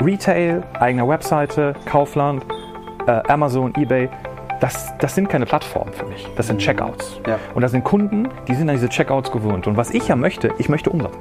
Retail, 0.00 0.62
eigene 0.78 1.08
Webseite, 1.08 1.74
Kaufland, 1.86 2.44
äh, 3.06 3.20
Amazon, 3.28 3.72
eBay, 3.76 4.08
das, 4.60 4.92
das 4.98 5.14
sind 5.14 5.28
keine 5.28 5.46
Plattformen 5.46 5.92
für 5.92 6.06
mich. 6.06 6.26
Das 6.36 6.46
sind 6.46 6.60
Checkouts. 6.60 7.20
Ja. 7.26 7.38
Und 7.54 7.62
das 7.62 7.70
sind 7.72 7.84
Kunden, 7.84 8.28
die 8.48 8.54
sind 8.54 8.68
an 8.68 8.76
diese 8.76 8.88
Checkouts 8.88 9.30
gewöhnt. 9.30 9.66
Und 9.66 9.76
was 9.76 9.90
ich 9.90 10.08
ja 10.08 10.16
möchte, 10.16 10.52
ich 10.58 10.68
möchte 10.68 10.90
Umsatz. 10.90 11.14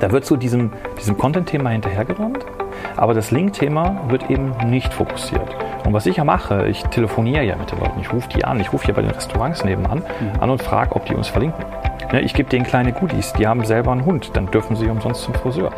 Da 0.00 0.12
wird 0.12 0.24
zu 0.24 0.36
diesem, 0.36 0.72
diesem 0.98 1.18
Content-Thema 1.18 1.70
hinterhergerannt, 1.70 2.46
aber 2.96 3.14
das 3.14 3.30
Link-Thema 3.30 4.00
wird 4.08 4.30
eben 4.30 4.52
nicht 4.66 4.94
fokussiert. 4.94 5.56
Und 5.84 5.92
was 5.92 6.06
ich 6.06 6.16
ja 6.16 6.24
mache, 6.24 6.68
ich 6.68 6.82
telefoniere 6.84 7.44
ja 7.44 7.56
mit 7.56 7.72
den 7.72 7.80
Leuten. 7.80 8.00
Ich 8.00 8.12
rufe 8.12 8.28
die 8.28 8.44
an. 8.44 8.60
Ich 8.60 8.72
rufe 8.72 8.84
hier 8.84 8.94
bei 8.94 9.02
den 9.02 9.10
Restaurants 9.10 9.64
nebenan 9.64 10.02
an 10.40 10.50
und 10.50 10.62
frage, 10.62 10.94
ob 10.94 11.06
die 11.06 11.14
uns 11.14 11.28
verlinken. 11.28 11.64
Ne, 12.12 12.20
ich 12.20 12.34
gebe 12.34 12.48
denen 12.48 12.64
kleine 12.64 12.92
Goodies. 12.92 13.32
Die 13.32 13.46
haben 13.46 13.64
selber 13.64 13.92
einen 13.92 14.04
Hund. 14.04 14.30
Dann 14.34 14.50
dürfen 14.50 14.76
sie 14.76 14.88
umsonst 14.88 15.22
zum 15.22 15.34
Friseur. 15.34 15.72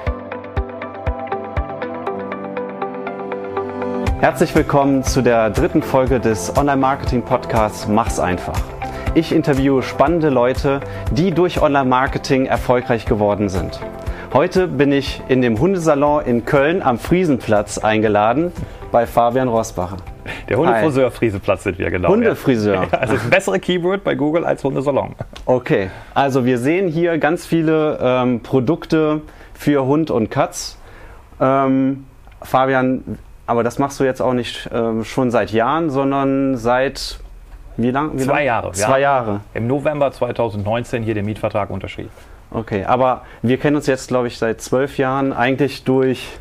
Herzlich 4.21 4.55
willkommen 4.55 5.03
zu 5.03 5.23
der 5.23 5.49
dritten 5.49 5.81
Folge 5.81 6.21
des 6.21 6.55
Online-Marketing-Podcasts 6.55 7.89
Mach's 7.89 8.21
einfach. 8.21 8.61
Ich 9.15 9.33
interviewe 9.33 9.83
spannende 9.83 10.29
Leute, 10.29 10.81
die 11.11 11.31
durch 11.31 11.63
Online-Marketing 11.63 12.45
erfolgreich 12.45 13.07
geworden 13.07 13.49
sind. 13.49 13.81
Heute 14.35 14.69
bin 14.69 14.93
ich 14.93 15.23
in 15.29 15.41
dem 15.41 15.59
Hundesalon 15.59 16.23
in 16.27 16.45
Köln 16.45 16.83
am 16.83 16.99
Friesenplatz 16.99 17.79
eingeladen 17.79 18.53
bei 18.93 19.07
Fabian 19.07 19.49
Rosbacher. 19.49 19.97
Der 20.51 20.59
Hundefriseur 20.59 21.11
Frieseplatz 21.11 21.63
sind 21.63 21.79
wir, 21.79 21.91
genau. 21.91 22.11
Hundefriseur. 22.11 22.75
Ja, 22.75 22.89
also 22.99 23.15
das 23.15 23.31
bessere 23.31 23.59
Keyword 23.59 24.05
bei 24.05 24.17
Google 24.17 24.45
als 24.45 24.63
Hundesalon. 24.63 25.15
Okay, 25.47 25.89
also 26.13 26.45
wir 26.45 26.59
sehen 26.59 26.89
hier 26.89 27.17
ganz 27.17 27.47
viele 27.47 27.99
ähm, 28.03 28.43
Produkte 28.43 29.23
für 29.55 29.87
Hund 29.87 30.11
und 30.11 30.31
Katz. 30.31 30.77
Ähm, 31.41 32.05
Fabian, 32.43 33.19
aber 33.51 33.65
das 33.65 33.81
machst 33.81 33.99
du 33.99 34.05
jetzt 34.05 34.23
auch 34.23 34.33
nicht 34.33 34.71
ähm, 34.73 35.05
schon 35.05 35.33
seit 35.33 35.51
Jahren, 35.51 35.91
sondern 35.91 36.57
seit 36.57 37.19
wie 37.77 37.91
lang? 37.91 38.13
Wie 38.15 38.23
Zwei 38.23 38.33
lang? 38.35 38.45
Jahre. 38.45 38.73
Zwei 38.73 39.01
ja. 39.01 39.17
Jahre. 39.17 39.41
Im 39.55 39.67
November 39.67 40.13
2019 40.13 41.03
hier 41.03 41.15
den 41.15 41.27
Mietvertrag 41.27 41.71
unterschrieben. 41.71 42.11
Okay, 42.53 42.85
aber 42.85 43.23
wir 43.43 43.59
kennen 43.59 43.77
uns 43.77 43.87
jetzt, 43.87 44.09
glaube 44.09 44.29
ich, 44.29 44.39
seit 44.39 44.61
zwölf 44.61 44.99
Jahren 44.99 45.33
eigentlich 45.33 45.83
durch 45.85 46.39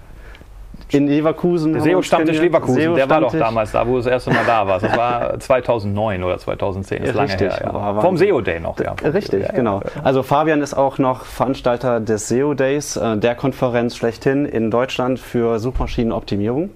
in 0.92 1.08
Leverkusen. 1.08 1.80
SEO 1.80 2.02
Stammtisch. 2.02 2.40
Leverkusen, 2.40 2.82
SEO 2.82 2.96
der 2.96 3.10
war 3.10 3.22
doch 3.22 3.32
damals 3.32 3.72
da, 3.72 3.86
wo 3.86 3.92
du 3.92 3.98
das 3.98 4.08
erste 4.08 4.32
Mal 4.32 4.44
da 4.46 4.66
warst. 4.68 4.86
Das 4.86 4.98
war 4.98 5.40
2009 5.40 6.24
oder 6.24 6.38
2010, 6.38 7.04
ist 7.04 7.14
lange 7.14 7.30
richtig. 7.30 7.52
her. 7.52 7.62
Ja. 7.64 7.72
Boah, 7.72 8.02
Vom 8.02 8.14
Wahnsinn. 8.14 8.30
SEO 8.30 8.42
Day 8.42 8.60
noch, 8.60 8.80
ja. 8.80 8.94
Richtig, 9.04 9.42
Ja, 9.42 9.48
ja, 9.48 9.54
genau. 9.54 9.82
Also 10.04 10.24
Fabian 10.24 10.62
ist 10.62 10.74
auch 10.74 10.98
noch 10.98 11.26
Veranstalter 11.26 12.00
des 12.00 12.28
SEO 12.28 12.54
Days, 12.54 12.98
äh, 12.98 13.18
der 13.18 13.36
Konferenz 13.36 13.96
schlechthin 13.96 14.46
in 14.46 14.72
Deutschland 14.72 15.20
für 15.20 15.60
Suchmaschinenoptimierung. 15.60 16.72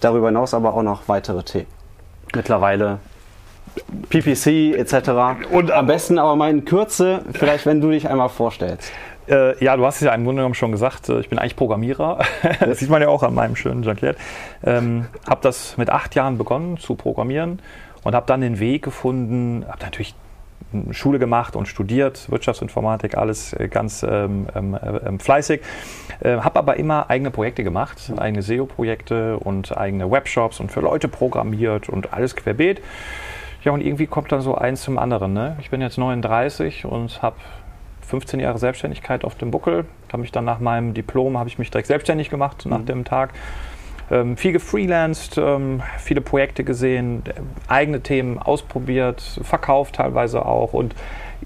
Darüber 0.00 0.28
hinaus 0.28 0.54
aber 0.54 0.74
auch 0.74 0.82
noch 0.82 1.08
weitere 1.08 1.42
Themen. 1.42 1.66
Mittlerweile 2.34 2.98
PPC 4.08 4.74
etc. 4.76 5.10
Und 5.50 5.70
am 5.70 5.86
besten 5.86 6.18
aber 6.18 6.36
mal 6.36 6.50
in 6.50 6.64
Kürze, 6.64 7.22
vielleicht 7.32 7.66
wenn 7.66 7.80
du 7.80 7.90
dich 7.90 8.08
einmal 8.08 8.28
vorstellst. 8.28 8.92
Äh, 9.28 9.62
ja, 9.62 9.76
du 9.76 9.84
hast 9.84 9.96
es 9.96 10.02
ja 10.02 10.14
im 10.14 10.24
Grunde 10.24 10.40
genommen 10.40 10.54
schon 10.54 10.70
gesagt, 10.70 11.08
äh, 11.08 11.20
ich 11.20 11.28
bin 11.28 11.38
eigentlich 11.38 11.56
Programmierer. 11.56 12.18
das 12.60 12.78
sieht 12.78 12.90
man 12.90 13.02
ja 13.02 13.08
auch 13.08 13.22
an 13.22 13.34
meinem 13.34 13.56
schönen 13.56 13.82
Jackett. 13.82 14.16
Ähm, 14.64 15.06
habe 15.28 15.40
das 15.42 15.76
mit 15.76 15.90
acht 15.90 16.14
Jahren 16.14 16.38
begonnen 16.38 16.78
zu 16.78 16.94
programmieren 16.94 17.60
und 18.04 18.14
habe 18.14 18.26
dann 18.26 18.40
den 18.40 18.60
Weg 18.60 18.82
gefunden, 18.82 19.64
habe 19.68 19.82
natürlich 19.82 20.14
Schule 20.90 21.18
gemacht 21.18 21.56
und 21.56 21.66
studiert, 21.66 22.30
Wirtschaftsinformatik, 22.30 23.16
alles 23.16 23.52
äh, 23.52 23.68
ganz 23.68 24.02
ähm, 24.02 24.46
ähm, 24.54 24.78
ähm, 25.06 25.20
fleißig. 25.20 25.60
Äh, 26.20 26.38
habe 26.38 26.58
aber 26.58 26.76
immer 26.76 27.08
eigene 27.08 27.30
Projekte 27.30 27.64
gemacht, 27.64 28.12
eigene 28.16 28.42
SEO-Projekte 28.42 29.38
und 29.38 29.76
eigene 29.76 30.10
Webshops 30.10 30.60
und 30.60 30.72
für 30.72 30.80
Leute 30.80 31.08
programmiert 31.08 31.88
und 31.88 32.12
alles 32.12 32.36
querbeet. 32.36 32.82
Ja, 33.64 33.72
und 33.72 33.80
irgendwie 33.80 34.06
kommt 34.06 34.30
dann 34.32 34.40
so 34.40 34.54
eins 34.54 34.82
zum 34.82 34.98
anderen. 34.98 35.32
Ne? 35.32 35.56
Ich 35.60 35.70
bin 35.70 35.80
jetzt 35.80 35.98
39 35.98 36.84
und 36.84 37.22
habe 37.22 37.36
15 38.02 38.38
Jahre 38.38 38.58
Selbstständigkeit 38.58 39.24
auf 39.24 39.34
dem 39.34 39.50
Buckel. 39.50 39.84
Habe 40.12 40.20
mich 40.20 40.30
dann 40.30 40.44
nach 40.44 40.60
meinem 40.60 40.94
Diplom 40.94 41.36
habe 41.38 41.48
ich 41.48 41.58
mich 41.58 41.70
direkt 41.70 41.88
selbstständig 41.88 42.30
gemacht 42.30 42.64
nach 42.66 42.84
dem 42.84 43.04
Tag. 43.04 43.30
Ähm, 44.10 44.36
viel 44.36 44.52
gefreelanced, 44.52 45.36
ähm, 45.38 45.82
viele 45.98 46.20
Projekte 46.20 46.62
gesehen, 46.62 47.22
eigene 47.66 48.00
Themen 48.00 48.38
ausprobiert, 48.38 49.40
verkauft 49.42 49.96
teilweise 49.96 50.46
auch. 50.46 50.72
Und 50.72 50.94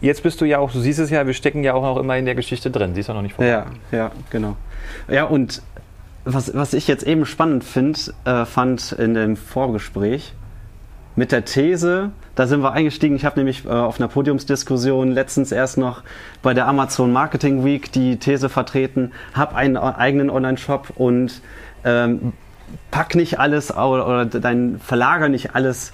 jetzt 0.00 0.22
bist 0.22 0.41
du 0.41 0.44
ja 0.44 0.59
auch, 0.59 0.70
du 0.70 0.81
siehst 0.81 0.99
es 0.99 1.10
ja, 1.10 1.26
wir 1.26 1.34
stecken 1.34 1.65
ja 1.65 1.75
auch 1.75 1.82
noch 1.82 1.97
immer 1.97 2.19
in 2.19 2.26
der 2.26 2.34
Geschichte 2.34 2.70
drin. 2.70 2.94
Sie 2.94 3.00
ist 3.00 3.06
ja 3.06 3.15
noch 3.15 3.22
nicht 3.22 3.34
vorbei. 3.34 3.50
Ja, 3.50 3.66
ja, 3.93 4.10
genau. 4.28 4.56
Ja, 5.09 5.25
und 5.25 5.62
was, 6.25 6.54
was 6.54 6.75
ich 6.75 6.87
jetzt 6.87 7.04
eben 7.04 7.25
spannend 7.25 7.65
find, 7.65 8.12
äh, 8.25 8.44
fand 8.44 8.93
in 8.93 9.15
dem 9.15 9.37
Vorgespräch, 9.37 10.34
mit 11.16 11.32
der 11.32 11.44
These, 11.44 12.12
da 12.34 12.47
sind 12.47 12.62
wir 12.62 12.72
eingestiegen. 12.72 13.16
Ich 13.16 13.25
habe 13.25 13.38
nämlich 13.38 13.65
äh, 13.65 13.69
auf 13.69 13.99
einer 13.99 14.09
Podiumsdiskussion 14.09 15.10
letztens 15.10 15.53
erst 15.53 15.76
noch 15.76 16.03
bei 16.43 16.54
der 16.54 16.66
Amazon 16.69 17.12
Marketing 17.12 17.65
Week 17.65 17.91
die 17.93 18.16
These 18.16 18.49
vertreten, 18.49 19.12
habe 19.34 19.56
einen 19.56 19.76
eigenen 19.76 20.31
Online-Shop 20.31 20.93
und 20.97 21.43
ähm, 21.84 22.32
pack 22.91 23.14
nicht 23.14 23.38
alles 23.38 23.70
oder, 23.75 24.06
oder 24.06 24.25
dein 24.26 24.81
verlager 24.84 25.28
nicht 25.28 25.54
alles 25.54 25.92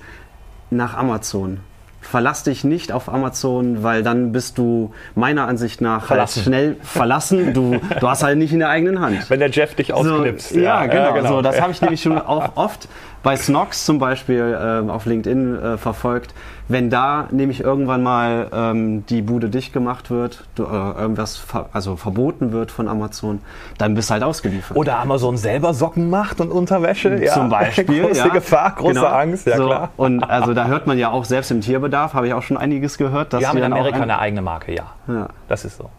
nach 0.70 0.96
Amazon. 0.96 1.60
Verlass 2.00 2.44
dich 2.44 2.62
nicht 2.62 2.92
auf 2.92 3.08
Amazon, 3.12 3.82
weil 3.82 4.04
dann 4.04 4.30
bist 4.30 4.58
du 4.58 4.92
meiner 5.16 5.48
Ansicht 5.48 5.80
nach 5.80 6.02
halt 6.02 6.06
Verlassen. 6.06 6.42
schnell 6.44 6.76
verlassen. 6.82 7.52
Du, 7.52 7.80
du 8.00 8.08
hast 8.08 8.22
halt 8.22 8.38
nicht 8.38 8.52
in 8.52 8.60
der 8.60 8.68
eigenen 8.68 9.00
Hand. 9.00 9.28
Wenn 9.28 9.40
der 9.40 9.50
Jeff 9.50 9.74
dich 9.74 9.88
So, 9.88 9.94
ausknipst. 9.94 10.54
ja, 10.54 10.86
genau. 10.86 11.26
So, 11.26 11.42
das 11.42 11.56
Ja. 11.56 11.62
habe 11.62 11.72
ich 11.72 11.80
nämlich 11.80 12.00
schon 12.02 12.18
auch 12.20 12.56
oft 12.56 12.88
bei 13.26 13.36
Snox 13.36 13.84
zum 13.84 13.98
Beispiel 13.98 14.56
ähm, 14.62 14.88
auf 14.88 15.04
LinkedIn 15.04 15.60
äh, 15.60 15.78
verfolgt. 15.78 16.32
Wenn 16.68 16.90
da 16.90 17.26
nämlich 17.32 17.60
irgendwann 17.60 18.04
mal 18.04 18.46
ähm, 18.52 19.04
die 19.06 19.20
Bude 19.20 19.48
dicht 19.48 19.72
gemacht 19.72 20.12
wird, 20.12 20.44
du, 20.54 20.62
äh, 20.62 20.66
irgendwas 20.68 21.36
ver 21.36 21.68
also 21.72 21.96
verboten 21.96 22.52
wird 22.52 22.70
von 22.70 22.86
Amazon, 22.86 23.40
dann 23.78 23.94
bist 23.94 24.10
du 24.10 24.14
halt 24.14 24.22
ausgeliefert. 24.22 24.76
Oder 24.76 25.00
Amazon 25.00 25.36
selber 25.36 25.74
Socken 25.74 26.08
macht 26.08 26.40
und 26.40 26.52
Unterwäsche. 26.52 27.16
Ja. 27.16 27.32
Zum 27.32 27.48
Beispiel. 27.48 28.02
Große 28.06 28.20
ja. 28.20 28.28
Gefahr, 28.28 28.76
große 28.76 28.94
Genau. 28.94 29.06
Angst, 29.06 29.44
ja 29.48 29.56
so, 29.56 29.66
klar. 29.66 29.88
Und 29.96 30.22
also 30.22 30.54
da 30.54 30.66
hört 30.68 30.86
man 30.86 30.96
ja 30.96 31.10
auch 31.10 31.24
selbst 31.24 31.50
im 31.50 31.62
Tierbedarf, 31.62 32.14
habe 32.14 32.28
ich 32.28 32.32
auch 32.32 32.42
schon 32.44 32.56
einiges 32.56 32.96
gehört. 32.96 33.32
Dass 33.32 33.40
Wir 33.40 33.48
haben 33.48 33.58
in 33.58 33.64
Amerika 33.64 33.96
ein- 33.96 34.02
eine 34.04 34.20
eigene 34.20 34.42
Marke, 34.42 34.72
ja. 34.72 34.84
Ja. 35.08 35.30
Das 35.48 35.64
ist 35.64 35.78
so. 35.78 35.90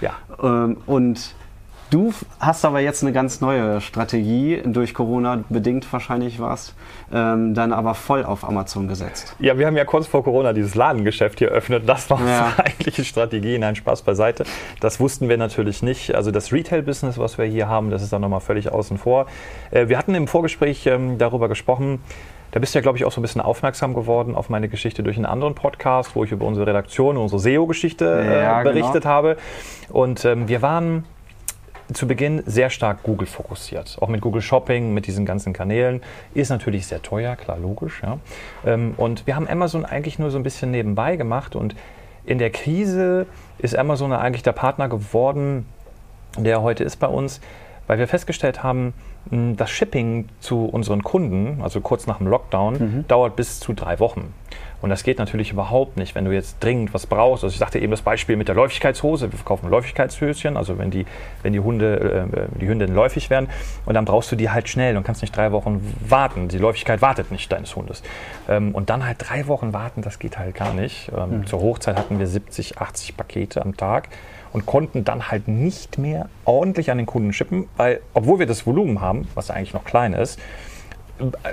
Ja. 0.00 0.10
Ähm, 0.42 0.78
und 0.86 1.32
du 1.92 2.12
hast 2.40 2.64
aber 2.64 2.80
jetzt 2.80 3.02
eine 3.02 3.12
ganz 3.12 3.40
neue 3.40 3.80
Strategie, 3.80 4.62
durch 4.64 4.94
Corona 4.94 5.44
bedingt 5.48 5.90
wahrscheinlich 5.92 6.40
warst, 6.40 6.74
ähm, 7.12 7.54
dann 7.54 7.72
aber 7.72 7.94
voll 7.94 8.24
auf 8.24 8.44
Amazon 8.48 8.88
gesetzt. 8.88 9.36
Ja, 9.38 9.58
wir 9.58 9.66
haben 9.66 9.76
ja 9.76 9.84
kurz 9.84 10.06
vor 10.06 10.24
Corona 10.24 10.52
dieses 10.52 10.74
Ladengeschäft 10.74 11.38
hier 11.38 11.48
eröffnet. 11.50 11.88
Das 11.88 12.10
war 12.10 12.18
Ja. 12.18 12.46
unsere 12.46 12.58
eigentliche 12.66 13.04
Strategie. 13.04 13.58
Nein, 13.58 13.76
Spaß 13.76 14.02
beiseite. 14.02 14.44
Das 14.80 14.98
wussten 14.98 15.28
wir 15.28 15.36
natürlich 15.36 15.82
nicht. 15.82 16.14
Also 16.14 16.30
das 16.30 16.52
Retail-Business, 16.52 17.18
was 17.18 17.38
wir 17.38 17.44
hier 17.44 17.68
haben, 17.68 17.90
das 17.90 18.02
ist 18.02 18.12
dann 18.12 18.22
nochmal 18.22 18.40
völlig 18.40 18.72
außen 18.72 18.98
vor. 18.98 19.26
Äh, 19.70 19.88
Wir 19.88 19.98
hatten 19.98 20.14
im 20.14 20.26
Vorgespräch 20.26 20.86
ähm, 20.86 21.18
darüber 21.18 21.48
gesprochen, 21.48 22.00
da 22.52 22.60
bist 22.60 22.74
du 22.74 22.78
ja, 22.78 22.82
glaube 22.82 22.98
ich, 22.98 23.04
auch 23.06 23.12
so 23.12 23.18
ein 23.20 23.22
bisschen 23.22 23.40
aufmerksam 23.40 23.94
geworden 23.94 24.34
auf 24.34 24.50
meine 24.50 24.68
Geschichte 24.68 25.02
durch 25.02 25.16
einen 25.16 25.24
anderen 25.24 25.54
Podcast, 25.54 26.14
wo 26.14 26.24
ich 26.24 26.32
über 26.32 26.44
unsere 26.44 26.66
Redaktion, 26.66 27.16
unsere 27.16 27.38
SEO-Geschichte 27.40 28.04
äh, 28.06 28.42
Ja, 28.42 28.62
genau. 28.62 28.74
berichtet 28.74 29.06
habe. 29.06 29.36
Und 29.88 30.24
ähm, 30.26 30.48
wir 30.48 30.60
waren 30.60 31.04
zu 31.94 32.06
Beginn 32.06 32.42
sehr 32.46 32.70
stark 32.70 33.02
Google 33.02 33.26
fokussiert. 33.26 33.96
Auch 34.00 34.08
mit 34.08 34.20
Google 34.20 34.42
Shopping, 34.42 34.94
mit 34.94 35.06
diesen 35.06 35.26
ganzen 35.26 35.52
Kanälen. 35.52 36.02
Ist 36.34 36.50
natürlich 36.50 36.86
sehr 36.86 37.02
teuer, 37.02 37.36
klar, 37.36 37.58
logisch. 37.58 38.02
Ja. 38.02 38.18
Ähm, 38.64 38.94
Und 38.96 39.26
wir 39.26 39.36
haben 39.36 39.48
Amazon 39.48 39.84
eigentlich 39.84 40.18
nur 40.18 40.30
so 40.30 40.38
ein 40.38 40.42
bisschen 40.42 40.70
nebenbei 40.70 41.16
gemacht. 41.16 41.56
Und 41.56 41.74
in 42.24 42.38
der 42.38 42.50
Krise 42.50 43.26
ist 43.58 43.76
Amazon 43.76 44.12
eigentlich 44.12 44.42
der 44.42 44.52
Partner 44.52 44.88
geworden, 44.88 45.66
der 46.38 46.62
heute 46.62 46.84
ist 46.84 46.96
bei 46.96 47.08
uns, 47.08 47.40
weil 47.86 47.98
wir 47.98 48.08
festgestellt 48.08 48.62
haben, 48.62 48.94
das 49.30 49.70
Shipping 49.70 50.28
zu 50.40 50.64
unseren 50.64 51.02
Kunden, 51.02 51.60
also 51.62 51.80
kurz 51.80 52.06
nach 52.06 52.18
dem 52.18 52.26
Lockdown, 52.26 53.04
dauert 53.08 53.36
bis 53.36 53.60
zu 53.60 53.72
drei 53.72 53.98
Wochen. 53.98 54.34
Und 54.82 54.90
das 54.90 55.04
geht 55.04 55.18
natürlich 55.18 55.52
überhaupt 55.52 55.96
nicht, 55.96 56.16
wenn 56.16 56.24
du 56.24 56.32
jetzt 56.32 56.56
dringend 56.58 56.92
was 56.92 57.06
brauchst. 57.06 57.44
Also 57.44 57.54
ich 57.54 57.58
sagte 57.58 57.78
eben 57.78 57.92
das 57.92 58.02
Beispiel 58.02 58.36
mit 58.36 58.48
der 58.48 58.56
Läufigkeitshose. 58.56 59.30
Wir 59.30 59.38
verkaufen 59.38 59.70
Läufigkeitshöschen, 59.70 60.56
also 60.56 60.76
wenn 60.76 60.90
die, 60.90 61.06
wenn 61.42 61.52
die 61.52 61.60
Hunde, 61.60 62.28
äh, 62.32 62.58
die 62.60 62.66
Hündinnen 62.66 62.94
läufig 62.94 63.30
werden. 63.30 63.48
Und 63.86 63.94
dann 63.94 64.04
brauchst 64.04 64.32
du 64.32 64.36
die 64.36 64.50
halt 64.50 64.68
schnell 64.68 64.96
und 64.96 65.04
kannst 65.04 65.22
nicht 65.22 65.36
drei 65.36 65.52
Wochen 65.52 65.80
warten. 66.06 66.48
Die 66.48 66.58
Läufigkeit 66.58 67.00
wartet 67.00 67.30
nicht 67.30 67.50
deines 67.52 67.76
Hundes. 67.76 68.02
Ähm, 68.48 68.74
und 68.74 68.90
dann 68.90 69.06
halt 69.06 69.18
drei 69.20 69.46
Wochen 69.46 69.72
warten, 69.72 70.02
das 70.02 70.18
geht 70.18 70.36
halt 70.36 70.56
gar 70.56 70.74
nicht. 70.74 71.12
Ähm, 71.16 71.46
Zur 71.46 71.60
Hochzeit 71.60 71.96
hatten 71.96 72.18
wir 72.18 72.26
70, 72.26 72.78
80 72.78 73.16
Pakete 73.16 73.62
am 73.62 73.76
Tag 73.76 74.08
und 74.52 74.66
konnten 74.66 75.04
dann 75.04 75.30
halt 75.30 75.48
nicht 75.48 75.98
mehr 75.98 76.28
ordentlich 76.44 76.90
an 76.90 76.98
den 76.98 77.06
Kunden 77.06 77.32
schippen, 77.32 77.68
weil, 77.76 78.00
obwohl 78.14 78.38
wir 78.38 78.46
das 78.46 78.66
Volumen 78.66 79.00
haben, 79.00 79.28
was 79.34 79.48
ja 79.48 79.54
eigentlich 79.54 79.74
noch 79.74 79.84
klein 79.84 80.12
ist, 80.12 80.38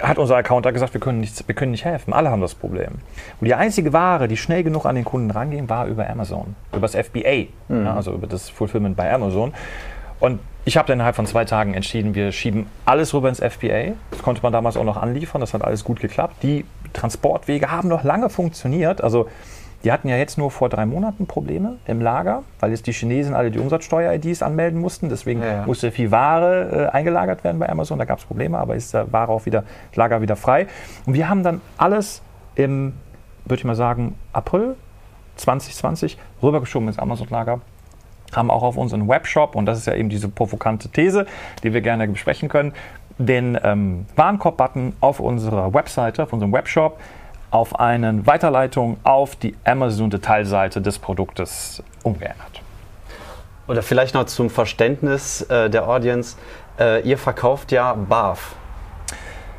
hat 0.01 0.17
unser 0.17 0.37
Accounter 0.37 0.71
gesagt, 0.71 0.93
wir 0.93 1.01
können, 1.01 1.19
nichts, 1.19 1.47
wir 1.47 1.53
können 1.53 1.71
nicht 1.71 1.85
helfen. 1.85 2.13
Alle 2.13 2.31
haben 2.31 2.41
das 2.41 2.55
Problem. 2.55 2.93
Und 3.39 3.45
die 3.45 3.53
einzige 3.53 3.93
Ware, 3.93 4.27
die 4.27 4.37
schnell 4.37 4.63
genug 4.63 4.85
an 4.85 4.95
den 4.95 5.05
Kunden 5.05 5.31
ranging, 5.31 5.69
war 5.69 5.85
über 5.85 6.09
Amazon, 6.09 6.55
über 6.71 6.87
das 6.87 6.95
FBA, 6.95 7.47
ja, 7.69 7.95
also 7.95 8.13
über 8.13 8.27
das 8.27 8.49
Fulfillment 8.49 8.95
bei 8.95 9.13
Amazon. 9.13 9.53
Und 10.19 10.39
ich 10.65 10.77
habe 10.77 10.87
dann 10.87 10.97
innerhalb 10.97 11.15
von 11.15 11.25
zwei 11.25 11.45
Tagen 11.45 11.73
entschieden, 11.73 12.15
wir 12.15 12.31
schieben 12.31 12.67
alles 12.85 13.13
rüber 13.13 13.29
ins 13.29 13.39
FBA. 13.39 13.93
Das 14.11 14.21
konnte 14.21 14.41
man 14.41 14.51
damals 14.51 14.75
auch 14.75 14.83
noch 14.83 14.97
anliefern, 14.97 15.41
das 15.41 15.53
hat 15.53 15.63
alles 15.63 15.83
gut 15.83 15.99
geklappt. 15.99 16.37
Die 16.43 16.65
Transportwege 16.93 17.71
haben 17.71 17.89
noch 17.89 18.03
lange 18.03 18.29
funktioniert. 18.29 19.01
Also 19.01 19.29
die 19.83 19.91
hatten 19.91 20.09
ja 20.09 20.17
jetzt 20.17 20.37
nur 20.37 20.51
vor 20.51 20.67
drei 20.67 20.85
Monaten 20.85 21.25
Probleme 21.25 21.77
im 21.85 22.01
Lager, 22.01 22.43
weil 22.59 22.71
jetzt 22.71 22.85
die 22.87 22.91
Chinesen 22.91 23.33
alle 23.33 23.49
die 23.49 23.59
Umsatzsteuer-IDs 23.59 24.41
anmelden 24.41 24.79
mussten. 24.79 25.09
Deswegen 25.09 25.41
ja, 25.41 25.47
ja. 25.47 25.65
musste 25.65 25.91
viel 25.91 26.11
Ware 26.11 26.89
äh, 26.91 26.95
eingelagert 26.95 27.43
werden 27.43 27.59
bei 27.59 27.69
Amazon. 27.69 27.97
Da 27.97 28.05
gab 28.05 28.19
es 28.19 28.25
Probleme, 28.25 28.57
aber 28.57 28.75
ist 28.75 28.93
der 28.93 29.11
Ware 29.13 29.31
auch 29.31 29.45
wieder, 29.45 29.63
das 29.89 29.95
Lager 29.95 30.21
wieder 30.21 30.35
frei. 30.35 30.67
Und 31.05 31.13
wir 31.13 31.29
haben 31.29 31.43
dann 31.43 31.61
alles 31.77 32.21
im, 32.55 32.93
würde 33.45 33.59
ich 33.59 33.65
mal 33.65 33.75
sagen, 33.75 34.15
April 34.33 34.75
2020 35.37 36.17
rübergeschoben 36.43 36.89
ins 36.89 36.99
Amazon-Lager 36.99 37.61
haben 38.33 38.51
auch 38.51 38.63
auf 38.63 38.77
unseren 38.77 39.07
Webshop, 39.07 39.55
und 39.55 39.65
das 39.65 39.79
ist 39.79 39.87
ja 39.87 39.95
eben 39.95 40.09
diese 40.09 40.29
provokante 40.29 40.89
These, 40.89 41.25
die 41.63 41.73
wir 41.73 41.81
gerne 41.81 42.07
besprechen 42.07 42.49
können, 42.49 42.73
den 43.17 43.57
ähm, 43.63 44.05
Warenkorb-Button 44.15 44.93
auf 45.01 45.19
unserer 45.19 45.73
Webseite, 45.73 46.23
auf 46.23 46.33
unserem 46.33 46.53
Webshop, 46.53 46.99
auf 47.51 47.79
eine 47.79 48.25
Weiterleitung 48.25 48.97
auf 49.03 49.35
die 49.35 49.55
Amazon-Detailseite 49.65 50.81
des 50.81 50.99
Produktes 50.99 51.83
umgeändert. 52.03 52.61
Oder 53.67 53.83
vielleicht 53.83 54.15
noch 54.15 54.25
zum 54.25 54.49
Verständnis 54.49 55.41
äh, 55.43 55.69
der 55.69 55.87
Audience. 55.87 56.37
Äh, 56.79 57.01
ihr 57.07 57.17
verkauft 57.17 57.71
ja 57.71 57.93
BAF. 57.93 58.55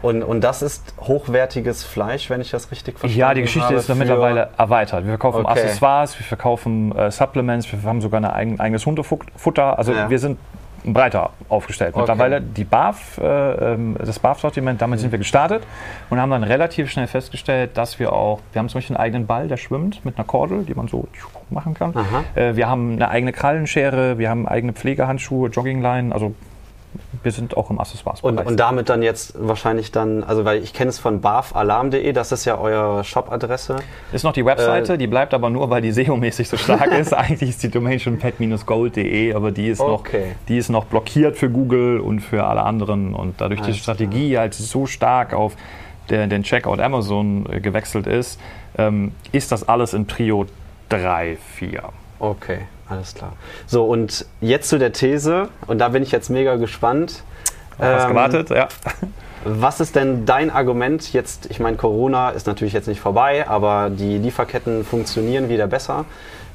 Und, 0.03 0.23
und 0.23 0.41
das 0.41 0.63
ist 0.63 0.95
hochwertiges 1.01 1.85
Fleisch, 1.85 2.31
wenn 2.31 2.41
ich 2.41 2.51
das 2.51 2.71
richtig 2.71 2.99
verstehe. 2.99 3.21
Ja, 3.21 3.35
die 3.35 3.43
Geschichte 3.43 3.69
habe, 3.69 3.77
ist 3.77 3.89
dann 3.89 3.99
mittlerweile 3.99 4.49
erweitert. 4.57 5.05
Wir 5.05 5.11
verkaufen 5.11 5.45
okay. 5.45 5.61
Accessoires, 5.61 6.19
wir 6.19 6.25
verkaufen 6.25 6.97
äh, 6.97 7.11
Supplements, 7.11 7.71
wir 7.71 7.83
haben 7.83 8.01
sogar 8.01 8.21
ein 8.21 8.25
eigen, 8.25 8.61
eigenes 8.61 8.87
Hundefutter. 8.87 9.79
Also 9.79 9.93
ja. 9.93 10.09
wir 10.09 10.19
sind 10.19 10.39
breiter 10.85 11.31
aufgestellt. 11.49 11.95
Okay. 11.95 12.01
Mittlerweile 12.01 12.41
die 12.41 12.65
BAF, 12.65 13.19
äh, 13.19 13.75
ähm, 13.75 13.97
das 13.99 14.19
BAF-Sortiment, 14.19 14.81
damit 14.81 15.01
sind 15.01 15.13
wir 15.13 15.19
gestartet 15.19 15.63
und 16.09 16.21
haben 16.21 16.31
dann 16.31 16.45
relativ 16.45 16.91
schnell 16.91 17.07
festgestellt, 17.07 17.77
dass 17.77 17.99
wir 17.99 18.13
auch, 18.13 18.41
wir 18.53 18.61
haben 18.61 18.69
zum 18.69 18.79
Beispiel 18.79 18.97
einen 18.97 19.05
eigenen 19.05 19.27
Ball, 19.27 19.49
der 19.49 19.57
schwimmt 19.57 20.05
mit 20.05 20.17
einer 20.17 20.25
Kordel, 20.25 20.65
die 20.65 20.75
man 20.75 20.89
so 20.89 21.07
machen 21.51 21.75
kann. 21.75 21.95
Äh, 22.35 22.57
wir 22.57 22.69
haben 22.69 22.93
eine 22.93 23.09
eigene 23.09 23.33
Krallenschere, 23.33 24.19
wir 24.19 24.31
haben 24.31 24.47
eigene 24.47 24.73
Pflegehandschuhe, 24.73 25.51
Joggingline, 25.51 26.13
also 26.13 26.35
wir 27.23 27.33
sind 27.33 27.57
auch 27.57 27.71
im 27.71 27.79
Accessoires. 27.79 28.21
Und, 28.21 28.39
und 28.39 28.59
damit 28.59 28.89
dann 28.89 29.03
jetzt 29.03 29.35
wahrscheinlich 29.37 29.93
dann, 29.93 30.25
also 30.25 30.45
weil 30.45 30.63
ich 30.63 30.73
kenne 30.73 30.91
es 30.91 30.99
von 30.99 31.21
bafalarm.de, 31.21 32.13
das 32.13 32.33
ist 32.33 32.45
ja 32.45 32.59
eure 32.59 33.05
Shop-Adresse. 33.05 33.77
Ist 34.13 34.25
noch 34.25 34.33
die 34.33 34.45
Webseite, 34.45 34.95
äh, 34.95 34.99
die 34.99 35.07
bleibt 35.07 35.35
aber 35.35 35.51
nur, 35.51 35.71
weil 35.71 35.83
die 35.83 35.93
SEO-mäßig 35.93 36.49
so 36.49 36.57
stark 36.57 36.93
ist. 36.93 37.13
Eigentlich 37.15 37.51
ist 37.51 37.63
die 37.63 37.71
Domain 37.71 38.01
schon 38.01 38.19
pet-gold.de, 38.19 39.35
aber 39.35 39.51
die 39.51 39.69
ist, 39.69 39.81
okay. 39.81 40.19
noch, 40.19 40.47
die 40.49 40.59
ist 40.59 40.69
noch 40.69 40.85
blockiert 40.87 41.37
für 41.37 41.51
Google 41.51 42.01
und 42.01 42.21
für 42.21 42.45
alle 42.45 42.63
anderen. 42.63 43.15
Und 43.15 43.41
dadurch 43.41 43.61
Alles 43.61 43.77
die 43.77 43.81
Strategie 43.81 44.31
klar. 44.31 44.43
halt 44.43 44.55
so 44.55 44.87
stark 44.87 45.35
auf 45.35 45.57
der, 46.09 46.27
den 46.27 46.43
Checkout 46.43 46.81
Amazon 46.81 47.47
äh, 47.51 47.61
gewechselt 47.61 48.07
ist, 48.07 48.41
ähm, 48.79 49.13
ist 49.33 49.53
das 49.53 49.69
alles 49.69 49.95
in 49.95 50.07
Prio 50.07 50.47
3, 50.89 51.39
4. 51.57 51.83
Okay. 52.19 52.61
Alles 52.91 53.15
klar. 53.15 53.33
So, 53.67 53.85
und 53.85 54.27
jetzt 54.41 54.69
zu 54.69 54.79
der 54.79 54.93
These, 54.93 55.49
und 55.67 55.79
da 55.79 55.89
bin 55.89 56.03
ich 56.03 56.11
jetzt 56.11 56.29
mega 56.29 56.57
gespannt. 56.57 57.23
Hast 57.79 58.05
ähm, 58.05 58.09
gewartet, 58.11 58.51
ja. 58.51 58.69
Was 59.45 59.81
ist 59.81 59.97
denn 59.97 60.27
dein 60.27 60.51
Argument 60.51 61.15
jetzt? 61.15 61.47
Ich 61.51 61.61
meine, 61.61 61.79
Corona 61.79 62.31
ist 62.31 62.47
natürlich 62.47 62.75
jetzt 62.75 62.89
nicht 62.89 63.01
vorbei, 63.01 63.49
aber 63.49 63.89
die 63.89 64.19
Lieferketten 64.19 64.85
funktionieren 64.85 65.49
wieder 65.49 65.67
besser, 65.67 66.05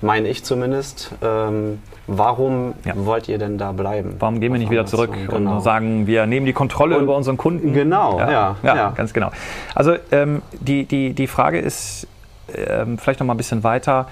meine 0.01 0.27
ich 0.27 0.43
zumindest. 0.43 1.11
Ähm, 1.23 1.81
warum 2.05 2.75
ja. 2.85 2.93
wollt 2.95 3.27
ihr 3.27 3.39
denn 3.39 3.57
da 3.57 3.71
bleiben? 3.71 4.17
Warum 4.19 4.39
gehen 4.39 4.51
wir 4.51 4.59
nicht 4.59 4.69
wieder 4.69 4.85
zurück 4.85 5.11
genau. 5.13 5.55
und 5.55 5.61
sagen, 5.61 6.05
wir 6.05 6.27
nehmen 6.27 6.45
die 6.45 6.53
Kontrolle 6.53 6.97
und 6.97 7.03
über 7.05 7.15
unseren 7.15 7.38
Kunden? 7.38 7.73
Genau, 7.73 8.19
ja, 8.19 8.31
ja, 8.31 8.55
ja, 8.61 8.75
ja. 8.75 8.89
ganz 8.91 9.13
genau. 9.13 9.31
Also 9.73 9.95
ähm, 10.11 10.43
die, 10.51 10.85
die, 10.85 11.13
die 11.13 11.27
Frage 11.27 11.57
ist 11.57 12.07
ähm, 12.53 12.99
vielleicht 12.99 13.19
noch 13.19 13.25
mal 13.25 13.33
ein 13.33 13.38
bisschen 13.38 13.63
weiter 13.63 14.07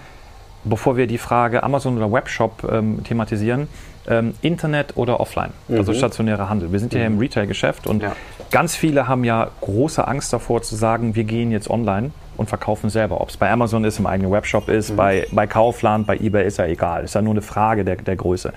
bevor 0.64 0.98
wir 0.98 1.08
die 1.08 1.18
Frage 1.18 1.64
Amazon 1.64 1.98
oder 1.98 2.12
Webshop 2.12 2.68
ähm, 2.72 3.04
thematisieren, 3.04 3.68
ähm, 4.08 4.34
Internet 4.42 4.98
oder 4.98 5.20
offline, 5.20 5.52
also 5.68 5.74
mhm. 5.74 5.78
also 5.80 5.94
stationärer 5.94 6.50
Handel. 6.50 6.72
Wir 6.72 6.80
sind 6.80 6.94
ja 6.94 7.02
mhm. 7.02 7.16
im 7.16 7.20
Retail-Geschäft 7.20 7.88
und 7.88 8.04
ja. 8.04 8.16
ganz 8.52 8.76
viele 8.76 9.08
haben 9.08 9.24
ja 9.24 9.50
große 9.62 10.08
Angst 10.08 10.34
davor 10.34 10.62
zu 10.62 10.76
sagen, 10.76 11.16
wir 11.16 11.24
gehen 11.24 11.52
jetzt 11.52 11.70
online 11.70 12.12
und 12.38 12.50
verkaufen 12.50 12.90
selber. 12.90 13.22
Ob 13.22 13.30
es 13.30 13.38
bei 13.38 13.50
Amazon 13.50 13.84
ist, 13.84 14.00
im 14.00 14.06
eigenen 14.06 14.32
Webshop 14.32 14.70
ist, 14.70 14.92
mhm. 14.92 14.96
bei, 14.96 15.28
bei 15.32 15.48
Kaufland, 15.48 16.08
bei 16.08 16.18
eBay 16.18 16.46
ist 16.46 16.58
ja 16.58 16.66
egal. 16.66 17.04
Ist 17.04 17.16
ja 17.16 17.22
nur 17.22 17.34
eine 17.34 17.42
Frage 17.42 17.84
der, 17.86 17.98
der 17.98 18.16
Größe. 18.16 18.54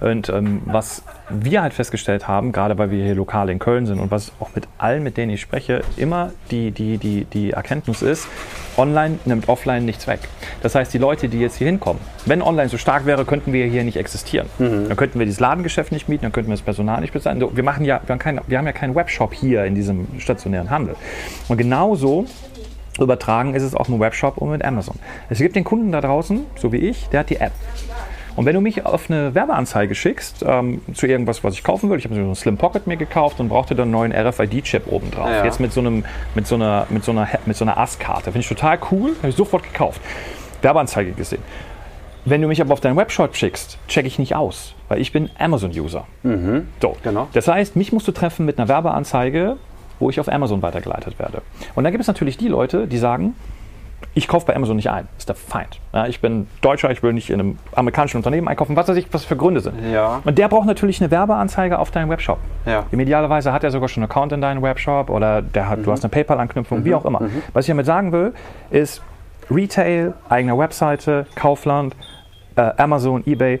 Mhm. 0.00 0.06
Und 0.06 0.28
ähm, 0.28 0.62
was 0.64 1.02
wir 1.30 1.62
halt 1.62 1.74
festgestellt 1.74 2.26
haben, 2.28 2.52
gerade 2.52 2.78
weil 2.78 2.90
wir 2.90 3.04
hier 3.04 3.14
lokal 3.14 3.50
in 3.50 3.58
Köln 3.58 3.86
sind 3.86 3.98
und 4.00 4.10
was 4.10 4.32
auch 4.40 4.50
mit 4.54 4.66
allen, 4.78 5.02
mit 5.02 5.16
denen 5.16 5.32
ich 5.32 5.40
spreche, 5.40 5.82
immer 5.96 6.32
die, 6.50 6.70
die, 6.70 6.98
die, 6.98 7.24
die 7.24 7.50
Erkenntnis 7.50 8.02
ist, 8.02 8.28
online 8.76 9.18
nimmt 9.24 9.48
offline 9.48 9.84
nichts 9.84 10.06
weg. 10.06 10.20
Das 10.62 10.74
heißt, 10.74 10.92
die 10.94 10.98
Leute, 10.98 11.28
die 11.28 11.40
jetzt 11.40 11.56
hier 11.56 11.66
hinkommen, 11.66 12.00
wenn 12.26 12.42
online 12.42 12.68
so 12.68 12.78
stark 12.78 13.06
wäre, 13.06 13.24
könnten 13.24 13.52
wir 13.52 13.66
hier 13.66 13.84
nicht 13.84 13.96
existieren. 13.96 14.48
Mhm. 14.58 14.88
Dann 14.88 14.96
könnten 14.96 15.18
wir 15.18 15.26
dieses 15.26 15.40
Ladengeschäft 15.40 15.92
nicht 15.92 16.08
mieten, 16.08 16.22
dann 16.22 16.32
könnten 16.32 16.50
wir 16.50 16.56
das 16.56 16.62
Personal 16.62 17.00
nicht 17.00 17.12
bezahlen. 17.12 17.44
Wir, 17.52 17.64
machen 17.64 17.84
ja, 17.84 18.00
wir, 18.06 18.12
haben 18.12 18.18
kein, 18.18 18.40
wir 18.46 18.58
haben 18.58 18.66
ja 18.66 18.72
keinen 18.72 18.94
Webshop 18.94 19.34
hier 19.34 19.64
in 19.64 19.74
diesem 19.74 20.06
stationären 20.18 20.70
Handel. 20.70 20.94
Und 21.48 21.58
genauso 21.58 22.26
übertragen 23.04 23.54
ist 23.54 23.62
es 23.62 23.74
auf 23.74 23.86
dem 23.86 24.00
Webshop 24.00 24.38
und 24.38 24.50
mit 24.50 24.64
Amazon. 24.64 24.96
Es 25.28 25.38
gibt 25.38 25.56
den 25.56 25.64
Kunden 25.64 25.92
da 25.92 26.00
draußen, 26.00 26.46
so 26.56 26.72
wie 26.72 26.78
ich, 26.78 27.08
der 27.08 27.20
hat 27.20 27.30
die 27.30 27.36
App. 27.36 27.52
Und 28.36 28.46
wenn 28.46 28.54
du 28.54 28.60
mich 28.60 28.86
auf 28.86 29.10
eine 29.10 29.34
Werbeanzeige 29.34 29.96
schickst, 29.96 30.44
ähm, 30.46 30.80
zu 30.94 31.08
irgendwas, 31.08 31.42
was 31.42 31.54
ich 31.54 31.64
kaufen 31.64 31.90
will, 31.90 31.98
ich 31.98 32.04
habe 32.04 32.14
so 32.14 32.20
einen 32.20 32.36
Slim 32.36 32.56
Pocket 32.56 32.86
mir 32.86 32.96
gekauft 32.96 33.40
und 33.40 33.48
brauchte 33.48 33.74
dann 33.74 33.92
einen 33.92 34.12
neuen 34.12 34.12
RFID-Chip 34.12 34.86
oben 34.86 35.10
drauf. 35.10 35.28
Ja. 35.28 35.44
Jetzt 35.44 35.58
mit 35.58 35.72
so, 35.72 35.80
einem, 35.80 36.04
mit 36.36 36.46
so 36.46 36.54
einer, 36.54 36.86
mit 36.88 37.02
so 37.02 37.10
einer, 37.10 37.28
mit 37.46 37.56
so 37.56 37.64
einer 37.64 37.76
AS-Karte. 37.76 38.26
Finde 38.26 38.40
ich 38.40 38.48
total 38.48 38.78
cool, 38.92 39.16
habe 39.18 39.30
ich 39.30 39.34
sofort 39.34 39.64
gekauft. 39.64 40.00
Werbeanzeige 40.62 41.12
gesehen. 41.12 41.42
Wenn 42.24 42.40
du 42.40 42.46
mich 42.46 42.60
aber 42.60 42.72
auf 42.74 42.80
deinen 42.80 42.96
Webshop 42.96 43.34
schickst, 43.34 43.78
checke 43.88 44.06
ich 44.06 44.20
nicht 44.20 44.36
aus, 44.36 44.74
weil 44.88 45.00
ich 45.00 45.12
bin 45.12 45.30
Amazon-User. 45.38 46.06
Mhm. 46.22 46.68
So. 46.80 46.96
Genau. 47.02 47.26
Das 47.32 47.48
heißt, 47.48 47.74
mich 47.74 47.92
musst 47.92 48.06
du 48.06 48.12
treffen 48.12 48.46
mit 48.46 48.58
einer 48.58 48.68
Werbeanzeige, 48.68 49.56
wo 49.98 50.10
ich 50.10 50.20
auf 50.20 50.28
Amazon 50.28 50.62
weitergeleitet 50.62 51.18
werde. 51.18 51.42
Und 51.74 51.84
dann 51.84 51.92
gibt 51.92 52.02
es 52.02 52.08
natürlich 52.08 52.36
die 52.36 52.48
Leute, 52.48 52.86
die 52.86 52.98
sagen, 52.98 53.34
ich 54.14 54.28
kaufe 54.28 54.46
bei 54.46 54.56
Amazon 54.56 54.76
nicht 54.76 54.90
ein. 54.90 55.08
Ist 55.16 55.28
der 55.28 55.36
Feind. 55.36 55.80
Ja, 55.92 56.06
ich 56.06 56.20
bin 56.20 56.48
Deutscher, 56.60 56.90
ich 56.90 57.02
will 57.02 57.12
nicht 57.12 57.30
in 57.30 57.40
einem 57.40 57.58
amerikanischen 57.72 58.16
Unternehmen 58.16 58.48
einkaufen, 58.48 58.74
was 58.76 58.88
weiß 58.88 58.96
ich, 58.96 59.06
was 59.12 59.24
für 59.24 59.36
Gründe 59.36 59.60
sind. 59.60 59.74
Ja. 59.92 60.20
Und 60.24 60.38
der 60.38 60.48
braucht 60.48 60.66
natürlich 60.66 61.00
eine 61.00 61.10
Werbeanzeige 61.10 61.78
auf 61.78 61.90
deinem 61.90 62.10
Webshop. 62.10 62.38
Ja. 62.66 62.84
Idealerweise 62.90 63.52
hat 63.52 63.64
er 63.64 63.70
sogar 63.70 63.88
schon 63.88 64.02
einen 64.02 64.10
Account 64.10 64.32
in 64.32 64.40
deinem 64.40 64.62
Webshop 64.62 65.10
oder 65.10 65.42
der 65.42 65.68
hat, 65.68 65.80
mhm. 65.80 65.84
du 65.84 65.92
hast 65.92 66.04
eine 66.04 66.10
PayPal-Anknüpfung, 66.10 66.80
mhm. 66.80 66.84
wie 66.84 66.94
auch 66.94 67.04
immer. 67.04 67.22
Mhm. 67.22 67.42
Was 67.52 67.66
ich 67.66 67.70
damit 67.70 67.86
sagen 67.86 68.12
will, 68.12 68.32
ist 68.70 69.02
Retail, 69.50 70.14
eigene 70.28 70.58
Webseite, 70.58 71.26
Kaufland, 71.34 71.94
äh, 72.56 72.72
Amazon, 72.76 73.22
eBay, 73.26 73.60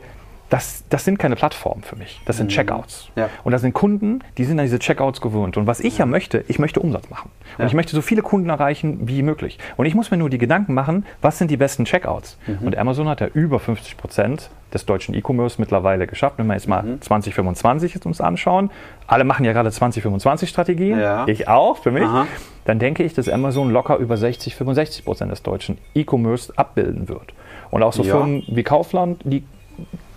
das, 0.50 0.84
das 0.88 1.04
sind 1.04 1.18
keine 1.18 1.36
Plattformen 1.36 1.82
für 1.82 1.96
mich. 1.96 2.20
Das 2.24 2.38
sind 2.38 2.46
mhm. 2.46 2.54
Checkouts. 2.54 3.10
Ja. 3.16 3.28
Und 3.44 3.52
das 3.52 3.60
sind 3.60 3.74
Kunden, 3.74 4.20
die 4.38 4.44
sind 4.44 4.58
an 4.58 4.64
diese 4.64 4.78
Checkouts 4.78 5.20
gewöhnt. 5.20 5.56
Und 5.56 5.66
was 5.66 5.80
ich 5.80 5.98
ja, 5.98 6.00
ja 6.00 6.06
möchte, 6.06 6.44
ich 6.48 6.58
möchte 6.58 6.80
Umsatz 6.80 7.10
machen. 7.10 7.30
Und 7.58 7.62
ja. 7.62 7.66
ich 7.66 7.74
möchte 7.74 7.94
so 7.94 8.00
viele 8.00 8.22
Kunden 8.22 8.48
erreichen 8.48 9.08
wie 9.08 9.22
möglich. 9.22 9.58
Und 9.76 9.86
ich 9.86 9.94
muss 9.94 10.10
mir 10.10 10.16
nur 10.16 10.30
die 10.30 10.38
Gedanken 10.38 10.72
machen, 10.72 11.04
was 11.20 11.38
sind 11.38 11.50
die 11.50 11.58
besten 11.58 11.84
Checkouts? 11.84 12.38
Mhm. 12.46 12.66
Und 12.66 12.78
Amazon 12.78 13.08
hat 13.08 13.20
ja 13.20 13.26
über 13.26 13.60
50 13.60 13.98
Prozent 13.98 14.50
des 14.72 14.86
deutschen 14.86 15.14
E-Commerce 15.14 15.60
mittlerweile 15.60 16.06
geschafft. 16.06 16.38
Wenn 16.38 16.46
wir 16.46 16.54
jetzt 16.54 16.68
mal 16.68 16.82
mhm. 16.82 17.02
2025 17.02 18.06
uns 18.06 18.20
anschauen, 18.20 18.70
alle 19.06 19.24
machen 19.24 19.44
ja 19.44 19.52
gerade 19.52 19.70
2025 19.70 20.48
Strategien, 20.48 21.00
ich 21.26 21.48
auch 21.48 21.78
für 21.78 21.90
mich, 21.90 22.04
Aha. 22.04 22.26
dann 22.64 22.78
denke 22.78 23.02
ich, 23.02 23.14
dass 23.14 23.28
Amazon 23.28 23.70
locker 23.70 23.96
über 23.96 24.16
60, 24.16 24.54
65 24.54 25.04
Prozent 25.04 25.30
des 25.30 25.42
deutschen 25.42 25.78
E-Commerce 25.94 26.52
abbilden 26.56 27.08
wird. 27.08 27.34
Und 27.70 27.82
auch 27.82 27.92
so 27.92 28.02
Firmen 28.02 28.44
wie 28.48 28.62
Kaufland, 28.62 29.20
die 29.24 29.44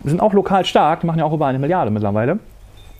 sind 0.04 0.22
auch 0.22 0.34
lokal 0.34 0.66
stark, 0.66 1.02
die 1.02 1.08
machen 1.08 1.20
ja 1.20 1.26
auch 1.26 1.34
über 1.34 1.48
eine 1.48 1.60
Milliarde 1.60 1.92
mittlerweile. 1.92 2.40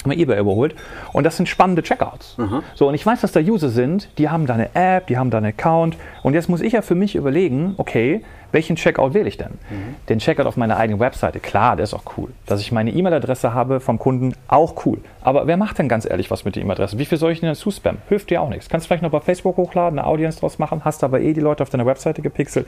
Haben 0.04 0.12
wir 0.12 0.18
eBay 0.18 0.40
überholt. 0.40 0.74
Und 1.14 1.26
das 1.26 1.38
sind 1.38 1.48
spannende 1.48 1.84
Checkouts. 1.84 2.36
Mhm. 2.38 2.64
So, 2.74 2.88
und 2.88 2.96
ich 2.96 3.06
weiß, 3.06 3.22
dass 3.22 3.34
da 3.34 3.40
User 3.40 3.70
sind, 3.70 4.10
die 4.18 4.30
haben 4.30 4.48
da 4.48 4.56
eine 4.56 4.74
App, 4.74 5.06
die 5.06 5.18
haben 5.18 5.30
da 5.30 5.38
einen 5.38 5.48
Account. 5.48 5.96
Und 6.24 6.34
jetzt 6.34 6.50
muss 6.50 6.62
ich 6.62 6.74
ja 6.74 6.82
für 6.82 6.96
mich 6.96 7.16
überlegen, 7.16 7.76
okay, 7.78 8.24
welchen 8.52 8.78
Checkout 8.78 9.14
wähle 9.14 9.28
ich 9.28 9.38
denn? 9.38 9.52
Mhm. 9.70 9.96
Den 10.10 10.18
Checkout 10.18 10.48
auf 10.48 10.58
meiner 10.58 10.78
eigenen 10.78 11.00
Webseite, 11.00 11.40
klar, 11.40 11.76
der 11.76 11.84
ist 11.84 11.94
auch 11.94 12.18
cool. 12.18 12.30
Dass 12.48 12.62
ich 12.62 12.72
meine 12.72 12.90
E-Mail-Adresse 12.92 13.54
habe 13.54 13.80
vom 13.80 14.00
Kunden, 14.00 14.34
auch 14.48 14.86
cool. 14.88 14.98
Aber 15.22 15.46
wer 15.46 15.56
macht 15.56 15.78
denn 15.78 15.88
ganz 15.88 16.10
ehrlich 16.10 16.32
was 16.32 16.46
mit 16.46 16.56
der 16.56 16.64
E-Mail-Adresse? 16.64 16.98
Wie 16.98 17.06
viel 17.06 17.20
soll 17.20 17.32
ich 17.32 17.40
denn 17.40 17.50
dazu 17.50 17.70
spammen? 17.70 18.02
Hilft 18.10 18.32
dir 18.32 18.42
auch 18.42 18.50
nichts. 18.50 18.70
Kannst 18.70 18.86
du 18.86 18.88
vielleicht 18.88 19.04
noch 19.04 19.12
bei 19.12 19.22
Facebook 19.22 19.58
hochladen, 19.58 20.00
eine 20.00 20.08
Audience 20.08 20.40
draus 20.40 20.58
machen, 20.58 20.82
hast 20.84 21.04
aber 21.04 21.22
eh 21.22 21.34
die 21.34 21.42
Leute 21.42 21.62
auf 21.62 21.70
deiner 21.70 21.86
Webseite 21.86 22.24
gepixelt. 22.24 22.68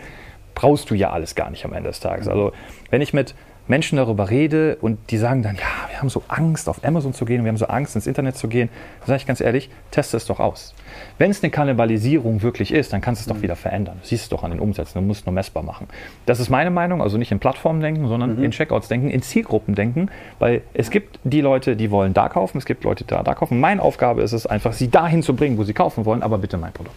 Brauchst 0.53 0.91
du 0.91 0.93
ja 0.93 1.09
alles 1.09 1.33
gar 1.33 1.49
nicht 1.49 1.65
am 1.65 1.73
Ende 1.73 1.89
des 1.89 1.99
Tages. 1.99 2.27
Mhm. 2.27 2.31
Also, 2.31 2.51
wenn 2.91 3.01
ich 3.01 3.11
mit 3.11 3.33
Menschen 3.67 3.98
darüber 3.98 4.29
rede 4.29 4.77
und 4.82 5.00
die 5.10 5.17
sagen 5.17 5.41
dann, 5.41 5.55
ja, 5.55 5.89
wir 5.89 6.00
haben 6.00 6.10
so 6.10 6.24
Angst, 6.27 6.67
auf 6.67 6.84
Amazon 6.84 7.13
zu 7.13 7.25
gehen, 7.25 7.43
wir 7.43 7.50
haben 7.50 7.58
so 7.58 7.67
Angst, 7.67 7.96
ins 7.96 8.08
Internet 8.08 8.36
zu 8.36 8.48
gehen, 8.48 8.70
dann 9.00 9.08
sage 9.08 9.17
ich 9.17 9.25
ganz 9.25 9.41
ehrlich, 9.41 9.70
teste 9.91 10.17
es 10.17 10.25
doch 10.25 10.39
aus. 10.39 10.74
Wenn 11.17 11.32
es 11.32 11.41
eine 11.41 11.50
Kannibalisierung 11.50 12.41
wirklich 12.41 12.74
ist, 12.74 12.93
dann 12.93 13.01
kannst 13.01 13.25
du 13.25 13.29
es 13.29 13.36
doch 13.36 13.41
wieder 13.41 13.55
verändern. 13.55 13.98
Du 14.01 14.08
siehst 14.08 14.24
es 14.24 14.29
doch 14.29 14.43
an 14.43 14.51
den 14.51 14.60
Umsätzen, 14.60 15.01
du 15.01 15.08
musst 15.08 15.22
es 15.22 15.25
nur 15.25 15.34
messbar 15.34 15.63
machen. 15.63 15.88
Das 16.25 16.39
ist 16.39 16.50
meine 16.50 16.72
Meinung, 16.72 17.01
also 17.01 17.17
nicht 17.17 17.32
in 17.32 17.39
Plattformen 17.39 17.82
denken, 17.82 18.08
sondern 18.08 18.43
in 18.43 18.51
Checkouts 18.51 18.88
denken, 18.88 19.10
in 19.10 19.22
Zielgruppen 19.22 19.75
denken, 19.75 20.10
weil 20.39 20.62
es 20.74 20.89
gibt 20.89 21.20
die 21.24 21.41
Leute, 21.41 21.75
die 21.75 21.89
wollen 21.91 22.13
da 22.13 22.29
kaufen, 22.29 22.58
es 22.58 22.65
gibt 22.65 22.84
Leute, 22.84 23.05
die 23.05 23.10
da, 23.10 23.24
da 23.24 23.34
kaufen. 23.34 23.60
Meine 23.60 23.82
Aufgabe 23.82 24.22
ist 24.22 24.34
es 24.34 24.46
einfach, 24.46 24.74
sie 24.74 24.89
dahin 24.89 25.24
zu 25.24 25.36
bringen, 25.36 25.58
wo 25.58 25.63
sie 25.63 25.74
kaufen 25.74 26.05
wollen, 26.05 26.22
aber 26.22 26.38
bitte 26.38 26.58
mein 26.58 26.74
Produkt. 26.74 26.96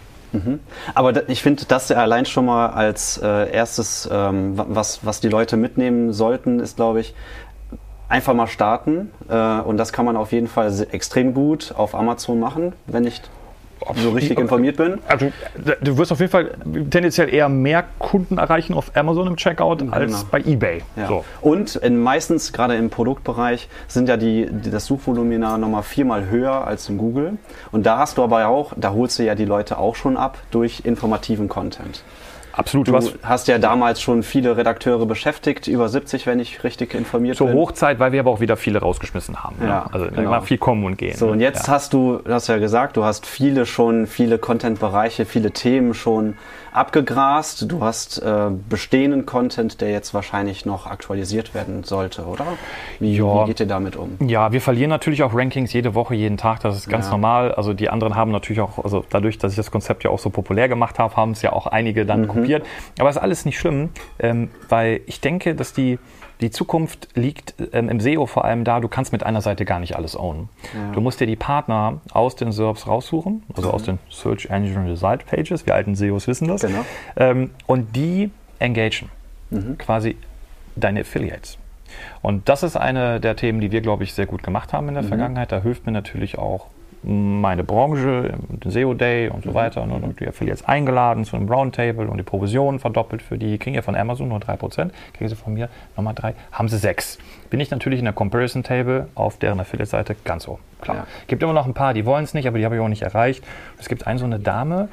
Aber 0.95 1.13
da- 1.13 1.23
ich 1.29 1.43
finde, 1.43 1.65
das 1.67 1.91
allein 1.91 2.27
schon 2.27 2.45
mal 2.47 2.69
als 2.69 3.19
äh, 3.23 3.51
erstes, 3.51 4.09
ähm, 4.13 4.57
wa- 4.59 4.67
was, 4.69 5.05
was 5.05 5.21
die 5.21 5.29
Leute 5.29 5.57
mitnehmen 5.57 6.13
sollten, 6.13 6.61
ist, 6.61 6.77
glaube 6.77 7.01
ich, 7.01 7.15
einfach 8.09 8.35
mal 8.35 8.47
starten. 8.47 9.11
Äh, 9.29 9.61
und 9.61 9.77
das 9.79 9.93
kann 9.93 10.05
man 10.05 10.17
auf 10.17 10.33
jeden 10.33 10.47
Fall 10.49 10.73
extrem 10.93 11.35
gut 11.35 11.75
auf 11.77 11.95
Amazon 11.95 12.39
machen, 12.41 12.73
wenn 12.87 13.05
ich 13.95 14.03
so 14.03 14.11
richtig 14.11 14.39
informiert 14.39 14.77
bin. 14.77 14.99
Also 15.07 15.31
du 15.81 15.99
wirst 15.99 16.13
auf 16.13 16.21
jeden 16.21 16.31
Fall 16.33 16.53
tendenziell 16.91 17.33
eher 17.33 17.49
mehr 17.49 17.85
Kunden 17.99 18.39
erreichen 18.39 18.75
auf 18.75 18.91
Amazon 18.97 19.27
im 19.29 19.37
Checkout 19.37 19.83
als 19.91 20.13
Genau. 20.13 20.25
bei 20.31 20.41
eBay. 20.41 20.83
Ja. 20.97 21.09
So. 21.09 21.25
Und 21.41 21.77
in, 21.77 22.01
meistens, 22.03 22.53
gerade 22.53 22.75
im 22.77 22.91
Produktbereich, 22.91 23.69
sind 23.89 24.09
ja 24.09 24.17
die, 24.17 24.49
die, 24.51 24.71
das 24.71 24.87
Suchvolumina 24.87 25.59
nochmal 25.59 25.83
viermal 25.83 26.29
höher 26.29 26.67
als 26.67 26.89
in 26.89 26.99
Google. 26.99 27.39
Und 27.73 27.87
da 27.87 27.99
hast 27.99 28.19
du 28.19 28.23
aber 28.25 28.47
auch, 28.49 28.73
da 28.77 28.93
holst 28.93 29.19
du 29.19 29.25
ja 29.25 29.35
die 29.35 29.45
Leute 29.45 29.79
auch 29.79 29.95
schon 29.95 30.17
ab 30.17 30.39
durch 30.51 30.81
informativen 30.85 31.49
Content. 31.49 32.03
Absolut. 32.57 32.89
Du 32.89 32.93
was 32.93 33.13
hast 33.23 33.49
ja 33.49 33.59
damals 33.59 34.01
schon 34.01 34.23
viele 34.23 34.57
Redakteure 34.57 35.05
beschäftigt, 35.05 35.69
über 35.69 35.89
70, 35.89 36.27
wenn 36.27 36.41
ich 36.41 36.65
richtig 36.65 36.95
informiert 36.95 37.37
zur 37.37 37.49
bin. 37.49 37.57
Hochzeit, 37.57 37.99
weil 37.99 38.13
wir 38.13 38.21
aber 38.21 38.31
auch 38.31 38.41
wieder 38.41 38.57
viele 38.57 38.81
rausgeschmissen 38.81 39.45
haben. 39.45 39.57
ne? 39.61 39.69
Ja, 39.69 39.87
also 39.93 40.07
genau. 40.07 40.23
immer 40.23 40.43
viel 40.43 40.59
kommen 40.59 40.85
und 40.85 40.97
gehen. 40.97 41.15
So, 41.15 41.27
ne? 41.27 41.33
und 41.33 41.41
jetzt 41.41 41.67
ja. 41.67 41.75
hast 41.75 41.93
du, 41.93 42.21
du 42.25 42.33
hast 42.33 42.49
ja 42.49 42.57
gesagt, 42.57 42.97
du 42.97 43.05
hast 43.05 43.27
viele 43.27 43.67
schon, 43.67 44.07
viele 44.07 44.39
Content-Bereiche, 44.39 45.27
viele 45.27 45.51
Themen 45.51 45.93
schon 45.93 46.39
abgegrast. 46.77 47.71
Du 47.71 47.81
hast 47.83 48.19
äh, 48.19 48.51
bestehenden 48.69 49.27
Content, 49.27 49.81
der 49.81 49.91
jetzt 49.91 50.15
wahrscheinlich 50.15 50.67
noch 50.67 50.87
aktualisiert 50.87 51.55
werden 51.55 51.85
sollte, 51.85 52.25
oder? 52.27 52.47
Wie, 53.01 53.17
Ja. 53.17 53.43
wie 53.43 53.47
geht 53.49 53.61
ihr 53.61 53.67
damit 53.67 53.97
um? 53.97 54.17
Ja, 54.21 54.53
wir 54.53 54.61
verlieren 54.61 54.91
natürlich 54.91 55.23
auch 55.23 55.35
Rankings 55.35 55.73
jede 55.73 55.95
Woche, 55.95 56.15
jeden 56.15 56.37
Tag. 56.37 56.61
Das 56.61 56.77
ist 56.77 56.89
ganz 56.89 57.07
Ja. 57.07 57.13
normal. 57.13 57.53
Also 57.55 57.73
die 57.73 57.89
anderen 57.89 58.15
haben 58.15 58.31
natürlich 58.31 58.61
auch, 58.61 58.83
also 58.85 59.05
dadurch, 59.11 59.39
dass 59.39 59.53
ich 59.53 59.57
das 59.57 59.71
Konzept 59.71 60.05
ja 60.05 60.11
auch 60.11 60.19
so 60.19 60.31
populär 60.31 60.69
gemacht 60.69 60.99
habe, 60.99 61.17
haben 61.17 61.33
es 61.33 61.43
ja 61.43 61.53
auch 61.53 61.67
einige 61.67 62.07
dann 62.07 62.23
Mhm. 62.23 62.29
kopiert. 62.29 62.67
Aber 62.99 63.11
ist 63.11 63.17
alles 63.19 63.45
nicht 63.45 63.59
schlimm, 63.59 63.91
ähm, 64.19 64.51
weil 64.69 65.01
ich 65.07 65.21
denke, 65.21 65.55
dass 65.55 65.73
die 65.73 65.99
die 66.41 66.51
Zukunft 66.51 67.09
liegt 67.15 67.55
ähm, 67.73 67.89
im 67.89 68.01
SEO 68.01 68.27
vor 68.27 68.45
allem 68.45 68.65
da, 68.65 68.81
du 68.81 68.89
kannst 68.89 69.13
mit 69.13 69.23
einer 69.25 69.41
Seite 69.41 69.65
gar 69.65 69.79
nicht 69.81 69.97
alles 69.97 70.17
ownen. 70.19 70.49
Du 70.93 71.01
musst 71.01 71.21
dir 71.21 71.27
die 71.27 71.37
Partner 71.37 72.01
aus 72.13 72.37
den 72.37 72.53
SERPs 72.53 72.87
raussuchen, 72.87 73.43
also 73.55 73.71
aus 73.71 73.85
den 73.85 73.99
Search 74.11 74.47
Engine 74.51 74.91
Result 74.91 75.27
Pages, 75.27 75.65
wir 75.67 75.75
alten 75.75 75.95
SEOs 75.95 76.27
wissen 76.27 76.49
das, 76.49 76.61
Genau. 76.63 76.85
ähm, 77.17 77.51
und 77.67 77.97
die 77.97 78.31
engagen, 78.59 79.09
quasi 79.79 80.17
deine 80.75 81.01
Affiliates. 81.01 81.57
Und 82.21 82.49
das 82.49 82.63
ist 82.63 82.77
eine 82.77 83.21
der 83.21 83.37
Themen, 83.37 83.61
die 83.61 83.71
wir, 83.73 83.81
glaube 83.81 84.05
ich, 84.05 84.13
sehr 84.13 84.27
gut 84.27 84.43
gemacht 84.43 84.73
haben 84.73 84.89
in 84.89 84.95
der 84.95 85.05
Vergangenheit. 85.05 85.53
Da 85.53 85.63
hilft 85.63 85.87
mir 85.87 85.93
natürlich 85.93 86.37
auch 86.37 86.67
meine 87.03 87.63
Branche, 87.63 88.35
den 88.49 88.71
SEO 88.71 88.95
Day 88.95 89.29
und 89.29 89.45
so 89.45 89.55
weiter. 89.55 89.83
Und, 89.83 89.93
und 89.93 90.21
die 90.21 90.27
Affiliates 90.27 90.65
eingeladen 90.65 91.25
zu 91.25 91.37
einem 91.37 91.49
Roundtable 91.49 92.09
und 92.09 92.19
die 92.19 92.25
Provisionen 92.25 92.81
verdoppelt 92.81 93.23
für 93.23 93.39
die. 93.39 93.59
Kriegen 93.59 93.77
ja 93.77 93.83
von 93.83 93.95
Amazon 93.95 94.29
nur 94.29 94.39
3%, 94.39 94.91
kriegen 95.13 95.29
sie 95.29 95.37
von 95.37 95.55
mir 95.55 95.69
nochmal 95.97 96.15
3, 96.15 96.35
haben 96.53 96.69
sie 96.69 96.79
6. 96.79 97.19
Bin 97.51 97.61
ich 97.61 97.71
natürlich 97.71 98.01
in 98.01 98.05
der 98.05 98.15
Comparison 98.15 98.63
Table 98.63 99.09
auf 99.15 99.39
deren 99.39 99.61
Affiliate-Seite 99.61 100.17
ganz 100.25 100.45
so. 100.45 100.59
Klar. 100.81 100.97
Ja. 100.97 101.07
Gibt 101.27 101.43
immer 101.43 101.53
noch 101.53 101.67
ein 101.67 101.75
paar, 101.75 101.95
die 101.95 102.05
wollen 102.05 102.25
es 102.25 102.35
nicht, 102.35 102.47
aber 102.47 102.59
die 102.59 102.65
habe 102.65 102.75
ich 102.75 102.81
auch 102.81 102.89
nicht 102.89 103.03
erreicht. 103.03 103.45
Es 103.79 103.89
gibt 103.89 104.07
eine 104.07 104.19
so 104.19 104.25
eine 104.25 104.39
Dame, 104.39 104.89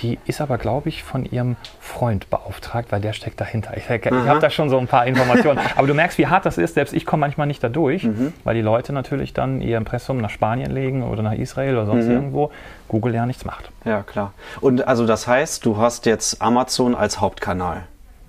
die 0.00 0.18
ist 0.26 0.40
aber, 0.40 0.58
glaube 0.58 0.88
ich, 0.88 1.02
von 1.02 1.24
ihrem 1.24 1.56
Freund 1.80 2.28
beauftragt, 2.30 2.90
weil 2.90 3.00
der 3.00 3.12
steckt 3.12 3.40
dahinter. 3.40 3.76
Ich, 3.76 3.88
ich 3.88 4.10
habe 4.12 4.40
da 4.40 4.50
schon 4.50 4.68
so 4.70 4.78
ein 4.78 4.86
paar 4.86 5.06
Informationen. 5.06 5.58
aber 5.76 5.86
du 5.86 5.94
merkst, 5.94 6.18
wie 6.18 6.26
hart 6.26 6.44
das 6.46 6.58
ist. 6.58 6.74
Selbst 6.74 6.92
ich 6.94 7.06
komme 7.06 7.20
manchmal 7.20 7.46
nicht 7.46 7.62
da 7.62 7.68
durch, 7.68 8.06
weil 8.44 8.54
die 8.54 8.60
Leute 8.62 8.92
natürlich 8.92 9.32
dann 9.34 9.60
ihr 9.60 9.76
Impressum 9.76 10.18
nach 10.18 10.30
Spanien 10.30 10.70
legen 10.70 11.02
oder 11.02 11.22
nach 11.22 11.34
Israel 11.34 11.74
oder 11.76 11.86
sonst 11.86 12.06
irgendwo. 12.06 12.50
Google 12.88 13.14
ja 13.14 13.26
nichts 13.26 13.44
macht. 13.44 13.70
Ja, 13.84 14.02
klar. 14.02 14.32
Und 14.60 14.86
also 14.86 15.06
das 15.06 15.26
heißt, 15.26 15.64
du 15.64 15.76
hast 15.78 16.06
jetzt 16.06 16.42
Amazon 16.42 16.94
als 16.94 17.20
Hauptkanal. 17.20 17.84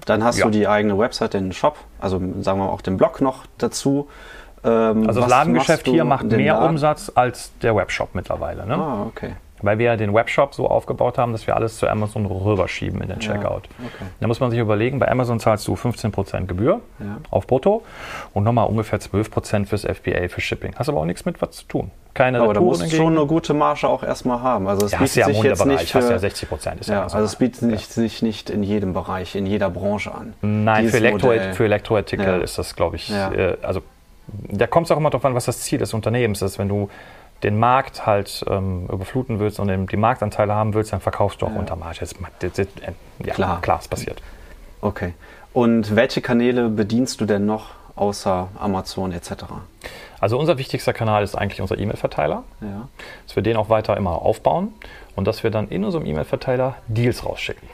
Dann 0.06 0.24
hast 0.24 0.38
Ja. 0.38 0.46
du 0.46 0.52
die 0.52 0.68
eigene 0.68 0.98
Website, 0.98 1.34
den 1.34 1.52
Shop, 1.52 1.78
also 2.00 2.22
sagen 2.42 2.60
wir 2.60 2.72
auch 2.72 2.82
den 2.82 2.98
Blog 2.98 3.22
noch 3.22 3.46
dazu. 3.58 4.08
Ähm, 4.64 5.08
Also 5.08 5.22
das 5.22 5.30
Ladengeschäft 5.30 5.88
hier 5.88 6.06
macht 6.06 6.26
mehr 6.26 6.54
Laden? 6.54 6.70
Umsatz 6.70 7.12
als 7.16 7.52
der 7.62 7.76
Webshop 7.76 8.14
mittlerweile. 8.14 8.66
Ne? 8.66 8.76
Ah, 8.76 9.04
okay. 9.08 9.34
Weil 9.62 9.78
wir 9.80 9.86
ja 9.86 9.96
den 9.96 10.14
Webshop 10.14 10.54
so 10.54 10.68
aufgebaut 10.70 11.18
haben, 11.18 11.32
dass 11.32 11.48
wir 11.48 11.56
alles 11.56 11.78
zu 11.78 11.88
Amazon 11.88 12.26
rüberschieben 12.26 13.02
in 13.02 13.08
den 13.08 13.20
Checkout. 13.20 13.64
okay. 13.80 14.06
Da 14.20 14.28
muss 14.28 14.42
man 14.42 14.52
sich 14.52 14.60
überlegen, 14.60 15.00
bei 15.00 15.10
Amazon 15.10 15.40
zahlst 15.40 15.66
du 15.68 15.76
15% 15.76 16.46
Gebühr 16.46 16.82
Ja. 17.00 17.18
auf 17.32 17.48
Brutto 17.48 17.84
und 18.34 18.44
nochmal 18.44 18.68
ungefähr 18.68 19.00
12% 19.00 19.66
fürs 19.66 19.86
FBA, 19.86 20.28
für 20.28 20.42
Shipping. 20.42 20.76
Hast 20.76 20.90
aber 20.90 21.00
auch 21.00 21.06
nichts 21.06 21.24
mit 21.26 21.42
was 21.42 21.52
zu 21.52 21.66
tun. 21.68 21.92
Keine 22.14 22.38
Aber 22.40 22.54
da 22.54 22.60
Retouren 22.60 22.80
musst 22.80 22.92
du 22.92 22.96
schon 22.98 23.18
eine 23.18 23.26
gute 23.26 23.54
Marge 23.54 23.88
auch 23.88 24.04
erstmal 24.04 24.42
haben. 24.42 24.68
Also 24.68 24.86
es 24.86 24.92
ja, 24.92 25.00
bietet 25.00 25.16
ja 25.16 25.28
im 25.28 25.34
sich 25.36 25.44
jetzt 25.44 25.66
nicht 25.66 25.92
für, 25.92 26.00
hast 26.00 26.10
ja 26.10 26.18
60%. 26.18 26.80
Ist 26.82 26.88
ja, 26.90 26.96
ja, 26.96 27.04
also 27.04 27.20
es 27.20 27.36
bietet 27.38 27.60
sich, 27.62 27.88
sich 27.88 28.22
nicht 28.22 28.50
in 28.50 28.62
jedem 28.62 28.92
Bereich, 28.94 29.36
in 29.36 29.46
jeder 29.46 29.70
Branche 29.70 30.14
an. 30.14 30.34
Nein, 30.42 30.88
für, 30.90 30.98
Elektro 30.98 31.28
Modell. 31.28 31.54
für 31.54 31.66
Elektroartikel 31.66 32.26
Ja. 32.26 32.38
ist 32.38 32.58
das, 32.58 32.76
glaube 32.76 32.98
ich, 32.98 33.10
Ja. 33.10 33.32
äh, 33.32 33.58
also 33.62 33.82
da 34.50 34.68
kommt 34.68 34.88
es 34.88 34.92
auch 34.92 34.98
immer 34.98 35.10
darauf 35.10 35.26
an, 35.26 35.36
was 35.36 35.46
das 35.46 35.62
Ziel 35.62 35.80
des 35.80 35.94
Unternehmens 35.94 36.42
ist. 36.42 36.58
Wenn 36.60 36.68
du 36.70 36.90
den 37.46 37.60
Markt 37.60 38.08
halt 38.08 38.44
ähm, 38.50 38.88
überfluten 38.92 39.40
willst 39.40 39.60
und 39.60 39.68
den, 39.68 39.86
die 39.86 39.98
Marktanteile 39.98 40.56
haben 40.56 40.74
willst, 40.74 40.92
dann 40.92 41.00
verkaufst 41.00 41.42
du 41.42 41.46
auch 41.46 41.56
unter 41.56 41.76
Marge. 41.76 42.00
Das, 42.00 42.16
das, 42.40 42.54
das, 42.54 42.66
äh, 42.66 42.94
ja, 43.24 43.34
Klar. 43.36 43.62
klar, 43.62 43.78
es 43.80 43.88
passiert. 43.88 44.22
Okay. 44.82 45.14
Und 45.54 45.96
welche 45.96 46.22
Kanäle 46.22 46.70
bedienst 46.70 47.22
du 47.22 47.26
denn 47.26 47.46
noch 47.46 47.68
außer 47.96 48.50
Amazon 48.60 49.12
etc.? 49.12 49.46
Also 50.20 50.40
unser 50.40 50.58
wichtigster 50.58 50.92
Kanal 50.92 51.24
ist 51.24 51.36
eigentlich 51.36 51.62
unser 51.62 51.78
E-Mail-Verteiler. 51.78 52.44
Ja. 52.62 52.90
dass 53.28 53.36
wir 53.36 53.44
den 53.44 53.58
auch 53.58 53.70
weiter 53.70 53.96
immer 53.96 54.24
aufbauen 54.24 54.74
und 55.16 55.28
dass 55.28 55.44
wir 55.44 55.52
dann 55.52 55.68
in 55.70 55.86
unserem 55.86 56.06
E-Mail-Verteiler 56.08 56.76
Deals 56.88 57.24
rausschicken. 57.24 57.70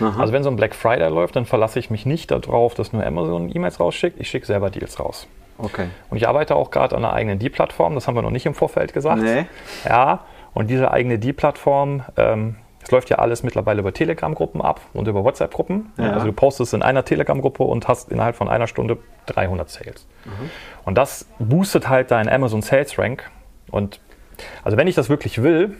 Aha. 0.00 0.20
Also 0.20 0.34
wenn 0.34 0.42
so 0.42 0.50
ein 0.50 0.56
Black 0.56 0.74
Friday 0.74 1.08
läuft, 1.08 1.34
dann 1.34 1.46
verlasse 1.46 1.78
ich 1.78 1.88
mich 1.88 2.04
nicht 2.04 2.30
darauf, 2.30 2.74
dass 2.74 2.92
nur 2.92 3.06
Amazon 3.06 3.50
E-Mails 3.54 3.80
rausschickt. 3.80 4.20
Ich 4.20 4.28
schicke 4.28 4.44
selber 4.46 4.68
Deals 4.68 5.00
raus. 5.00 5.26
Okay. 5.58 5.88
Und 6.10 6.16
ich 6.16 6.28
arbeite 6.28 6.56
auch 6.56 6.70
gerade 6.70 6.96
an 6.96 7.04
einer 7.04 7.14
eigenen 7.14 7.38
D-Plattform. 7.38 7.94
Das 7.94 8.08
haben 8.08 8.14
wir 8.14 8.22
noch 8.22 8.30
nicht 8.30 8.46
im 8.46 8.54
Vorfeld 8.54 8.92
gesagt. 8.92 9.22
Nee. 9.22 9.46
Ja, 9.84 10.24
und 10.52 10.68
diese 10.68 10.90
eigene 10.90 11.18
D-Plattform, 11.18 12.02
ähm, 12.16 12.56
es 12.82 12.90
läuft 12.90 13.08
ja 13.10 13.18
alles 13.18 13.42
mittlerweile 13.42 13.80
über 13.80 13.92
Telegram-Gruppen 13.92 14.60
ab 14.60 14.80
und 14.92 15.08
über 15.08 15.24
WhatsApp-Gruppen. 15.24 15.92
Ja. 15.96 16.12
Also 16.12 16.26
du 16.26 16.32
postest 16.32 16.74
in 16.74 16.82
einer 16.82 17.04
Telegram-Gruppe 17.04 17.62
und 17.62 17.88
hast 17.88 18.10
innerhalb 18.10 18.36
von 18.36 18.48
einer 18.48 18.66
Stunde 18.66 18.98
300 19.26 19.70
Sales. 19.70 20.06
Und 20.84 20.98
das 20.98 21.26
boostet 21.38 21.88
halt 21.88 22.10
deinen 22.10 22.28
Amazon 22.28 22.60
Sales 22.60 22.98
Rank. 22.98 23.30
Und 23.70 24.00
also 24.62 24.76
wenn 24.76 24.86
ich 24.86 24.94
das 24.94 25.08
wirklich 25.08 25.42
will, 25.42 25.76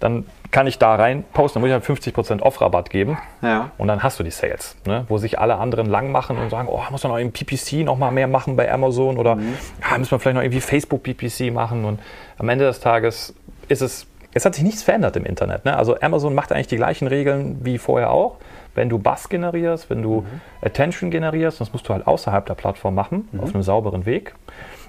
dann 0.00 0.26
kann 0.50 0.66
ich 0.66 0.78
da 0.78 0.94
rein 0.94 1.24
posten, 1.32 1.56
dann 1.60 1.68
muss 1.68 1.84
ich 1.84 1.88
halt 1.88 2.16
50% 2.16 2.40
Off-Rabatt 2.40 2.90
geben. 2.90 3.18
Ja. 3.42 3.70
Und 3.76 3.88
dann 3.88 4.02
hast 4.02 4.20
du 4.20 4.22
die 4.22 4.30
Sales, 4.30 4.76
ne? 4.86 5.04
wo 5.08 5.18
sich 5.18 5.38
alle 5.38 5.56
anderen 5.56 5.86
lang 5.86 6.12
machen 6.12 6.38
und 6.38 6.50
sagen, 6.50 6.68
oh, 6.70 6.80
muss 6.90 7.02
man 7.02 7.12
noch 7.12 7.18
im 7.18 7.32
PPC 7.32 7.84
noch 7.84 7.98
mal 7.98 8.10
mehr 8.10 8.28
machen 8.28 8.54
bei 8.54 8.70
Amazon 8.70 9.18
oder 9.18 9.36
ja, 9.80 9.98
müssen 9.98 10.12
wir 10.12 10.18
vielleicht 10.20 10.36
noch 10.36 10.42
irgendwie 10.42 10.60
Facebook 10.60 11.02
PPC 11.02 11.52
machen. 11.52 11.84
Und 11.84 12.00
am 12.38 12.48
Ende 12.48 12.66
des 12.66 12.80
Tages 12.80 13.34
ist 13.68 13.82
es, 13.82 14.06
es 14.32 14.44
hat 14.44 14.54
sich 14.54 14.64
nichts 14.64 14.82
verändert 14.82 15.16
im 15.16 15.24
Internet. 15.24 15.64
Ne? 15.64 15.76
Also 15.76 15.98
Amazon 16.00 16.34
macht 16.34 16.52
eigentlich 16.52 16.68
die 16.68 16.76
gleichen 16.76 17.08
Regeln 17.08 17.64
wie 17.64 17.78
vorher 17.78 18.10
auch. 18.10 18.36
Wenn 18.74 18.88
du 18.88 18.98
Buzz 18.98 19.28
generierst, 19.28 19.90
wenn 19.90 20.02
du 20.02 20.24
Attention 20.60 21.10
generierst, 21.10 21.60
das 21.60 21.72
musst 21.72 21.88
du 21.88 21.92
halt 21.92 22.06
außerhalb 22.06 22.44
der 22.46 22.54
Plattform 22.54 22.94
machen, 22.94 23.28
auf 23.38 23.54
einem 23.54 23.62
sauberen 23.62 24.04
Weg, 24.04 24.34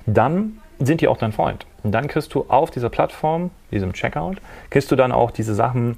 dann 0.07 0.59
sind 0.79 1.01
die 1.01 1.07
auch 1.07 1.17
dein 1.17 1.31
Freund. 1.31 1.65
Und 1.83 1.91
dann 1.91 2.07
kriegst 2.07 2.33
du 2.33 2.45
auf 2.47 2.71
dieser 2.71 2.89
Plattform, 2.89 3.51
diesem 3.71 3.93
Checkout, 3.93 4.37
kriegst 4.69 4.91
du 4.91 4.95
dann 4.95 5.11
auch 5.11 5.31
diese 5.31 5.53
Sachen, 5.55 5.97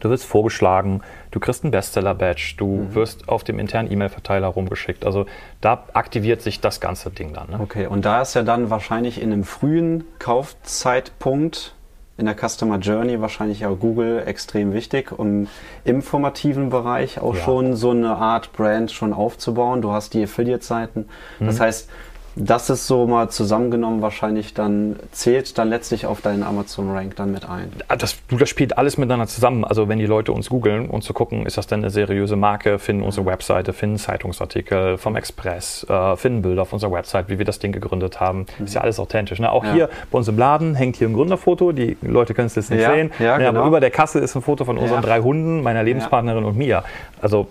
Du 0.00 0.10
wirst 0.10 0.24
vorgeschlagen, 0.24 1.00
du 1.30 1.40
kriegst 1.40 1.64
einen 1.64 1.70
Bestseller-Badge, 1.70 2.54
du 2.58 2.88
wirst 2.94 3.28
auf 3.28 3.44
dem 3.44 3.58
internen 3.58 3.90
E-Mail-Verteiler 3.90 4.48
rumgeschickt. 4.48 5.06
Also 5.06 5.26
da 5.60 5.84
aktiviert 5.94 6.42
sich 6.42 6.60
das 6.60 6.80
ganze 6.80 7.10
Ding 7.10 7.32
dann. 7.32 7.50
Ne? 7.50 7.60
Okay, 7.62 7.86
und 7.86 8.04
da 8.04 8.20
ist 8.20 8.34
ja 8.34 8.42
dann 8.42 8.68
wahrscheinlich 8.68 9.20
in 9.20 9.32
einem 9.32 9.44
frühen 9.44 10.04
Kaufzeitpunkt 10.18 11.74
in 12.18 12.24
der 12.26 12.34
Customer 12.34 12.78
Journey 12.78 13.20
wahrscheinlich 13.20 13.66
auch 13.66 13.78
Google 13.78 14.22
extrem 14.26 14.72
wichtig, 14.72 15.12
um 15.18 15.48
im 15.84 16.00
formativen 16.00 16.70
Bereich 16.70 17.20
auch 17.20 17.34
Ja. 17.34 17.42
schon 17.42 17.76
so 17.76 17.90
eine 17.90 18.16
Art 18.16 18.52
Brand 18.54 18.90
schon 18.90 19.12
aufzubauen. 19.12 19.82
Du 19.82 19.92
hast 19.92 20.14
die 20.14 20.24
Affiliate-Seiten. 20.24 21.08
Mhm. 21.40 21.46
Das 21.46 21.60
heißt, 21.60 21.90
das 22.38 22.68
ist 22.68 22.86
so 22.86 23.06
mal 23.06 23.30
zusammengenommen 23.30 24.02
wahrscheinlich 24.02 24.52
dann, 24.52 24.96
zählt 25.10 25.56
dann 25.56 25.70
letztlich 25.70 26.04
auf 26.04 26.20
deinen 26.20 26.42
Amazon-Rank 26.42 27.16
dann 27.16 27.32
mit 27.32 27.48
ein. 27.48 27.72
Ah, 27.88 27.96
das, 27.96 28.18
du, 28.28 28.36
das 28.36 28.50
spielt 28.50 28.76
alles 28.76 28.98
miteinander 28.98 29.26
zusammen. 29.26 29.64
Also 29.64 29.88
wenn 29.88 29.98
die 29.98 30.06
Leute 30.06 30.32
uns 30.32 30.50
googeln 30.50 30.90
und 30.90 31.02
zu 31.02 31.14
gucken, 31.14 31.46
ist 31.46 31.56
das 31.56 31.66
denn 31.66 31.80
eine 31.80 31.88
seriöse 31.88 32.36
Marke, 32.36 32.78
finden 32.78 33.02
unsere 33.02 33.24
Webseite, 33.24 33.72
finden 33.72 33.96
Zeitungsartikel 33.96 34.98
vom 34.98 35.16
Express, 35.16 35.86
äh, 35.88 36.16
finden 36.16 36.42
Bilder 36.42 36.62
auf 36.62 36.74
unserer 36.74 36.92
Website, 36.92 37.30
wie 37.30 37.38
wir 37.38 37.46
das 37.46 37.58
Ding 37.58 37.72
gegründet 37.72 38.20
haben. 38.20 38.44
Mhm. 38.58 38.66
Ist 38.66 38.74
ja 38.74 38.82
alles 38.82 39.00
authentisch. 39.00 39.38
Ne? 39.38 39.50
Auch 39.50 39.64
ja. 39.64 39.72
hier 39.72 39.90
bei 40.10 40.18
uns 40.18 40.28
im 40.28 40.36
Laden 40.36 40.74
hängt 40.74 40.96
hier 40.96 41.08
ein 41.08 41.14
Gründerfoto. 41.14 41.72
Die 41.72 41.96
Leute 42.02 42.34
können 42.34 42.48
es 42.48 42.54
jetzt 42.54 42.70
nicht 42.70 42.82
ja, 42.82 42.92
sehen. 42.92 43.12
Ja, 43.18 43.24
ja, 43.24 43.38
genau. 43.38 43.60
Aber 43.60 43.68
über 43.68 43.80
der 43.80 43.90
Kasse 43.90 44.18
ist 44.18 44.36
ein 44.36 44.42
Foto 44.42 44.66
von 44.66 44.76
unseren 44.76 45.00
drei 45.00 45.20
Hunden, 45.20 45.62
meiner 45.62 45.82
Lebenspartnerin 45.82 46.44
und 46.44 46.58
mir. 46.58 46.84
Also 47.22 47.48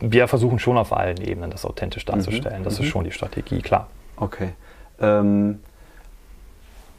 wir 0.00 0.28
versuchen 0.28 0.58
schon 0.58 0.78
auf 0.78 0.92
allen 0.92 1.20
Ebenen 1.20 1.50
das 1.50 1.64
authentisch 1.64 2.04
darzustellen. 2.04 2.60
Mhm. 2.60 2.64
Das 2.64 2.78
ist 2.78 2.86
schon 2.86 3.04
die 3.04 3.10
Strategie, 3.10 3.60
klar. 3.60 3.88
Okay. 4.16 4.50
Ähm, 5.00 5.60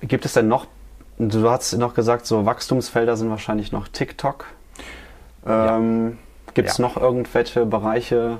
gibt 0.01 0.25
es 0.25 0.33
denn 0.33 0.47
noch, 0.47 0.67
du 1.17 1.49
hast 1.49 1.73
noch 1.77 1.93
gesagt, 1.93 2.25
so 2.25 2.45
Wachstumsfelder 2.45 3.15
sind 3.15 3.29
wahrscheinlich 3.29 3.71
noch 3.71 3.87
TikTok. 3.87 4.45
Ähm, 5.45 6.09
ja. 6.09 6.53
Gibt 6.53 6.69
es 6.69 6.77
ja. 6.77 6.81
noch 6.81 6.97
irgendwelche 6.97 7.65
Bereiche, 7.65 8.39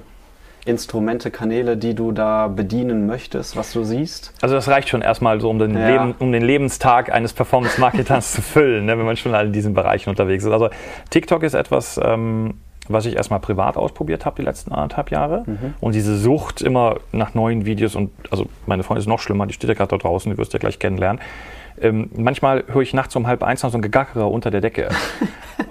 Instrumente, 0.66 1.32
Kanäle, 1.32 1.76
die 1.76 1.96
du 1.96 2.12
da 2.12 2.48
bedienen 2.48 3.08
möchtest, 3.08 3.56
was 3.56 3.74
du 3.74 3.84
siehst? 3.84 4.34
Also 4.42 4.54
das 4.54 4.68
reicht 4.68 4.90
schon 4.90 5.02
erstmal 5.02 5.40
so, 5.42 5.50
um 5.50 5.58
den, 5.58 5.76
ja. 5.76 5.88
Leben, 5.88 6.16
um 6.20 6.32
den 6.32 6.44
Lebenstag 6.44 7.12
eines 7.12 7.34
Performance-Marketers 7.34 8.32
zu 8.34 8.42
füllen, 8.42 8.86
ne, 8.86 8.98
wenn 8.98 9.06
man 9.06 9.18
schon 9.18 9.34
in 9.34 9.54
diesen 9.54 9.74
Bereichen 9.74 10.10
unterwegs 10.10 10.44
ist. 10.44 10.52
Also 10.52 10.70
TikTok 11.10 11.42
ist 11.44 11.56
etwas, 11.56 12.00
ähm, 12.04 12.56
was 12.88 13.06
ich 13.06 13.16
erstmal 13.16 13.40
privat 13.40 13.78
ausprobiert 13.78 14.26
habe 14.26 14.38
die 14.38 14.42
letzten 14.42 14.72
anderthalb 14.72 15.12
Jahre. 15.12 15.44
Mhm. 15.46 15.74
Und 15.80 15.96
diese 15.96 16.18
Sucht 16.18 16.62
immer 16.62 16.98
nach 17.12 17.34
neuen 17.34 17.66
Videos 17.66 17.96
und 17.96 18.12
also 18.32 18.48
meine 18.66 18.84
Freundin 18.84 19.02
ist 19.02 19.08
noch 19.08 19.20
schlimmer, 19.20 19.46
die 19.48 19.54
steht 19.54 19.70
ja 19.70 19.76
gerade 19.76 19.90
da 19.90 19.98
draußen, 19.98 20.32
die 20.32 20.38
wirst 20.38 20.54
du 20.54 20.58
ja 20.58 20.60
gleich 20.60 20.80
kennenlernen. 20.80 21.22
Ähm, 21.80 22.10
manchmal 22.16 22.64
höre 22.68 22.82
ich 22.82 22.94
nachts 22.94 23.16
um 23.16 23.28
halb 23.28 23.44
eins 23.44 23.64
noch 23.64 23.72
so 23.72 23.78
ein 23.78 23.82
Gegackerer 23.82 24.30
unter 24.30 24.52
der 24.52 24.62
Decke. 24.62 24.90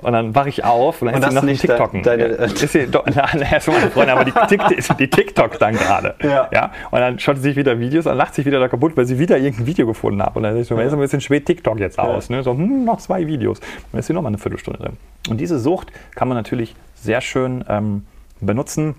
Und 0.03 0.13
dann 0.13 0.35
wache 0.35 0.49
ich 0.49 0.65
auf 0.65 1.03
und 1.03 1.09
dann 1.09 1.17
und 1.17 1.23
ist 1.23 1.29
sie 1.29 1.35
noch 1.35 1.43
nicht 1.43 1.61
TikToken. 1.61 2.03
Deine, 2.03 2.29
ja, 2.29 2.45
ist 2.45 2.73
sie, 2.73 2.87
do, 2.87 3.03
na, 3.15 3.27
na, 3.35 3.57
ist 3.57 3.69
meine 3.69 3.91
Freundin, 3.91 4.17
aber 4.17 4.25
die, 4.25 4.57
die, 4.57 4.95
die 4.99 5.11
TikTok 5.11 5.59
dann 5.59 5.75
gerade. 5.75 6.15
Ja. 6.23 6.49
ja. 6.53 6.73
Und 6.91 7.01
dann 7.01 7.19
schaut 7.19 7.37
sie 7.37 7.43
sich 7.43 7.57
wieder 7.57 7.79
Videos 7.79 8.07
an, 8.07 8.17
lacht 8.17 8.35
sich 8.35 8.47
wieder 8.47 8.61
da 8.61 8.69
kaputt, 8.69 8.97
weil 8.97 9.05
sie 9.05 9.19
wieder 9.19 9.37
irgendein 9.37 9.67
Video 9.67 9.87
gefunden 9.87 10.23
hat. 10.23 10.37
Und 10.37 10.45
dann 10.45 10.57
ist 10.57 10.69
so, 10.69 10.77
ja. 10.77 10.83
ist 10.83 10.93
ein 10.93 10.99
bisschen 10.99 11.21
spät 11.21 11.45
TikTok 11.45 11.79
jetzt 11.81 11.99
aus. 11.99 12.29
Ja. 12.29 12.37
Ne? 12.37 12.43
So, 12.43 12.53
hm, 12.53 12.85
noch 12.85 12.99
zwei 12.99 13.27
Videos. 13.27 13.59
Und 13.59 13.67
dann 13.93 13.99
ist 13.99 14.07
sie 14.07 14.15
nochmal 14.15 14.31
eine 14.31 14.39
Viertelstunde 14.39 14.81
drin. 14.81 14.97
Und 15.29 15.39
diese 15.39 15.59
Sucht 15.59 15.89
kann 16.15 16.29
man 16.29 16.37
natürlich 16.37 16.75
sehr 17.03 17.21
schön 17.21 17.65
ähm, 17.69 18.07
benutzen, 18.41 18.95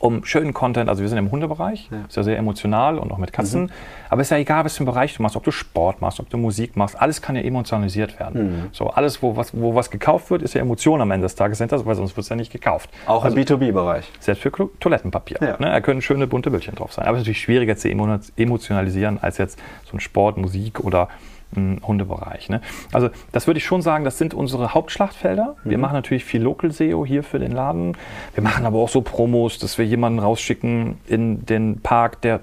um 0.00 0.24
schönen 0.24 0.54
Content, 0.54 0.88
also 0.88 1.02
wir 1.02 1.08
sind 1.10 1.18
im 1.18 1.30
Hundebereich, 1.30 1.90
ja. 1.92 2.06
ist 2.08 2.16
ja 2.16 2.22
sehr 2.22 2.38
emotional 2.38 2.98
und 2.98 3.12
auch 3.12 3.18
mit 3.18 3.34
Katzen, 3.34 3.64
mhm. 3.64 3.70
aber 4.08 4.22
ist 4.22 4.30
ja 4.30 4.38
egal, 4.38 4.64
was 4.64 4.74
für 4.74 4.80
einen 4.80 4.86
Bereich 4.86 5.14
du 5.14 5.22
machst, 5.22 5.36
ob 5.36 5.44
du 5.44 5.50
Sport 5.50 6.00
machst, 6.00 6.20
ob 6.20 6.30
du 6.30 6.38
Musik 6.38 6.74
machst, 6.74 7.00
alles 7.00 7.20
kann 7.20 7.36
ja 7.36 7.42
emotionalisiert 7.42 8.18
werden. 8.18 8.42
Mhm. 8.42 8.68
So, 8.72 8.88
alles, 8.88 9.22
wo 9.22 9.36
was, 9.36 9.54
wo 9.54 9.74
was 9.74 9.90
gekauft 9.90 10.30
wird, 10.30 10.40
ist 10.40 10.54
ja 10.54 10.62
Emotion 10.62 11.02
am 11.02 11.10
Ende 11.10 11.26
des 11.26 11.34
Tages, 11.34 11.60
weil 11.60 11.94
sonst 11.94 12.16
wird 12.16 12.24
es 12.24 12.30
ja 12.30 12.36
nicht 12.36 12.50
gekauft. 12.50 12.88
Auch 13.06 13.24
also, 13.24 13.36
im 13.36 13.44
B2B-Bereich. 13.44 14.10
Selbst 14.20 14.42
für 14.42 14.50
Toilettenpapier. 14.80 15.36
Ja. 15.42 15.56
Ne, 15.58 15.70
da 15.70 15.80
können 15.82 16.00
schöne 16.00 16.26
bunte 16.26 16.50
Bildchen 16.50 16.74
drauf 16.74 16.94
sein. 16.94 17.04
Aber 17.04 17.18
es 17.18 17.22
ist 17.22 17.26
natürlich 17.26 17.42
schwieriger 17.42 17.76
zu 17.76 17.90
emotionalisieren 17.90 19.18
als 19.20 19.36
jetzt 19.36 19.58
so 19.84 19.96
ein 19.96 20.00
Sport, 20.00 20.38
Musik 20.38 20.80
oder 20.80 21.08
Hundebereich. 21.56 22.48
Ne? 22.48 22.60
Also 22.92 23.10
das 23.32 23.46
würde 23.46 23.58
ich 23.58 23.64
schon 23.64 23.82
sagen, 23.82 24.04
das 24.04 24.18
sind 24.18 24.34
unsere 24.34 24.72
Hauptschlachtfelder. 24.74 25.56
Wir 25.64 25.78
mhm. 25.78 25.82
machen 25.82 25.94
natürlich 25.94 26.24
viel 26.24 26.42
Local 26.42 26.70
SEO 26.70 27.04
hier 27.04 27.22
für 27.22 27.38
den 27.38 27.52
Laden. 27.52 27.96
Wir 28.34 28.42
machen 28.42 28.66
aber 28.66 28.78
auch 28.78 28.88
so 28.88 29.00
Promos, 29.00 29.58
dass 29.58 29.78
wir 29.78 29.84
jemanden 29.84 30.20
rausschicken 30.20 30.98
in 31.08 31.44
den 31.46 31.80
Park, 31.80 32.20
der 32.22 32.40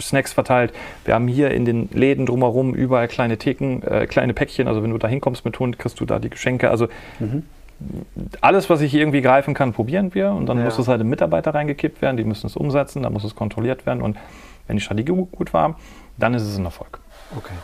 Snacks 0.00 0.32
verteilt. 0.32 0.72
Wir 1.04 1.14
haben 1.14 1.28
hier 1.28 1.50
in 1.50 1.64
den 1.64 1.88
Läden 1.92 2.26
drumherum 2.26 2.74
überall 2.74 3.06
kleine 3.08 3.36
Theken, 3.36 3.82
äh, 3.82 4.06
kleine 4.06 4.34
Päckchen. 4.34 4.66
Also 4.66 4.82
wenn 4.82 4.90
du 4.90 4.98
da 4.98 5.08
hinkommst 5.08 5.44
mit 5.44 5.58
Hund, 5.58 5.78
kriegst 5.78 6.00
du 6.00 6.04
da 6.04 6.18
die 6.18 6.30
Geschenke. 6.30 6.70
Also 6.70 6.88
mhm. 7.20 7.44
alles, 8.40 8.70
was 8.70 8.80
ich 8.80 8.94
irgendwie 8.94 9.20
greifen 9.20 9.54
kann, 9.54 9.72
probieren 9.72 10.14
wir. 10.14 10.30
Und 10.32 10.46
dann 10.46 10.58
ja. 10.58 10.64
muss 10.64 10.78
es 10.78 10.88
halt 10.88 11.00
in 11.00 11.08
Mitarbeiter 11.08 11.54
reingekippt 11.54 12.02
werden. 12.02 12.16
Die 12.16 12.24
müssen 12.24 12.46
es 12.46 12.56
umsetzen, 12.56 13.02
dann 13.02 13.12
muss 13.12 13.24
es 13.24 13.34
kontrolliert 13.34 13.86
werden. 13.86 14.02
Und 14.02 14.16
wenn 14.66 14.76
die 14.76 14.82
Strategie 14.82 15.12
gut 15.12 15.52
war, 15.52 15.78
dann 16.16 16.34
ist 16.34 16.42
es 16.42 16.56
ein 16.56 16.64
Erfolg. 16.64 16.98
Okay. 17.36 17.54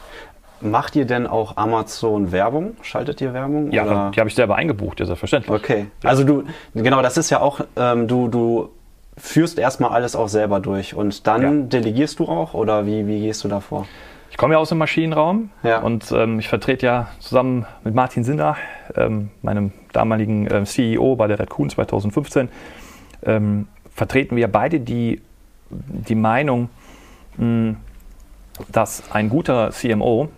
Macht 0.63 0.97
ihr 0.97 1.07
denn 1.07 1.27
auch 1.27 1.57
Amazon 1.57 2.33
Werbung? 2.33 2.77
Schaltet 2.83 3.21
ihr 3.21 3.33
Werbung? 3.33 3.71
Ja, 3.73 3.85
oder? 3.85 4.11
die 4.15 4.21
habe 4.21 4.29
ich 4.29 4.35
selber 4.35 4.57
eingebucht, 4.57 5.01
ja 5.01 5.07
selbstverständlich. 5.07 5.55
Okay. 5.55 5.87
Also 6.05 6.25
du, 6.25 6.45
genau, 6.75 7.03
das 7.03 7.17
ist 7.17 7.31
ja 7.31 7.41
auch, 7.41 7.61
ähm, 7.77 8.09
du, 8.09 8.29
du 8.29 8.71
führst 9.17 9.59
erstmal 9.59 9.91
alles 9.91 10.17
auch 10.17 10.29
selber 10.29 10.61
durch 10.61 10.95
und 10.95 11.27
dann 11.27 11.43
ja. 11.43 11.67
delegierst 11.67 12.19
du 12.19 12.27
auch 12.27 12.55
oder 12.55 12.87
wie, 12.87 13.07
wie 13.07 13.21
gehst 13.21 13.45
du 13.45 13.49
da 13.49 13.61
vor? 13.61 13.87
Ich 14.31 14.37
komme 14.37 14.55
ja 14.55 14.61
aus 14.61 14.69
dem 14.69 14.79
Maschinenraum 14.79 15.51
ja. 15.63 15.81
und 15.81 16.13
ähm, 16.13 16.39
ich 16.39 16.49
vertrete 16.49 16.87
ja 16.87 17.09
zusammen 17.19 17.67
mit 17.83 17.95
Martin 17.95 18.23
Sinner, 18.23 18.57
ähm, 18.97 19.31
meinem 19.43 19.73
damaligen 19.93 20.47
äh, 20.47 20.65
CEO 20.65 21.17
bei 21.17 21.27
der 21.27 21.39
Red 21.39 21.51
Kuhn 21.51 21.69
2015, 21.69 22.49
ähm, 23.25 23.67
vertreten 23.95 24.37
wir 24.37 24.49
beide 24.49 24.81
die, 24.81 25.21
die 25.71 26.15
Meinung, 26.15 26.71
mh, 27.37 27.75
dass 28.71 29.03
ein 29.13 29.29
guter 29.29 29.71
CMO 29.71 30.29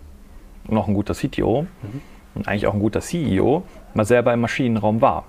noch 0.68 0.88
ein 0.88 0.94
guter 0.94 1.14
CTO 1.14 1.62
mhm. 1.62 2.00
und 2.34 2.48
eigentlich 2.48 2.66
auch 2.66 2.74
ein 2.74 2.80
guter 2.80 3.00
CEO 3.00 3.62
mal 3.94 4.04
selber 4.04 4.32
im 4.32 4.40
Maschinenraum 4.40 5.00
war. 5.00 5.24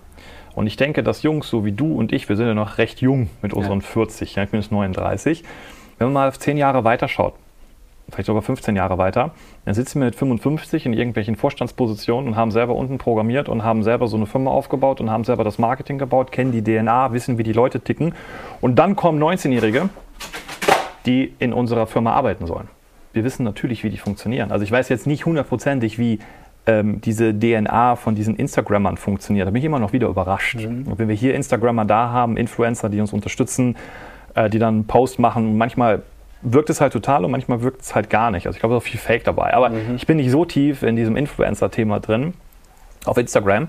Und 0.56 0.67
ich 0.67 0.78
denke, 0.78 1.04
dass 1.04 1.24
Jungs 1.24 1.50
so 1.50 1.65
wie 1.65 1.72
du 1.72 1.96
und 1.96 2.13
ich, 2.13 2.30
wir 2.30 2.36
sind 2.36 2.48
ja 2.48 2.54
noch 2.54 2.78
recht 2.78 3.02
jung 3.02 3.30
mit 3.41 3.54
unseren 3.54 3.80
ja. 3.80 3.86
40, 3.86 4.36
ja, 4.36 4.43
ich 4.43 4.52
bin 4.52 4.62
jetzt 4.62 4.72
39, 4.72 5.43
wenn 5.98 6.08
man 6.08 6.13
mal 6.13 6.30
auf 6.30 6.38
10 6.38 6.58
Jahre 6.58 6.84
weiter 6.84 7.08
schaut, 7.08 7.34
vielleicht 8.10 8.28
sogar 8.28 8.43
15 8.43 8.76
Jahre 8.76 8.98
weiter, 8.98 9.32
dann 9.65 9.74
sitzen 9.74 10.00
wir 10.00 10.06
mit 10.06 10.15
55 10.15 10.86
in 10.86 10.93
irgendwelchen 10.93 11.36
Vorstandspositionen 11.36 12.28
und 12.28 12.36
haben 12.36 12.52
selber 12.52 12.76
unten 12.76 13.00
programmiert 13.00 13.50
und 13.50 13.63
haben 13.63 13.82
selber 13.82 14.08
so 14.08 14.17
eine 14.17 14.28
Firma 14.28 14.52
aufgebaut 14.52 15.02
und 15.02 15.10
haben 15.10 15.24
selber 15.24 15.43
das 15.43 15.58
Marketing 15.58 15.98
gebaut, 15.98 16.32
kennen 16.32 16.52
die 16.52 16.63
DNA, 16.63 17.13
wissen, 17.13 17.38
wie 17.38 17.43
die 17.43 17.54
Leute 17.54 17.80
ticken. 17.80 18.13
Und 18.62 18.76
dann 18.76 18.96
kommen 18.96 19.22
19-Jährige, 19.22 19.89
die 21.06 21.34
in 21.39 21.54
unserer 21.54 21.88
Firma 21.88 22.13
arbeiten 22.13 22.46
sollen 22.46 22.67
wir 23.13 23.23
wissen 23.23 23.43
natürlich, 23.43 23.84
wie 23.84 23.89
die 23.89 23.97
funktionieren. 23.97 24.52
Also 24.52 24.63
ich 24.63 24.71
weiß 24.71 24.89
jetzt 24.89 25.08
nicht 25.08 25.26
hundertprozentig, 25.26 25.97
wie 25.99 26.19
ähm, 26.65 27.02
diese 27.02 27.38
DNA 27.38 27.95
von 27.95 28.15
diesen 28.15 28.36
Instagrammern 28.36 28.97
funktioniert. 28.97 29.47
Da 29.47 29.52
bin 29.52 29.60
ich 29.60 29.65
immer 29.65 29.80
noch 29.80 29.93
wieder 29.93 30.08
überrascht. 30.08 30.56
Mhm. 30.56 30.88
Und 30.88 30.99
wenn 30.99 31.08
wir 31.08 31.15
hier 31.15 31.36
Instagrammer 31.36 31.86
da 31.86 32.10
haben, 32.10 32.38
Influencer, 32.38 32.89
die 32.89 32.99
uns 32.99 33.13
unterstützen, 33.13 33.76
äh, 34.36 34.49
die 34.49 34.60
dann 34.60 34.76
einen 34.76 34.88
Post 34.88 35.19
machen, 35.19 35.58
manchmal 35.58 36.02
wirkt 36.41 36.69
es 36.69 36.82
halt 36.82 36.93
total 36.93 37.23
und 37.23 37.32
manchmal 37.32 37.62
wirkt 37.62 37.82
es 37.82 37.95
halt 37.95 38.10
gar 38.10 38.32
nicht. 38.32 38.47
Also 38.47 38.58
ich 38.58 38.60
glaube, 38.60 38.73
da 38.73 38.78
ist 38.78 38.84
auch 38.84 38.89
viel 38.89 38.99
Fake 38.99 39.23
dabei. 39.23 39.54
Aber 39.54 39.69
mhm. 39.69 39.95
ich 39.95 40.08
bin 40.08 40.17
nicht 40.17 40.32
so 40.32 40.45
tief 40.45 40.84
in 40.84 40.95
diesem 40.95 41.15
Influencer-Thema 41.15 41.99
drin 41.99 42.34
auf 43.06 43.17
Instagram. 43.17 43.67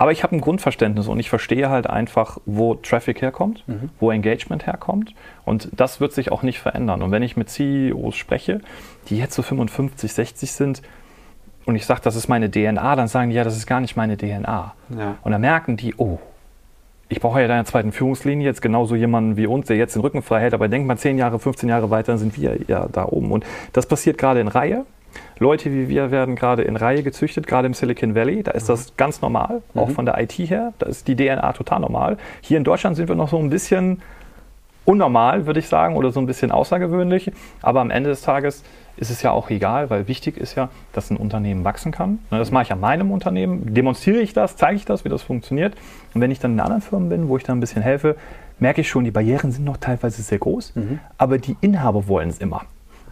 Aber 0.00 0.12
ich 0.12 0.22
habe 0.22 0.34
ein 0.34 0.40
Grundverständnis 0.40 1.08
und 1.08 1.20
ich 1.20 1.28
verstehe 1.28 1.68
halt 1.68 1.86
einfach, 1.86 2.38
wo 2.46 2.74
Traffic 2.74 3.20
herkommt, 3.20 3.64
mhm. 3.66 3.90
wo 4.00 4.10
Engagement 4.10 4.66
herkommt. 4.66 5.14
Und 5.44 5.68
das 5.76 6.00
wird 6.00 6.14
sich 6.14 6.32
auch 6.32 6.42
nicht 6.42 6.58
verändern. 6.58 7.02
Und 7.02 7.10
wenn 7.10 7.22
ich 7.22 7.36
mit 7.36 7.50
CEOs 7.50 8.16
spreche, 8.16 8.62
die 9.10 9.18
jetzt 9.18 9.34
so 9.34 9.42
55, 9.42 10.10
60 10.10 10.52
sind, 10.52 10.80
und 11.66 11.76
ich 11.76 11.84
sage, 11.84 12.00
das 12.02 12.16
ist 12.16 12.28
meine 12.28 12.50
DNA, 12.50 12.96
dann 12.96 13.08
sagen 13.08 13.28
die, 13.28 13.36
ja, 13.36 13.44
das 13.44 13.58
ist 13.58 13.66
gar 13.66 13.80
nicht 13.80 13.94
meine 13.94 14.16
DNA. 14.16 14.74
Ja. 14.98 15.16
Und 15.20 15.32
dann 15.32 15.42
merken 15.42 15.76
die, 15.76 15.94
oh, 15.98 16.18
ich 17.10 17.20
brauche 17.20 17.42
ja 17.42 17.46
deine 17.46 17.66
zweiten 17.66 17.92
Führungslinie, 17.92 18.46
jetzt 18.46 18.62
genauso 18.62 18.94
jemanden 18.94 19.36
wie 19.36 19.46
uns, 19.46 19.66
der 19.66 19.76
jetzt 19.76 19.96
den 19.96 20.00
Rücken 20.00 20.22
frei 20.22 20.40
hält, 20.40 20.54
aber 20.54 20.68
denkt 20.68 20.88
mal 20.88 20.96
10 20.96 21.18
Jahre, 21.18 21.38
15 21.38 21.68
Jahre 21.68 21.90
weiter, 21.90 22.12
dann 22.12 22.18
sind 22.18 22.40
wir 22.40 22.58
ja 22.68 22.88
da 22.90 23.04
oben. 23.04 23.30
Und 23.32 23.44
das 23.74 23.84
passiert 23.84 24.16
gerade 24.16 24.40
in 24.40 24.48
Reihe. 24.48 24.86
Leute 25.38 25.72
wie 25.72 25.88
wir 25.88 26.10
werden 26.10 26.36
gerade 26.36 26.62
in 26.62 26.76
Reihe 26.76 27.02
gezüchtet, 27.02 27.46
gerade 27.46 27.66
im 27.66 27.74
Silicon 27.74 28.14
Valley. 28.14 28.42
Da 28.42 28.52
ist 28.52 28.64
mhm. 28.64 28.72
das 28.72 28.96
ganz 28.96 29.20
normal, 29.20 29.62
auch 29.74 29.88
mhm. 29.88 29.92
von 29.92 30.06
der 30.06 30.20
IT 30.20 30.32
her. 30.32 30.72
Da 30.78 30.86
ist 30.86 31.08
die 31.08 31.16
DNA 31.16 31.52
total 31.52 31.80
normal. 31.80 32.16
Hier 32.40 32.58
in 32.58 32.64
Deutschland 32.64 32.96
sind 32.96 33.08
wir 33.08 33.16
noch 33.16 33.28
so 33.28 33.38
ein 33.38 33.50
bisschen 33.50 34.02
unnormal, 34.84 35.46
würde 35.46 35.60
ich 35.60 35.68
sagen, 35.68 35.96
oder 35.96 36.10
so 36.10 36.20
ein 36.20 36.26
bisschen 36.26 36.50
außergewöhnlich. 36.50 37.32
Aber 37.62 37.80
am 37.80 37.90
Ende 37.90 38.10
des 38.10 38.22
Tages 38.22 38.62
ist 38.96 39.10
es 39.10 39.22
ja 39.22 39.30
auch 39.30 39.50
egal, 39.50 39.88
weil 39.88 40.08
wichtig 40.08 40.36
ist 40.36 40.56
ja, 40.56 40.68
dass 40.92 41.10
ein 41.10 41.16
Unternehmen 41.16 41.64
wachsen 41.64 41.92
kann. 41.92 42.18
Das 42.30 42.50
mache 42.50 42.64
ich 42.64 42.72
an 42.72 42.80
meinem 42.80 43.10
Unternehmen, 43.10 43.72
demonstriere 43.74 44.20
ich 44.20 44.32
das, 44.32 44.56
zeige 44.56 44.76
ich 44.76 44.84
das, 44.84 45.04
wie 45.04 45.08
das 45.08 45.22
funktioniert. 45.22 45.74
Und 46.12 46.20
wenn 46.20 46.30
ich 46.30 46.38
dann 46.38 46.52
in 46.52 46.60
anderen 46.60 46.82
Firmen 46.82 47.08
bin, 47.08 47.28
wo 47.28 47.36
ich 47.36 47.44
dann 47.44 47.58
ein 47.58 47.60
bisschen 47.60 47.82
helfe, 47.82 48.16
merke 48.58 48.82
ich 48.82 48.88
schon, 48.88 49.04
die 49.04 49.10
Barrieren 49.10 49.52
sind 49.52 49.64
noch 49.64 49.78
teilweise 49.78 50.22
sehr 50.22 50.38
groß, 50.38 50.76
mhm. 50.76 50.98
aber 51.16 51.38
die 51.38 51.56
Inhaber 51.60 52.08
wollen 52.08 52.28
es 52.28 52.38
immer. 52.38 52.62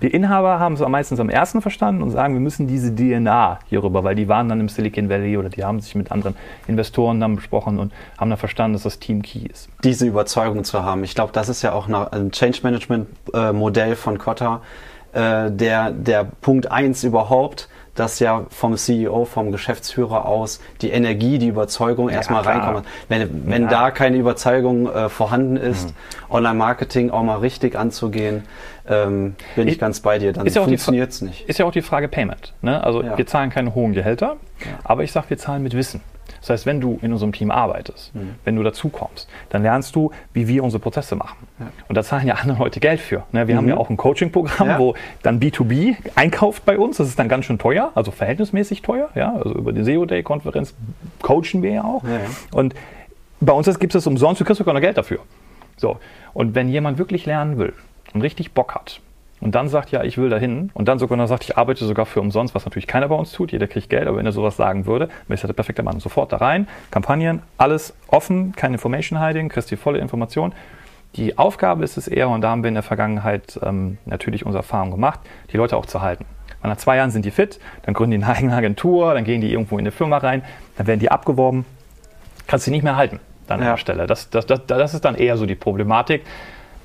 Die 0.02 0.08
Inhaber 0.08 0.60
haben 0.60 0.74
es 0.74 0.80
meistens 0.80 1.18
am 1.18 1.28
ersten 1.28 1.60
verstanden 1.60 2.02
und 2.02 2.10
sagen, 2.10 2.34
wir 2.34 2.40
müssen 2.40 2.66
diese 2.66 2.94
DNA 2.94 3.58
hier 3.68 3.82
rüber, 3.82 4.04
weil 4.04 4.14
die 4.14 4.28
waren 4.28 4.48
dann 4.48 4.60
im 4.60 4.68
Silicon 4.68 5.08
Valley 5.08 5.36
oder 5.36 5.48
die 5.48 5.64
haben 5.64 5.80
sich 5.80 5.94
mit 5.94 6.12
anderen 6.12 6.36
Investoren 6.68 7.20
dann 7.20 7.36
besprochen 7.36 7.78
und 7.78 7.92
haben 8.16 8.30
dann 8.30 8.38
verstanden, 8.38 8.74
dass 8.74 8.84
das 8.84 8.98
Team 8.98 9.22
Key 9.22 9.40
ist. 9.40 9.68
Diese 9.82 10.06
Überzeugung 10.06 10.62
zu 10.64 10.82
haben. 10.82 11.02
Ich 11.02 11.14
glaube, 11.14 11.32
das 11.32 11.48
ist 11.48 11.62
ja 11.62 11.72
auch 11.72 11.88
ein 11.88 12.30
Change 12.30 12.60
Management 12.62 13.08
äh, 13.34 13.52
Modell 13.52 13.96
von 13.96 14.18
Kotta. 14.18 14.62
Äh, 15.12 15.50
der, 15.50 15.90
der 15.90 16.24
Punkt 16.24 16.70
1 16.70 17.02
überhaupt, 17.04 17.68
dass 17.98 18.18
ja 18.20 18.44
vom 18.50 18.76
CEO, 18.76 19.24
vom 19.24 19.50
Geschäftsführer 19.52 20.26
aus 20.26 20.60
die 20.82 20.90
Energie, 20.90 21.38
die 21.38 21.48
Überzeugung 21.48 22.08
erstmal 22.08 22.42
klar. 22.42 22.64
reinkommt. 22.66 22.86
Wenn, 23.08 23.42
wenn 23.50 23.62
Ja. 23.64 23.68
da 23.68 23.90
keine 23.90 24.16
Überzeugung 24.16 24.88
äh, 24.92 25.08
vorhanden 25.08 25.56
ist, 25.56 25.92
Online-Marketing 26.30 27.10
auch 27.10 27.22
mal 27.22 27.38
richtig 27.38 27.76
anzugehen, 27.76 28.44
ähm, 28.88 29.34
bin 29.56 29.66
ich 29.68 29.74
Ist- 29.74 29.80
ganz 29.80 30.00
bei 30.00 30.18
dir. 30.18 30.32
Dann 30.32 30.46
ja 30.46 30.62
funktioniert 30.62 31.10
es 31.10 31.20
nicht. 31.22 31.48
Ist 31.48 31.58
ja 31.58 31.66
auch 31.66 31.72
die 31.72 31.82
Frage 31.82 32.08
Payment. 32.08 32.54
Ne? 32.62 32.82
Also 32.82 33.02
wir 33.16 33.26
zahlen 33.26 33.50
keine 33.50 33.74
hohen 33.74 33.92
Gehälter, 33.92 34.36
aber 34.84 35.02
ich 35.04 35.12
sage, 35.12 35.30
wir 35.30 35.38
zahlen 35.38 35.62
mit 35.62 35.74
Wissen. 35.74 36.00
Das 36.40 36.50
heißt, 36.50 36.66
wenn 36.66 36.80
du 36.80 36.98
in 37.02 37.12
unserem 37.12 37.32
Team 37.32 37.50
arbeitest, 37.50 38.14
Mhm. 38.14 38.34
wenn 38.44 38.56
du 38.56 38.62
dazukommst, 38.62 39.28
dann 39.50 39.62
lernst 39.62 39.96
du, 39.96 40.10
wie 40.32 40.46
wir 40.48 40.62
unsere 40.64 40.80
Prozesse 40.80 41.16
machen. 41.16 41.36
Und 41.88 41.94
da 41.96 42.02
zahlen 42.02 42.26
ja 42.26 42.34
andere 42.34 42.58
Leute 42.58 42.80
Geld 42.80 43.00
für. 43.00 43.24
Ne? 43.32 43.48
Wir 43.48 43.56
haben 43.56 43.68
ja 43.68 43.76
auch 43.76 43.90
ein 43.90 43.96
Coaching-Programm, 43.96 44.66
Mhm. 44.68 44.72
Ja. 44.72 44.78
wo 44.78 44.94
dann 45.22 45.40
B2B 45.40 45.96
einkauft 46.14 46.64
bei 46.64 46.78
uns. 46.78 46.98
Das 46.98 47.08
ist 47.08 47.18
dann 47.18 47.28
ganz 47.28 47.44
schön 47.46 47.58
teuer, 47.58 47.90
also 47.94 48.10
verhältnismäßig 48.10 48.82
teuer. 48.82 49.08
Ja? 49.14 49.34
Also 49.34 49.54
über 49.54 49.72
die 49.72 49.82
SEO-Day-Konferenz 49.84 50.74
coachen 51.22 51.62
wir 51.62 51.70
ja 51.72 51.84
auch. 51.84 52.04
Ja, 52.04 52.10
ja. 52.10 52.20
Und 52.52 52.74
bei 53.40 53.52
uns 53.52 53.66
gibt 53.78 53.94
es 53.94 54.04
das 54.04 54.06
umsonst, 54.06 54.40
du 54.40 54.44
kriegst 54.44 54.58
sogar 54.58 54.74
noch 54.74 54.80
Geld 54.80 54.98
dafür. 54.98 55.18
So. 55.76 55.98
Und 56.34 56.54
wenn 56.54 56.68
jemand 56.68 56.98
wirklich 56.98 57.24
lernen 57.26 57.58
will 57.58 57.72
und 58.14 58.22
richtig 58.22 58.52
Bock 58.52 58.74
hat 58.74 59.00
und 59.40 59.54
dann 59.54 59.68
sagt, 59.68 59.90
ja, 59.90 60.02
ich 60.04 60.18
will 60.18 60.30
dahin 60.30 60.70
und 60.74 60.88
dann 60.88 60.98
sogar 60.98 61.16
noch 61.16 61.26
sagt, 61.26 61.44
ich 61.44 61.56
arbeite 61.56 61.84
sogar 61.84 62.06
für 62.06 62.20
umsonst, 62.20 62.54
was 62.54 62.64
natürlich 62.64 62.86
keiner 62.86 63.08
bei 63.08 63.14
uns 63.14 63.32
tut, 63.32 63.52
jeder 63.52 63.66
kriegt 63.66 63.88
Geld, 63.90 64.06
aber 64.08 64.16
wenn 64.18 64.26
er 64.26 64.32
sowas 64.32 64.56
sagen 64.56 64.86
würde, 64.86 65.08
dann 65.28 65.34
ist 65.34 65.44
er 65.44 65.48
der 65.48 65.54
perfekte 65.54 65.82
Mann. 65.82 66.00
Sofort 66.00 66.32
da 66.32 66.38
rein, 66.38 66.68
Kampagnen, 66.90 67.42
alles 67.56 67.94
offen, 68.08 68.52
kein 68.56 68.72
Information 68.72 69.20
Hiding, 69.20 69.48
kriegst 69.48 69.70
die 69.70 69.76
volle 69.76 69.98
Information. 69.98 70.52
Die 71.16 71.38
Aufgabe 71.38 71.84
ist 71.84 71.96
es 71.96 72.06
eher, 72.08 72.28
und 72.28 72.42
da 72.42 72.50
haben 72.50 72.62
wir 72.62 72.68
in 72.68 72.74
der 72.74 72.82
Vergangenheit 72.82 73.58
ähm, 73.62 73.98
natürlich 74.04 74.44
unsere 74.44 74.62
Erfahrung 74.62 74.90
gemacht, 74.90 75.20
die 75.52 75.56
Leute 75.56 75.76
auch 75.76 75.86
zu 75.86 76.02
halten. 76.02 76.26
Weil 76.60 76.70
Nach 76.70 76.76
zwei 76.76 76.96
Jahren 76.96 77.10
sind 77.10 77.24
die 77.24 77.30
fit, 77.30 77.58
dann 77.82 77.94
gründen 77.94 78.18
die 78.18 78.24
eine 78.24 78.34
eigene 78.36 78.54
Agentur, 78.54 79.14
dann 79.14 79.24
gehen 79.24 79.40
die 79.40 79.50
irgendwo 79.52 79.76
in 79.76 79.82
eine 79.82 79.90
Firma 79.92 80.18
rein, 80.18 80.42
dann 80.76 80.86
werden 80.86 81.00
die 81.00 81.10
abgeworben, 81.10 81.64
kannst 82.46 82.66
du 82.66 82.70
nicht 82.70 82.82
mehr 82.82 82.96
halten 82.96 83.20
dann 83.46 83.60
an 83.60 83.66
Ja. 83.66 83.72
der 83.72 83.78
Stelle. 83.78 84.06
Das, 84.06 84.28
das, 84.30 84.44
das, 84.46 84.66
das 84.66 84.94
ist 84.94 85.04
dann 85.04 85.14
eher 85.14 85.36
so 85.38 85.46
die 85.46 85.54
Problematik. 85.54 86.22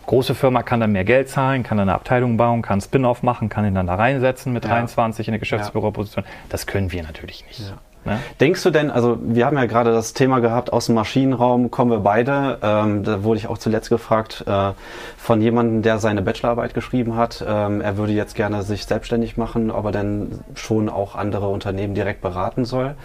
Große 0.05 0.35
Firma 0.35 0.63
kann 0.63 0.79
dann 0.79 0.91
mehr 0.91 1.05
Geld 1.05 1.29
zahlen, 1.29 1.63
kann 1.63 1.77
dann 1.77 1.89
eine 1.89 1.95
Abteilung 1.95 2.37
bauen, 2.37 2.61
kann 2.61 2.81
Spin-off 2.81 3.23
machen, 3.23 3.49
kann 3.49 3.65
ihn 3.65 3.75
dann 3.75 3.87
da 3.87 3.95
reinsetzen 3.95 4.53
mit 4.53 4.63
Ja. 4.65 4.71
23 4.71 5.27
in 5.27 5.33
eine 5.33 5.39
Geschäftsführerposition. 5.39 6.25
Das 6.49 6.67
können 6.67 6.91
wir 6.91 7.03
natürlich 7.03 7.45
nicht. 7.47 7.73
Ne? 8.05 8.19
Denkst 8.41 8.61
du 8.63 8.69
denn, 8.69 8.91
also 8.91 9.17
wir 9.21 9.45
haben 9.45 9.55
ja 9.55 9.65
gerade 9.65 9.93
das 9.93 10.13
Thema 10.13 10.39
gehabt, 10.39 10.73
aus 10.73 10.87
dem 10.87 10.95
Maschinenraum 10.95 11.71
kommen 11.71 11.89
wir 11.89 11.99
beide. 11.99 12.57
Ähm, 12.61 13.03
da 13.03 13.23
wurde 13.23 13.37
ich 13.37 13.47
auch 13.47 13.57
zuletzt 13.57 13.89
gefragt 13.89 14.43
äh, 14.45 14.71
von 15.15 15.41
jemandem, 15.41 15.83
der 15.83 15.99
seine 15.99 16.21
Bachelorarbeit 16.21 16.73
geschrieben 16.73 17.15
hat. 17.15 17.43
Ähm, 17.47 17.79
er 17.79 17.95
würde 17.95 18.11
jetzt 18.11 18.35
gerne 18.35 18.61
sich 18.63 18.85
selbstständig 18.85 19.37
machen, 19.37 19.71
ob 19.71 19.85
er 19.85 19.91
denn 19.93 20.39
schon 20.55 20.89
auch 20.89 21.15
andere 21.15 21.47
Unternehmen 21.47 21.95
direkt 21.95 22.19
beraten 22.21 22.65
soll. 22.65 22.95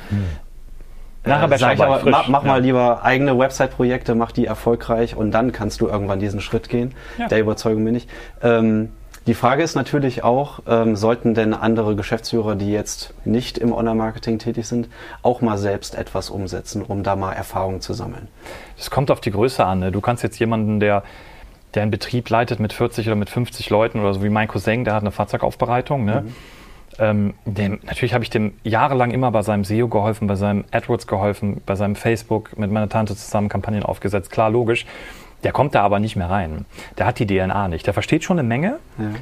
Nachher 1.29 1.49
Äh, 1.51 1.75
ich 1.75 1.81
aber, 1.81 2.01
frisch, 2.01 2.13
mach, 2.13 2.29
mach 2.29 2.43
ja. 2.43 2.49
mal 2.49 2.63
lieber 2.63 3.05
eigene 3.05 3.39
Website-Projekte, 3.39 4.15
mach 4.15 4.33
die 4.33 4.47
erfolgreich 4.47 5.17
und 5.17 5.31
dann 5.31 5.53
kannst 5.53 5.81
du 5.81 5.89
irgendwann 5.89 6.19
diesen 6.19 6.41
Schritt 6.41 6.69
gehen. 6.69 6.95
Ja. 7.19 7.29
Der 7.29 7.41
Überzeugung 7.41 7.85
bin 7.85 7.95
ich. 7.95 8.09
Ähm, 8.43 8.91
die 9.29 9.35
Frage 9.35 9.63
ist 9.63 9.75
natürlich 9.75 10.25
auch, 10.25 10.61
ähm, 10.67 10.97
sollten 10.97 11.35
denn 11.35 11.53
andere 11.53 11.95
Geschäftsführer, 11.97 12.55
die 12.55 12.73
jetzt 12.73 13.13
nicht 13.27 13.59
im 13.59 13.75
Online-Marketing 13.75 14.39
tätig 14.39 14.67
sind, 14.67 14.89
auch 15.23 15.43
mal 15.43 15.59
selbst 15.59 15.95
etwas 15.95 16.31
umsetzen, 16.31 16.83
um 16.83 17.03
da 17.03 17.15
mal 17.15 17.35
Erfahrung 17.35 17.83
zu 17.83 17.93
sammeln? 17.93 18.29
Das 18.79 18.91
kommt 18.91 19.11
auf 19.11 19.21
die 19.21 19.31
Größe 19.31 19.63
an. 19.63 19.81
Ne? 19.81 19.93
Du 19.93 20.01
kannst 20.01 20.23
jetzt 20.23 20.39
jemanden, 20.39 20.81
der, 20.81 21.03
der 21.75 21.83
einen 21.83 21.91
Betrieb 21.91 22.31
leitet 22.31 22.59
mit 22.59 22.73
40 22.73 23.07
oder 23.07 23.17
mit 23.17 23.29
50 23.29 23.69
Leuten 23.69 24.01
oder 24.01 24.15
so 24.15 24.23
wie 24.23 24.31
mein 24.31 24.49
Cousin, 24.49 24.87
der 24.87 24.95
hat 24.95 25.03
eine 25.03 25.13
Fahrzeugaufbereitung. 25.13 26.07
Ne? 26.07 26.25
Ähm, 26.99 27.35
dem, 27.45 27.79
natürlich 27.87 28.13
habe 28.15 28.25
ich 28.25 28.31
dem 28.31 28.55
jahrelang 28.65 29.11
immer 29.13 29.31
bei 29.31 29.43
seinem 29.43 29.65
SEO 29.65 29.89
geholfen, 29.89 30.27
bei 30.27 30.35
seinem 30.35 30.65
AdWords 30.73 31.07
geholfen, 31.07 31.61
bei 31.65 31.77
seinem 31.77 31.95
Facebook 31.97 32.59
mit 32.59 32.71
meiner 32.73 32.89
Tante 32.89 33.15
zusammen 33.15 33.49
Kampagnen 33.49 33.85
aufgesetzt. 33.85 34.31
Klar, 34.31 34.51
logisch. 34.51 34.85
Der 35.45 35.53
kommt 35.53 35.77
da 35.77 35.83
aber 35.83 36.01
nicht 36.01 36.17
mehr 36.17 36.29
rein. 36.29 36.65
Der 36.99 37.07
hat 37.07 37.21
die 37.21 37.27
DNA 37.27 37.69
nicht. 37.69 37.87
Der 37.87 37.95
versteht 37.95 38.25
schon 38.25 38.41
eine 38.41 38.49
Menge, 38.49 38.79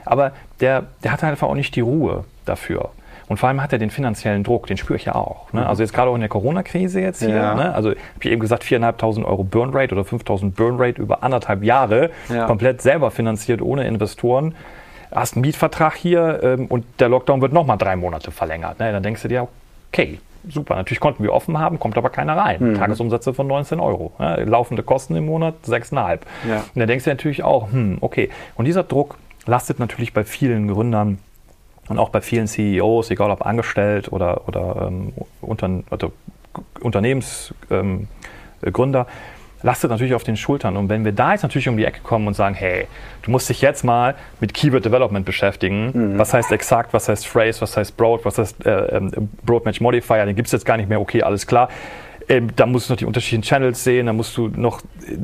aber 0.06 0.32
der, 0.60 0.84
der 1.04 1.12
hat 1.12 1.22
einfach 1.22 1.46
auch 1.46 1.54
nicht 1.54 1.76
die 1.76 1.82
Ruhe 1.82 2.24
dafür. 2.46 2.90
Und 3.28 3.38
vor 3.38 3.48
allem 3.48 3.60
hat 3.60 3.72
er 3.72 3.78
den 3.78 3.90
finanziellen 3.90 4.42
Druck, 4.44 4.66
den 4.68 4.76
spüre 4.78 4.96
ich 4.96 5.04
ja 5.04 5.14
auch. 5.14 5.52
Ne? 5.52 5.66
Also 5.66 5.82
jetzt 5.82 5.92
gerade 5.92 6.10
auch 6.10 6.14
in 6.14 6.20
der 6.20 6.28
Corona-Krise 6.30 7.00
jetzt 7.00 7.18
hier. 7.18 7.34
Ja. 7.34 7.54
Ne? 7.54 7.74
Also 7.74 7.90
habe 7.90 7.98
ich 8.20 8.30
eben 8.30 8.40
gesagt, 8.40 8.62
4.500 8.62 9.24
Euro 9.24 9.42
Burnrate 9.44 9.94
oder 9.94 10.04
5.000 10.04 10.52
Burnrate 10.52 11.02
über 11.02 11.22
anderthalb 11.22 11.64
Jahre, 11.64 12.10
Ja. 12.28 12.46
komplett 12.46 12.80
selber 12.80 13.10
finanziert, 13.10 13.60
ohne 13.60 13.86
Investoren. 13.86 14.54
Hast 15.12 15.34
einen 15.34 15.42
Mietvertrag 15.42 15.94
hier 15.94 16.40
ähm, 16.42 16.66
und 16.66 16.84
der 16.98 17.08
Lockdown 17.08 17.40
wird 17.40 17.52
nochmal 17.52 17.78
drei 17.78 17.96
Monate 17.96 18.30
verlängert. 18.30 18.78
Ne? 18.78 18.92
Dann 18.92 19.02
denkst 19.02 19.22
du 19.22 19.28
dir, 19.28 19.48
okay, 19.92 20.18
super, 20.48 20.76
natürlich 20.76 21.00
konnten 21.00 21.22
wir 21.22 21.32
offen 21.32 21.58
haben, 21.58 21.78
kommt 21.78 21.96
aber 21.96 22.10
keiner 22.10 22.36
rein. 22.36 22.74
Tagesumsätze 22.74 23.34
von 23.34 23.46
19 23.46 23.80
Euro. 23.80 24.12
Ne? 24.18 24.44
Laufende 24.44 24.82
Kosten 24.82 25.16
im 25.16 25.26
Monat 25.26 25.54
6,5. 25.66 26.20
Ja. 26.48 26.56
Und 26.74 26.80
da 26.80 26.86
denkst 26.86 27.04
du 27.04 27.10
natürlich 27.10 27.42
auch, 27.42 27.70
hm, 27.72 27.98
okay. 28.00 28.30
Und 28.54 28.66
dieser 28.66 28.84
Druck 28.84 29.18
lastet 29.46 29.78
natürlich 29.78 30.12
bei 30.12 30.24
vielen 30.24 30.68
Gründern 30.68 31.18
und 31.88 31.98
auch 31.98 32.08
bei 32.10 32.20
vielen 32.20 32.46
CEOs, 32.46 33.10
egal 33.10 33.30
ob 33.30 33.46
angestellt 33.46 34.12
oder, 34.12 34.48
oder, 34.48 34.88
ähm, 34.88 35.12
unter, 35.40 35.70
oder 35.90 36.10
Unternehmensgründer, 36.80 38.06
ähm, 38.60 39.06
lastet 39.66 39.90
natürlich 39.90 40.14
auf 40.14 40.22
den 40.22 40.36
Schultern. 40.36 40.76
Und 40.76 40.88
wenn 40.88 41.04
wir 41.04 41.10
da 41.10 41.32
jetzt 41.32 41.42
natürlich 41.42 41.68
um 41.68 41.76
die 41.76 41.84
Ecke 41.84 41.98
kommen 42.00 42.28
und 42.28 42.34
sagen, 42.34 42.54
hey, 42.54 42.86
du 43.22 43.32
musst 43.32 43.48
dich 43.48 43.60
jetzt 43.60 43.82
mal 43.82 44.14
mit 44.40 44.54
Keyword 44.54 44.84
Development 44.84 45.26
beschäftigen. 45.26 46.16
Was 46.16 46.32
heißt 46.32 46.52
exakt, 46.52 46.92
was 46.94 47.08
heißt 47.08 47.26
Phrase, 47.26 47.60
was 47.60 47.76
heißt 47.76 47.96
Broad, 47.96 48.24
was 48.24 48.38
heißt 48.38 48.64
äh, 48.64 48.96
ähm, 48.96 49.28
Broad 49.44 49.64
Match 49.64 49.80
Modifier, 49.80 50.24
den 50.24 50.36
gibt 50.36 50.46
es 50.46 50.52
jetzt 50.52 50.64
gar 50.64 50.76
nicht 50.76 50.88
mehr, 50.88 51.00
okay, 51.00 51.22
alles 51.24 51.48
klar. 51.48 51.68
Ähm, 52.28 52.50
da 52.56 52.66
musst 52.66 52.88
du 52.88 52.92
noch 52.92 52.98
die 52.98 53.06
unterschiedlichen 53.06 53.42
Channels 53.42 53.82
sehen, 53.82 54.06
da 54.06 54.12
musst 54.12 54.36
du 54.36 54.48
noch 54.48 54.82
äh, 54.82 55.18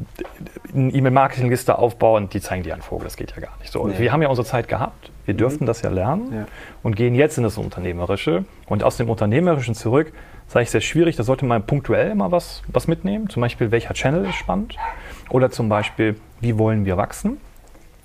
eine 0.74 0.90
E-Mail-Marketing-Liste 0.90 1.78
aufbauen, 1.78 2.28
die 2.28 2.40
zeigen 2.40 2.64
dir 2.64 2.72
einen 2.74 2.82
Vogel, 2.82 3.04
das 3.04 3.16
geht 3.16 3.32
ja 3.36 3.40
gar 3.40 3.56
nicht 3.60 3.72
so. 3.72 3.86
Nee. 3.86 3.94
Wir 3.98 4.12
haben 4.12 4.22
ja 4.22 4.28
unsere 4.28 4.46
Zeit 4.46 4.66
gehabt, 4.68 5.10
wir 5.24 5.34
dürften 5.34 5.66
das 5.66 5.82
ja 5.82 5.90
lernen 5.90 6.32
Ja. 6.32 6.46
und 6.82 6.96
gehen 6.96 7.14
jetzt 7.14 7.38
in 7.38 7.44
das 7.44 7.58
Unternehmerische. 7.58 8.44
Und 8.66 8.82
aus 8.82 8.96
dem 8.96 9.08
Unternehmerischen 9.10 9.74
zurück, 9.74 10.12
sage 10.52 10.64
ich, 10.64 10.70
sehr 10.70 10.80
schwierig, 10.82 11.16
da 11.16 11.22
sollte 11.22 11.46
man 11.46 11.62
punktuell 11.62 12.10
immer 12.10 12.30
was, 12.30 12.62
was 12.68 12.86
mitnehmen. 12.86 13.28
Zum 13.30 13.40
Beispiel, 13.40 13.70
welcher 13.70 13.94
Channel 13.94 14.26
ist 14.26 14.34
spannend? 14.34 14.76
Oder 15.30 15.50
zum 15.50 15.68
Beispiel, 15.68 16.16
wie 16.40 16.58
wollen 16.58 16.84
wir 16.84 16.96
wachsen? 16.98 17.38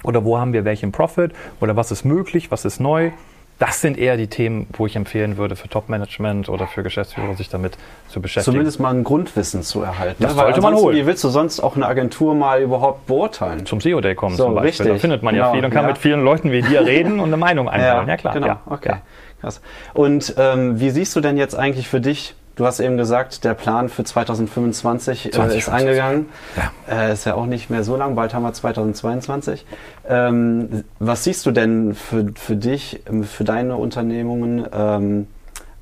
Oder 0.03 0.23
wo 0.23 0.37
haben 0.37 0.53
wir 0.53 0.63
welchen 0.63 0.91
Profit? 0.93 1.31
Oder 1.59 1.75
was 1.75 1.91
ist 1.91 2.05
möglich? 2.05 2.49
Was 2.49 2.63
ist 2.63 2.79
neu? 2.79 3.11
Das 3.59 3.81
sind 3.81 3.97
eher 3.97 4.17
die 4.17 4.27
Themen, 4.27 4.67
wo 4.73 4.85
ich 4.85 4.95
empfehlen 4.95 5.37
würde 5.37 5.55
für 5.55 5.67
Top-Management 5.67 6.47
oder 6.47 6.67
für 6.67 6.83
Geschäftsführer, 6.83 7.33
sich 7.33 7.49
damit 7.49 7.75
zu 8.07 8.21
beschäftigen. 8.21 8.53
Zumindest 8.53 8.79
mal 8.79 8.93
ein 8.93 9.03
Grundwissen 9.03 9.63
zu 9.63 9.81
erhalten. 9.81 10.21
Das 10.21 10.35
ne? 10.35 10.41
Sollte 10.41 10.61
man 10.61 10.75
holen. 10.75 10.95
Wie 10.95 11.07
willst 11.07 11.23
du 11.23 11.29
sonst 11.29 11.59
auch 11.59 11.75
eine 11.75 11.87
Agentur 11.87 12.35
mal 12.35 12.61
überhaupt 12.61 13.07
beurteilen? 13.07 13.65
zum 13.65 13.81
SEO-Day 13.81 14.13
kommen 14.13 14.35
So, 14.35 14.45
zum 14.45 14.53
Beispiel. 14.53 14.67
richtig. 14.69 14.87
Da 14.87 14.97
findet 14.99 15.23
man 15.23 15.35
ja 15.35 15.41
Genau, 15.45 15.53
viel 15.55 15.65
und 15.65 15.71
kann 15.71 15.81
ja. 15.83 15.87
mit 15.89 15.97
vielen 15.97 16.23
Leuten 16.23 16.51
wie 16.51 16.61
dir 16.61 16.85
reden 16.85 17.19
und 17.19 17.29
eine 17.29 17.37
Meinung 17.37 17.67
einholen. 17.69 18.07
Ja, 18.07 18.17
klar. 18.17 18.33
Genau, 18.35 18.47
ja, 18.47 18.61
okay. 18.67 18.93
Krass. 19.41 19.61
Und 19.93 20.33
ähm, 20.37 20.79
wie 20.79 20.89
siehst 20.89 21.15
du 21.15 21.21
denn 21.21 21.37
jetzt 21.37 21.55
eigentlich 21.55 21.87
für 21.87 22.01
dich? 22.01 22.35
Du 22.55 22.65
hast 22.65 22.79
eben 22.79 22.97
gesagt, 22.97 23.43
der 23.43 23.53
Plan 23.53 23.87
für 23.87 24.03
2025 24.03 25.25
äh, 25.25 25.29
ist 25.29 25.35
2025. 25.35 25.73
angegangen. 25.73 26.25
Ja. 26.55 27.03
Äh, 27.09 27.13
ist 27.13 27.25
ja 27.25 27.35
auch 27.35 27.45
nicht 27.45 27.69
mehr 27.69 27.83
so 27.83 27.95
lang, 27.95 28.15
bald 28.15 28.33
haben 28.33 28.41
wir 28.41 28.51
2022. 28.51 29.63
Ähm, 30.09 30.83
was 30.97 31.23
siehst 31.23 31.45
du 31.45 31.51
denn 31.51 31.93
für, 31.93 32.25
für 32.35 32.55
dich, 32.55 33.01
ähm, 33.07 33.23
für 33.23 33.43
deine 33.43 33.75
Unternehmungen, 33.75 34.65
ähm, 34.73 35.27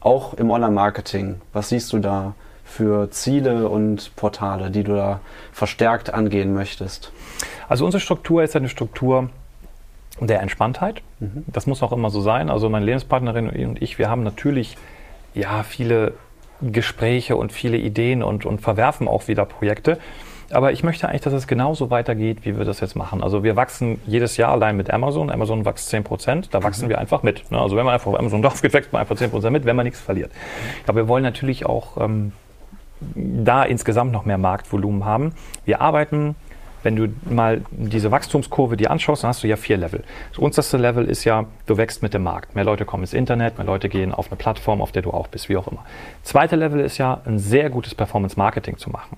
auch 0.01 0.33
im 0.33 0.51
Online-Marketing? 0.51 1.39
Was 1.53 1.69
siehst 1.69 1.93
du 1.93 1.99
da 1.99 2.35
für 2.65 3.09
Ziele 3.09 3.69
und 3.69 4.13
Portale, 4.17 4.69
die 4.69 4.83
du 4.83 4.95
da 4.95 5.21
verstärkt 5.53 6.13
angehen 6.13 6.53
möchtest? 6.53 7.13
Also 7.69 7.85
unsere 7.85 8.01
Struktur 8.01 8.43
ist 8.43 8.53
eine 8.55 8.67
Struktur 8.67 9.29
der 10.19 10.41
Entspanntheit. 10.41 11.01
Das 11.47 11.67
muss 11.67 11.83
auch 11.83 11.91
immer 11.91 12.09
so 12.09 12.21
sein. 12.21 12.49
Also 12.49 12.69
meine 12.69 12.85
Lebenspartnerin 12.85 13.49
und 13.49 13.81
ich, 13.81 13.99
wir 13.99 14.09
haben 14.09 14.23
natürlich 14.23 14.77
ja 15.33 15.63
viele 15.63 16.13
Gespräche 16.61 17.35
und 17.35 17.51
viele 17.51 17.77
Ideen 17.77 18.23
und, 18.23 18.45
und 18.45 18.61
verwerfen 18.61 19.07
auch 19.07 19.27
wieder 19.27 19.45
Projekte. 19.45 19.97
Aber 20.51 20.71
ich 20.71 20.83
möchte 20.83 21.07
eigentlich, 21.07 21.21
dass 21.21 21.33
es 21.33 21.47
genauso 21.47 21.89
weitergeht, 21.89 22.39
wie 22.45 22.57
wir 22.57 22.65
das 22.65 22.79
jetzt 22.79 22.95
machen. 22.95 23.23
Also 23.23 23.43
wir 23.43 23.55
wachsen 23.55 23.99
jedes 24.05 24.37
Jahr 24.37 24.51
allein 24.51 24.77
mit 24.77 24.91
Amazon. 24.91 25.31
Amazon 25.31 25.65
wächst 25.65 25.89
10 25.89 26.03
Prozent. 26.03 26.53
Da 26.53 26.63
wachsen 26.63 26.87
wir 26.87 26.99
einfach 26.99 27.23
mit. 27.23 27.49
ne? 27.51 27.59
Also 27.59 27.75
wenn 27.75 27.85
man 27.85 27.95
einfach 27.95 28.07
auf 28.07 28.19
Amazon 28.19 28.41
drauf 28.43 28.61
geht, 28.61 28.73
wächst 28.73 28.93
man 28.93 29.01
einfach 29.01 29.15
10 29.15 29.31
Prozent 29.31 29.53
mit, 29.53 29.65
wenn 29.65 29.75
man 29.75 29.85
nichts 29.85 29.99
verliert. 29.99 30.31
Aber 30.85 30.97
wir 30.97 31.07
wollen 31.07 31.23
natürlich 31.23 31.65
auch 31.65 31.97
ähm, 31.97 32.31
da 33.15 33.63
insgesamt 33.63 34.11
noch 34.11 34.25
mehr 34.25 34.37
Marktvolumen 34.37 35.03
haben. 35.03 35.33
Wir 35.65 35.81
arbeiten, 35.81 36.35
wenn 36.85 36.95
du 36.95 37.07
mal 37.27 37.61
diese 37.71 38.11
Wachstumskurve 38.11 38.77
dir 38.77 38.91
anschaust, 38.91 39.23
dann 39.23 39.29
hast 39.29 39.43
du 39.43 39.47
ja 39.47 39.57
vier 39.57 39.75
Level. 39.75 40.03
Das 40.29 40.37
unterste 40.37 40.77
Level 40.77 41.05
ist 41.05 41.23
ja, 41.23 41.45
du 41.65 41.77
wächst 41.77 42.03
mit 42.03 42.13
dem 42.13 42.21
Markt. 42.21 42.53
Mehr 42.53 42.63
Leute 42.63 42.85
kommen 42.85 43.01
ins 43.01 43.13
Internet, 43.13 43.57
mehr 43.57 43.65
Leute 43.65 43.89
gehen 43.89 44.13
auf 44.13 44.27
eine 44.27 44.35
Plattform, 44.35 44.81
auf 44.81 44.91
der 44.91 45.01
du 45.01 45.09
auch 45.09 45.27
bist, 45.27 45.49
wie 45.49 45.57
auch 45.57 45.67
immer. 45.67 45.83
Zweite 46.21 46.55
Level 46.55 46.79
ist 46.79 46.99
ja, 46.99 47.21
ein 47.25 47.39
sehr 47.39 47.71
gutes 47.71 47.95
Performance-Marketing 47.95 48.77
zu 48.77 48.91
machen. 48.91 49.17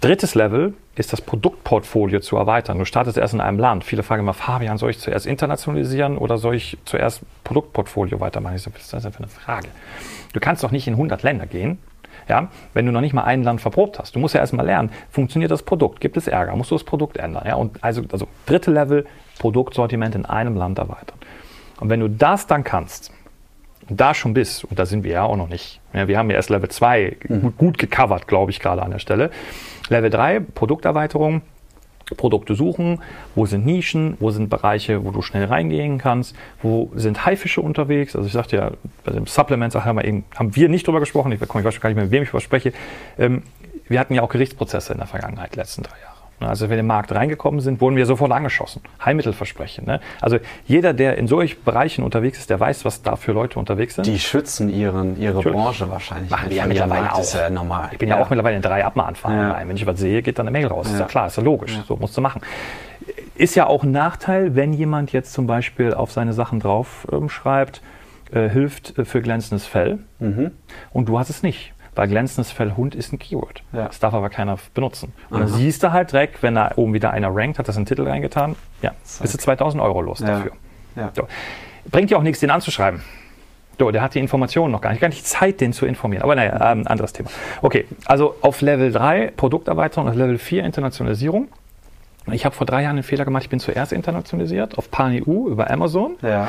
Drittes 0.00 0.36
Level 0.36 0.74
ist 0.94 1.12
das 1.12 1.20
Produktportfolio 1.20 2.20
zu 2.20 2.36
erweitern. 2.36 2.78
Du 2.78 2.84
startest 2.84 3.18
erst 3.18 3.34
in 3.34 3.40
einem 3.40 3.58
Land. 3.58 3.82
Viele 3.82 4.04
fragen 4.04 4.22
immer, 4.22 4.34
Fabian, 4.34 4.78
soll 4.78 4.90
ich 4.90 5.00
zuerst 5.00 5.26
internationalisieren 5.26 6.18
oder 6.18 6.38
soll 6.38 6.54
ich 6.54 6.78
zuerst 6.84 7.22
Produktportfolio 7.42 8.20
weitermachen? 8.20 8.54
Ich 8.54 8.62
so, 8.62 8.70
ist 8.78 8.92
das 8.92 9.02
denn 9.02 9.12
für 9.12 9.18
eine 9.18 9.28
Frage? 9.28 9.68
Du 10.32 10.38
kannst 10.38 10.62
doch 10.62 10.70
nicht 10.70 10.86
in 10.86 10.94
100 10.94 11.24
Länder 11.24 11.46
gehen, 11.46 11.78
ja, 12.28 12.48
wenn 12.74 12.86
du 12.86 12.92
noch 12.92 13.00
nicht 13.00 13.12
mal 13.12 13.24
ein 13.24 13.42
Land 13.42 13.60
verprobt 13.60 13.98
hast. 13.98 14.14
Du 14.14 14.18
musst 14.18 14.34
ja 14.34 14.40
erstmal 14.40 14.66
lernen, 14.66 14.90
funktioniert 15.10 15.50
das 15.50 15.62
Produkt? 15.62 16.00
Gibt 16.00 16.16
es 16.16 16.26
Ärger? 16.26 16.56
Musst 16.56 16.70
du 16.70 16.74
das 16.74 16.84
Produkt 16.84 17.16
ändern? 17.16 17.44
Ja, 17.46 17.54
und 17.56 17.82
also, 17.82 18.02
also 18.10 18.26
dritte 18.46 18.70
Level, 18.70 19.06
Produktsortiment 19.38 20.14
in 20.14 20.26
einem 20.26 20.56
Land 20.56 20.78
erweitern. 20.78 21.18
Und 21.80 21.90
wenn 21.90 22.00
du 22.00 22.08
das 22.08 22.46
dann 22.46 22.64
kannst, 22.64 23.12
da 23.88 24.14
schon 24.14 24.34
bist, 24.34 24.64
und 24.64 24.78
da 24.78 24.86
sind 24.86 25.04
wir 25.04 25.12
ja 25.12 25.22
auch 25.22 25.36
noch 25.36 25.48
nicht, 25.48 25.80
ja, 25.92 26.08
wir 26.08 26.18
haben 26.18 26.30
ja 26.30 26.36
erst 26.36 26.50
Level 26.50 26.68
2 26.68 27.16
mhm. 27.28 27.40
gut, 27.40 27.58
gut 27.58 27.78
gecovert, 27.78 28.26
glaube 28.26 28.50
ich, 28.50 28.60
gerade 28.60 28.82
an 28.82 28.90
der 28.90 28.98
Stelle. 28.98 29.30
Level 29.88 30.10
3, 30.10 30.40
Produkterweiterung, 30.40 31.42
Produkte 32.14 32.54
suchen, 32.54 33.00
wo 33.34 33.46
sind 33.46 33.66
Nischen, 33.66 34.16
wo 34.20 34.30
sind 34.30 34.48
Bereiche, 34.48 35.04
wo 35.04 35.10
du 35.10 35.22
schnell 35.22 35.46
reingehen 35.46 35.98
kannst, 35.98 36.36
wo 36.62 36.90
sind 36.94 37.26
Haifische 37.26 37.60
unterwegs. 37.60 38.14
Also 38.14 38.26
ich 38.26 38.32
sagte 38.32 38.56
ja, 38.56 38.70
bei 39.04 39.12
dem 39.12 39.26
Supplement 39.26 39.74
haben 39.74 39.96
wir, 39.96 40.04
eben, 40.04 40.24
haben 40.34 40.54
wir 40.54 40.68
nicht 40.68 40.86
drüber 40.86 41.00
gesprochen, 41.00 41.32
ich, 41.32 41.42
ich 41.42 41.48
weiß 41.48 41.80
gar 41.80 41.88
nicht 41.88 41.96
mehr, 41.96 42.04
mit 42.04 42.12
wem 42.12 42.22
ich 42.22 42.30
verspreche. 42.30 42.72
Ähm, 43.18 43.42
wir 43.88 44.00
hatten 44.00 44.14
ja 44.14 44.22
auch 44.22 44.28
Gerichtsprozesse 44.28 44.92
in 44.92 44.98
der 44.98 45.06
Vergangenheit, 45.06 45.56
letzten 45.56 45.82
drei 45.82 45.98
Jahre. 46.00 46.15
Ne, 46.40 46.48
also 46.48 46.64
wenn 46.64 46.70
wir 46.70 46.74
in 46.76 46.84
den 46.84 46.88
Markt 46.88 47.12
reingekommen 47.12 47.60
sind, 47.60 47.80
wurden 47.80 47.96
wir 47.96 48.04
sofort 48.04 48.30
angeschossen. 48.30 48.82
Heilmittelversprechen. 49.02 49.86
Ne? 49.86 50.00
Also 50.20 50.38
jeder, 50.66 50.92
der 50.92 51.16
in 51.16 51.28
solchen 51.28 51.62
Bereichen 51.64 52.04
unterwegs 52.04 52.38
ist, 52.38 52.50
der 52.50 52.60
weiß, 52.60 52.84
was 52.84 53.02
da 53.02 53.16
für 53.16 53.32
Leute 53.32 53.58
unterwegs 53.58 53.94
sind. 53.94 54.06
Die 54.06 54.18
schützen 54.18 54.68
ihren, 54.68 55.18
ihre 55.18 55.36
Natürlich. 55.36 55.56
Branche 55.56 55.90
wahrscheinlich. 55.90 56.30
Machen 56.30 56.50
wir 56.50 56.56
ja 56.56 56.66
mittlerweile 56.66 57.12
auch. 57.12 57.20
Ist 57.20 57.34
ja 57.34 57.48
normal. 57.48 57.88
Ich 57.92 57.98
bin 57.98 58.08
ja, 58.08 58.16
ja 58.16 58.22
auch 58.22 58.28
mittlerweile 58.28 58.56
in 58.56 58.62
drei 58.62 58.84
Abmahnfahren 58.84 59.38
ja. 59.38 59.52
rein. 59.52 59.68
Wenn 59.68 59.76
ich 59.76 59.86
was 59.86 59.98
sehe, 59.98 60.20
geht 60.22 60.38
dann 60.38 60.46
eine 60.46 60.58
Mail 60.58 60.66
raus. 60.66 60.86
Ja. 60.88 60.94
Ist 60.94 61.00
ja 61.00 61.06
klar, 61.06 61.26
ist 61.28 61.36
ja 61.36 61.42
logisch. 61.42 61.74
Ja. 61.74 61.84
So 61.88 61.96
musst 61.96 62.16
du 62.16 62.20
machen. 62.20 62.42
Ist 63.34 63.54
ja 63.54 63.66
auch 63.66 63.82
ein 63.82 63.92
Nachteil, 63.92 64.54
wenn 64.54 64.72
jemand 64.72 65.12
jetzt 65.12 65.32
zum 65.32 65.46
Beispiel 65.46 65.94
auf 65.94 66.12
seine 66.12 66.32
Sachen 66.32 66.60
drauf 66.60 67.06
ähm, 67.12 67.28
schreibt, 67.28 67.80
äh, 68.30 68.48
hilft 68.48 68.98
äh, 68.98 69.04
für 69.04 69.22
glänzendes 69.22 69.66
Fell 69.66 70.00
mhm. 70.18 70.50
und 70.92 71.08
du 71.08 71.18
hast 71.18 71.30
es 71.30 71.42
nicht 71.42 71.72
weil 71.96 72.08
glänzendes 72.08 72.52
Fell 72.52 72.72
Hund 72.76 72.94
ist 72.94 73.12
ein 73.12 73.18
Keyword. 73.18 73.62
Ja. 73.72 73.86
Das 73.86 73.98
darf 73.98 74.14
aber 74.14 74.30
keiner 74.30 74.58
benutzen. 74.74 75.12
Und 75.30 75.36
Aha. 75.38 75.44
dann 75.44 75.54
siehst 75.54 75.82
du 75.82 75.92
halt 75.92 76.12
direkt, 76.12 76.42
wenn 76.42 76.54
da 76.54 76.72
oben 76.76 76.94
wieder 76.94 77.10
einer 77.10 77.34
rankt, 77.34 77.58
hat 77.58 77.66
das 77.66 77.76
einen 77.76 77.86
Titel 77.86 78.06
reingetan, 78.06 78.54
ja, 78.82 78.92
Zack. 79.02 79.22
bist 79.22 79.34
du 79.34 79.38
2000 79.38 79.82
Euro 79.82 80.02
los 80.02 80.20
ja. 80.20 80.26
dafür. 80.26 80.52
Ja. 80.94 81.10
So. 81.14 81.26
Bringt 81.90 82.10
dir 82.10 82.18
auch 82.18 82.22
nichts, 82.22 82.40
den 82.40 82.50
anzuschreiben. 82.50 83.02
So, 83.78 83.90
der 83.90 84.00
hat 84.00 84.14
die 84.14 84.20
Informationen 84.20 84.72
noch 84.72 84.80
gar 84.80 84.90
nicht, 84.90 85.00
gar 85.00 85.08
nicht 85.08 85.26
Zeit, 85.26 85.60
den 85.60 85.72
zu 85.72 85.84
informieren. 85.84 86.22
Aber 86.22 86.34
naja, 86.34 86.72
ähm, 86.72 86.86
anderes 86.86 87.12
Thema. 87.12 87.28
Okay, 87.60 87.86
also 88.06 88.34
auf 88.40 88.62
Level 88.62 88.90
3 88.90 89.32
Produkterweiterung, 89.36 90.08
auf 90.08 90.14
Level 90.14 90.38
4 90.38 90.64
Internationalisierung. 90.64 91.48
Ich 92.32 92.44
habe 92.44 92.54
vor 92.54 92.66
drei 92.66 92.82
Jahren 92.82 92.96
einen 92.96 93.02
Fehler 93.02 93.24
gemacht, 93.24 93.44
ich 93.44 93.50
bin 93.50 93.60
zuerst 93.60 93.92
internationalisiert 93.92 94.78
auf 94.78 94.90
Pan-EU 94.90 95.48
über 95.48 95.70
Amazon. 95.70 96.16
Ja. 96.22 96.48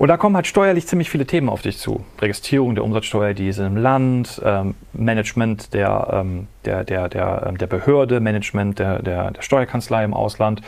Und 0.00 0.08
da 0.08 0.16
kommen 0.16 0.34
halt 0.34 0.46
steuerlich 0.46 0.86
ziemlich 0.86 1.10
viele 1.10 1.26
Themen 1.26 1.50
auf 1.50 1.60
dich 1.60 1.76
zu. 1.76 2.02
Registrierung 2.22 2.74
der 2.74 2.84
Umsatzsteuer, 2.84 3.34
die 3.34 3.48
ist 3.48 3.58
im 3.58 3.76
Land, 3.76 4.40
ähm, 4.42 4.74
Management 4.94 5.74
der, 5.74 6.08
ähm, 6.10 6.46
der, 6.64 6.84
der, 6.84 7.10
der, 7.10 7.44
ähm, 7.46 7.58
der 7.58 7.66
Behörde, 7.66 8.18
Management 8.18 8.78
der, 8.78 9.02
der, 9.02 9.30
der 9.32 9.42
Steuerkanzlei 9.42 10.02
im 10.04 10.14
Ausland. 10.14 10.62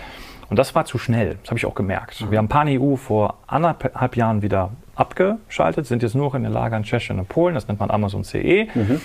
Und 0.50 0.58
das 0.58 0.74
war 0.74 0.84
zu 0.84 0.98
schnell, 0.98 1.38
das 1.40 1.48
habe 1.48 1.56
ich 1.56 1.64
auch 1.64 1.74
gemerkt. 1.74 2.20
Mhm. 2.20 2.30
Wir 2.30 2.36
haben 2.36 2.48
Pan-EU 2.48 2.96
vor 2.96 3.38
anderthalb 3.46 4.16
Jahren 4.16 4.42
wieder 4.42 4.72
abgeschaltet, 4.96 5.86
sind 5.86 6.02
jetzt 6.02 6.14
nur 6.14 6.34
in 6.34 6.42
den 6.42 6.52
Lagern 6.52 6.82
Tschechien 6.82 7.18
und 7.18 7.30
Polen, 7.30 7.54
das 7.54 7.66
nennt 7.68 7.80
man 7.80 7.90
Amazon 7.90 8.24
CE. 8.24 8.68
Mhm 8.74 9.00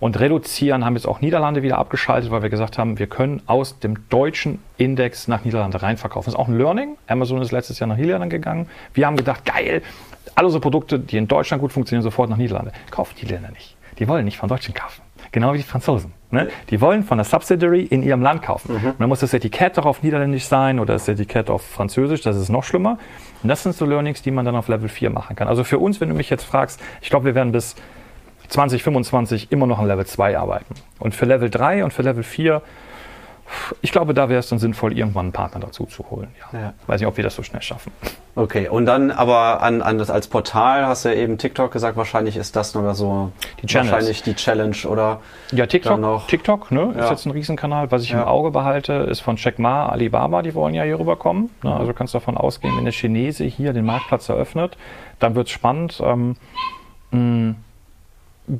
und 0.00 0.18
reduzieren, 0.18 0.84
haben 0.84 0.96
jetzt 0.96 1.06
auch 1.06 1.20
Niederlande 1.20 1.62
wieder 1.62 1.78
abgeschaltet, 1.78 2.30
weil 2.30 2.42
wir 2.42 2.50
gesagt 2.50 2.78
haben, 2.78 2.98
wir 2.98 3.06
können 3.06 3.42
aus 3.46 3.78
dem 3.78 4.08
deutschen 4.08 4.58
Index 4.78 5.28
nach 5.28 5.44
Niederlande 5.44 5.82
reinverkaufen. 5.82 6.26
Das 6.26 6.34
ist 6.34 6.40
auch 6.40 6.48
ein 6.48 6.58
Learning. 6.58 6.96
Amazon 7.06 7.40
ist 7.42 7.52
letztes 7.52 7.78
Jahr 7.78 7.86
nach 7.86 7.96
Niederlande 7.96 8.36
gegangen. 8.36 8.66
Wir 8.94 9.06
haben 9.06 9.16
gedacht, 9.16 9.44
geil, 9.44 9.82
alle 10.34 10.46
unsere 10.46 10.62
Produkte, 10.62 10.98
die 10.98 11.18
in 11.18 11.28
Deutschland 11.28 11.60
gut 11.60 11.72
funktionieren, 11.72 12.02
sofort 12.02 12.30
nach 12.30 12.38
Niederlande. 12.38 12.72
Kaufen 12.90 13.14
die 13.20 13.26
Länder 13.26 13.50
nicht. 13.50 13.76
Die 13.98 14.08
wollen 14.08 14.24
nicht 14.24 14.38
von 14.38 14.48
Deutschen 14.48 14.72
kaufen. 14.72 15.02
Genau 15.32 15.52
wie 15.52 15.58
die 15.58 15.64
Franzosen. 15.64 16.12
Ne? 16.30 16.48
Die 16.70 16.80
wollen 16.80 17.04
von 17.04 17.18
der 17.18 17.24
Subsidiary 17.24 17.82
in 17.82 18.02
ihrem 18.02 18.22
Land 18.22 18.42
kaufen. 18.42 18.72
Mhm. 18.72 18.90
Und 18.90 19.00
dann 19.00 19.08
muss 19.08 19.20
das 19.20 19.34
Etikett 19.34 19.76
doch 19.76 19.84
auf 19.84 20.02
Niederländisch 20.02 20.44
sein 20.44 20.80
oder 20.80 20.94
das 20.94 21.06
Etikett 21.08 21.50
auf 21.50 21.62
Französisch, 21.62 22.22
das 22.22 22.36
ist 22.36 22.48
noch 22.48 22.64
schlimmer. 22.64 22.98
Und 23.42 23.48
das 23.48 23.62
sind 23.62 23.74
so 23.74 23.84
Learnings, 23.84 24.22
die 24.22 24.30
man 24.30 24.44
dann 24.44 24.56
auf 24.56 24.68
Level 24.68 24.88
4 24.88 25.10
machen 25.10 25.36
kann. 25.36 25.46
Also 25.46 25.62
für 25.62 25.78
uns, 25.78 26.00
wenn 26.00 26.08
du 26.08 26.14
mich 26.14 26.30
jetzt 26.30 26.44
fragst, 26.44 26.80
ich 27.00 27.10
glaube, 27.10 27.26
wir 27.26 27.34
werden 27.34 27.52
bis 27.52 27.76
2025 28.50 29.50
immer 29.50 29.66
noch 29.66 29.78
an 29.78 29.86
Level 29.86 30.04
2 30.04 30.38
arbeiten. 30.38 30.74
Und 30.98 31.14
für 31.14 31.24
Level 31.24 31.50
3 31.50 31.84
und 31.84 31.92
für 31.92 32.02
Level 32.02 32.22
4, 32.22 32.62
ich 33.80 33.92
glaube, 33.92 34.14
da 34.14 34.28
wäre 34.28 34.40
es 34.40 34.48
dann 34.48 34.58
sinnvoll, 34.58 34.96
irgendwann 34.96 35.26
einen 35.26 35.32
Partner 35.32 35.60
dazu 35.60 35.86
zu 35.86 36.08
holen. 36.10 36.28
Ja. 36.52 36.58
Ja. 36.58 36.74
Weiß 36.86 37.00
nicht, 37.00 37.08
ob 37.08 37.16
wir 37.16 37.24
das 37.24 37.34
so 37.34 37.42
schnell 37.42 37.62
schaffen. 37.62 37.92
Okay, 38.34 38.68
und 38.68 38.86
dann 38.86 39.10
aber 39.10 39.62
an, 39.62 39.82
an 39.82 39.98
das 39.98 40.10
als 40.10 40.28
Portal 40.28 40.86
hast 40.86 41.04
du 41.04 41.08
ja 41.10 41.16
eben 41.16 41.36
TikTok 41.36 41.72
gesagt, 41.72 41.96
wahrscheinlich 41.96 42.36
ist 42.36 42.54
das 42.54 42.74
nur 42.74 42.94
so 42.94 43.32
die 43.62 43.74
wahrscheinlich 43.74 44.22
die 44.22 44.34
Challenge 44.34 44.76
oder 44.88 45.20
ja 45.50 45.66
TikTok 45.66 45.98
noch, 45.98 46.26
TikTok 46.28 46.70
ne, 46.70 46.92
ja. 46.96 47.04
ist 47.04 47.10
jetzt 47.10 47.26
ein 47.26 47.32
Riesenkanal. 47.32 47.90
Was 47.90 48.02
ich 48.02 48.12
im 48.12 48.20
Auge 48.20 48.50
behalte, 48.50 48.92
ist 48.92 49.20
von 49.20 49.36
Jack 49.36 49.58
Ma, 49.58 49.88
Alibaba, 49.88 50.42
die 50.42 50.54
wollen 50.54 50.74
ja 50.74 50.84
hier 50.84 50.98
rüberkommen. 50.98 51.50
Ne? 51.62 51.74
Also 51.74 51.92
kannst 51.92 52.14
davon 52.14 52.36
ausgehen, 52.36 52.76
wenn 52.76 52.84
der 52.84 52.92
Chinese 52.92 53.44
hier 53.44 53.72
den 53.72 53.84
Marktplatz 53.84 54.28
eröffnet, 54.28 54.76
dann 55.18 55.34
wird 55.34 55.48
es 55.48 55.52
spannend. 55.52 56.00
Ähm, 56.04 56.36
mh, 57.10 57.54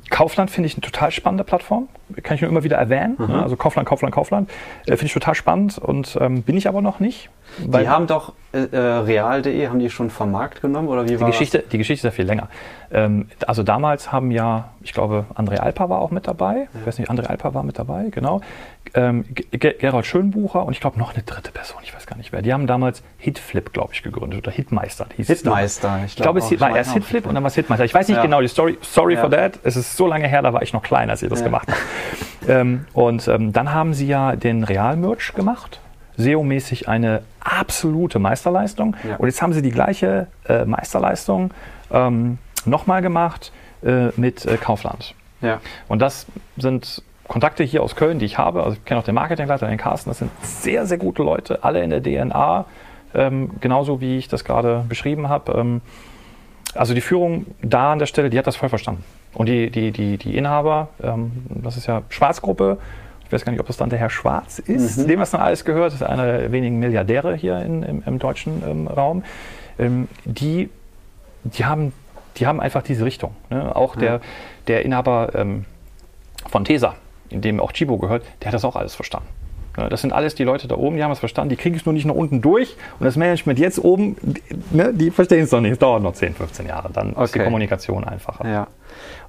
Kaufland 0.09 0.51
finde 0.51 0.67
ich 0.67 0.75
eine 0.75 0.81
total 0.81 1.11
spannende 1.11 1.43
Plattform. 1.43 1.89
Kann 2.23 2.35
ich 2.35 2.41
nur 2.41 2.49
immer 2.49 2.63
wieder 2.63 2.77
erwähnen. 2.77 3.15
Mhm. 3.17 3.31
Also 3.31 3.55
Kaufland, 3.55 3.87
Kaufland, 3.87 4.13
Kaufland. 4.13 4.49
Äh, 4.85 4.91
finde 4.91 5.05
ich 5.05 5.13
total 5.13 5.35
spannend 5.35 5.77
und 5.77 6.17
ähm, 6.19 6.43
bin 6.43 6.57
ich 6.57 6.67
aber 6.67 6.81
noch 6.81 6.99
nicht. 6.99 7.29
Die 7.59 7.89
haben 7.89 8.07
doch 8.07 8.33
äh, 8.53 8.63
äh, 8.63 8.77
real.de, 8.77 9.67
haben 9.67 9.79
die 9.79 9.89
schon 9.89 10.09
vom 10.09 10.31
Markt 10.31 10.61
genommen 10.61 10.89
oder 10.89 11.05
wie 11.05 11.15
die 11.15 11.23
Geschichte, 11.23 11.59
das? 11.59 11.69
Die 11.69 11.77
Geschichte 11.77 12.05
ist 12.07 12.11
ja 12.11 12.15
viel 12.15 12.25
länger. 12.25 12.49
Ähm, 12.91 13.27
also 13.47 13.63
damals 13.63 14.11
haben 14.11 14.29
ja, 14.29 14.69
ich 14.81 14.91
glaube, 14.91 15.25
André 15.35 15.57
Alper 15.59 15.89
war 15.89 15.99
auch 15.99 16.11
mit 16.11 16.27
dabei. 16.27 16.67
Ja. 16.73 16.79
Ich 16.81 16.85
weiß 16.85 16.99
nicht, 16.99 17.09
André 17.09 17.27
Alper 17.27 17.53
war 17.53 17.63
mit 17.63 17.79
dabei, 17.79 18.09
genau. 18.11 18.41
Ähm, 18.93 19.23
Gerald 19.51 20.05
Schönbucher 20.05 20.65
und 20.65 20.73
ich 20.73 20.81
glaube 20.81 20.99
noch 20.99 21.13
eine 21.13 21.23
dritte 21.23 21.51
Person, 21.51 21.79
ich 21.83 21.95
weiß 21.95 22.05
gar 22.07 22.17
nicht 22.17 22.33
wer. 22.33 22.41
Die 22.41 22.51
haben 22.51 22.67
damals 22.67 23.03
Hitflip, 23.17 23.71
glaube 23.71 23.93
ich, 23.93 24.03
gegründet 24.03 24.39
oder 24.39 24.51
Hitmeister 24.51 25.07
hieß 25.15 25.27
Hitmeister, 25.27 26.01
ich 26.05 26.17
glaube. 26.17 26.39
Ich 26.39 26.45
glaube, 26.47 26.55
es 26.55 26.61
war 26.61 26.75
erst 26.75 26.91
Hitflip 26.91 27.25
und 27.25 27.35
dann 27.35 27.43
war 27.43 27.47
es 27.47 27.55
Hitmeister. 27.55 27.85
Ich 27.85 27.93
weiß 27.93 28.09
nicht 28.09 28.17
ja. 28.17 28.23
genau 28.23 28.41
die 28.41 28.49
Story. 28.49 28.77
Sorry 28.81 29.13
ja. 29.13 29.21
for 29.21 29.29
that. 29.29 29.59
Es 29.63 29.77
ist 29.77 29.95
so 29.95 30.07
lange 30.07 30.27
her, 30.27 30.41
da 30.41 30.51
war 30.51 30.61
ich 30.61 30.73
noch 30.73 30.83
klein, 30.83 31.09
als 31.09 31.23
ihr 31.23 31.29
das 31.29 31.41
gemacht 31.41 31.69
habt. 31.69 31.79
ähm, 32.49 32.85
und 32.91 33.29
ähm, 33.29 33.53
dann 33.53 33.73
haben 33.73 33.93
sie 33.93 34.07
ja 34.07 34.35
den 34.35 34.65
Real-Merch 34.65 35.33
gemacht. 35.33 35.79
SEO-mäßig 36.21 36.87
eine 36.87 37.21
absolute 37.39 38.19
Meisterleistung. 38.19 38.95
Ja. 39.07 39.15
Und 39.17 39.27
jetzt 39.27 39.41
haben 39.41 39.53
sie 39.53 39.61
die 39.61 39.71
gleiche 39.71 40.27
äh, 40.47 40.65
Meisterleistung 40.65 41.51
ähm, 41.91 42.37
nochmal 42.65 43.01
gemacht 43.01 43.51
äh, 43.83 44.09
mit 44.15 44.45
äh, 44.45 44.57
Kaufland. 44.57 45.15
Ja. 45.41 45.59
Und 45.87 46.01
das 46.01 46.27
sind 46.57 47.03
Kontakte 47.27 47.63
hier 47.63 47.81
aus 47.81 47.95
Köln, 47.95 48.19
die 48.19 48.25
ich 48.25 48.37
habe. 48.37 48.63
Also 48.63 48.77
ich 48.77 48.85
kenne 48.85 48.99
auch 48.99 49.05
den 49.05 49.15
Marketingleiter, 49.15 49.67
den 49.67 49.77
Carsten. 49.77 50.09
Das 50.09 50.19
sind 50.19 50.31
sehr, 50.41 50.85
sehr 50.85 50.97
gute 50.97 51.23
Leute, 51.23 51.63
alle 51.63 51.81
in 51.81 51.89
der 51.89 52.03
DNA, 52.03 52.65
ähm, 53.13 53.51
genauso 53.59 54.01
wie 54.01 54.17
ich 54.17 54.27
das 54.27 54.43
gerade 54.43 54.85
beschrieben 54.87 55.29
habe. 55.29 55.53
Ähm, 55.53 55.81
also 56.75 56.93
die 56.93 57.01
Führung 57.01 57.45
da 57.61 57.93
an 57.93 57.99
der 57.99 58.05
Stelle, 58.05 58.29
die 58.29 58.37
hat 58.37 58.47
das 58.47 58.55
voll 58.55 58.69
verstanden. 58.69 59.03
Und 59.33 59.47
die, 59.47 59.69
die, 59.69 59.91
die, 59.91 60.17
die 60.17 60.37
Inhaber, 60.37 60.89
ähm, 61.01 61.31
das 61.49 61.77
ist 61.77 61.87
ja 61.87 62.01
Schwarzgruppe, 62.09 62.79
ich 63.31 63.33
weiß 63.33 63.45
gar 63.45 63.53
nicht, 63.53 63.61
ob 63.61 63.67
das 63.67 63.77
dann 63.77 63.89
der 63.89 63.97
Herr 63.97 64.09
Schwarz 64.09 64.59
ist, 64.59 64.97
mhm. 64.97 65.07
dem 65.07 65.19
das 65.21 65.31
dann 65.31 65.39
alles 65.39 65.63
gehört, 65.63 65.93
das 65.93 66.01
ist 66.01 66.03
einer 66.03 66.25
der 66.25 66.51
wenigen 66.51 66.79
Milliardäre 66.79 67.33
hier 67.33 67.59
in, 67.59 67.81
im, 67.81 68.03
im, 68.05 68.19
deutschen 68.19 68.61
ähm, 68.67 68.87
Raum, 68.87 69.23
ähm, 69.79 70.09
die, 70.25 70.69
die, 71.45 71.63
haben, 71.63 71.93
die 72.35 72.45
haben 72.45 72.59
einfach 72.59 72.83
diese 72.83 73.05
Richtung. 73.05 73.33
Ne? 73.49 73.73
Auch 73.73 73.95
der, 73.95 74.19
der 74.67 74.83
Inhaber 74.83 75.31
ähm, 75.33 75.63
von 76.49 76.65
TESA, 76.65 76.95
in 77.29 77.39
dem 77.39 77.61
auch 77.61 77.71
Chibo 77.71 77.97
gehört, 77.97 78.25
der 78.41 78.47
hat 78.47 78.53
das 78.53 78.65
auch 78.65 78.75
alles 78.75 78.95
verstanden. 78.95 79.29
Das 79.75 80.01
sind 80.01 80.11
alles 80.11 80.35
die 80.35 80.43
Leute 80.43 80.67
da 80.67 80.75
oben, 80.75 80.97
die 80.97 81.03
haben 81.03 81.11
es 81.11 81.19
verstanden, 81.19 81.49
die 81.49 81.55
kriegen 81.55 81.75
es 81.75 81.85
nur 81.85 81.93
nicht 81.93 82.05
nach 82.05 82.15
unten 82.15 82.41
durch. 82.41 82.75
Und 82.99 83.05
das 83.05 83.15
Management 83.15 83.57
jetzt 83.57 83.79
oben, 83.83 84.17
ne, 84.71 84.93
die 84.93 85.11
verstehen 85.11 85.43
es 85.43 85.51
noch 85.51 85.61
nicht. 85.61 85.71
Es 85.71 85.79
dauert 85.79 86.03
noch 86.03 86.13
10, 86.13 86.35
15 86.35 86.67
Jahre. 86.67 86.89
Dann 86.91 87.11
okay. 87.11 87.23
ist 87.23 87.35
die 87.35 87.39
Kommunikation 87.39 88.03
einfacher. 88.03 88.47
Ja. 88.47 88.67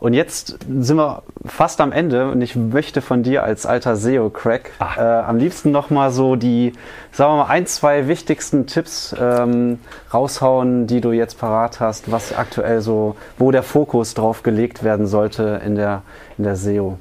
Und 0.01 0.15
jetzt 0.15 0.59
sind 0.69 0.97
wir 0.97 1.23
fast 1.47 1.81
am 1.81 1.93
Ende 1.93 2.31
und 2.33 2.43
ich 2.43 2.57
möchte 2.57 3.01
von 3.03 3.23
dir 3.23 3.45
als 3.45 3.67
alter 3.67 3.95
SEO-Crack 3.95 4.73
äh, 4.81 5.01
am 5.01 5.39
liebsten 5.39 5.71
nochmal 5.71 6.11
so 6.11 6.35
die, 6.35 6.73
sagen 7.13 7.35
wir 7.35 7.45
mal, 7.45 7.49
ein, 7.49 7.67
zwei 7.67 8.09
wichtigsten 8.09 8.67
Tipps 8.67 9.15
ähm, 9.19 9.79
raushauen, 10.13 10.89
die 10.89 11.01
du 11.01 11.13
jetzt 11.13 11.39
parat 11.39 11.79
hast, 11.79 12.11
was 12.11 12.37
aktuell 12.37 12.81
so, 12.81 13.15
wo 13.39 13.53
der 13.53 13.63
Fokus 13.63 14.15
drauf 14.15 14.43
gelegt 14.43 14.83
werden 14.83 15.07
sollte 15.07 15.61
in 15.65 15.77
der, 15.77 16.03
in 16.37 16.45
der 16.45 16.57
SEO. 16.57 16.99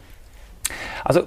Also 1.03 1.23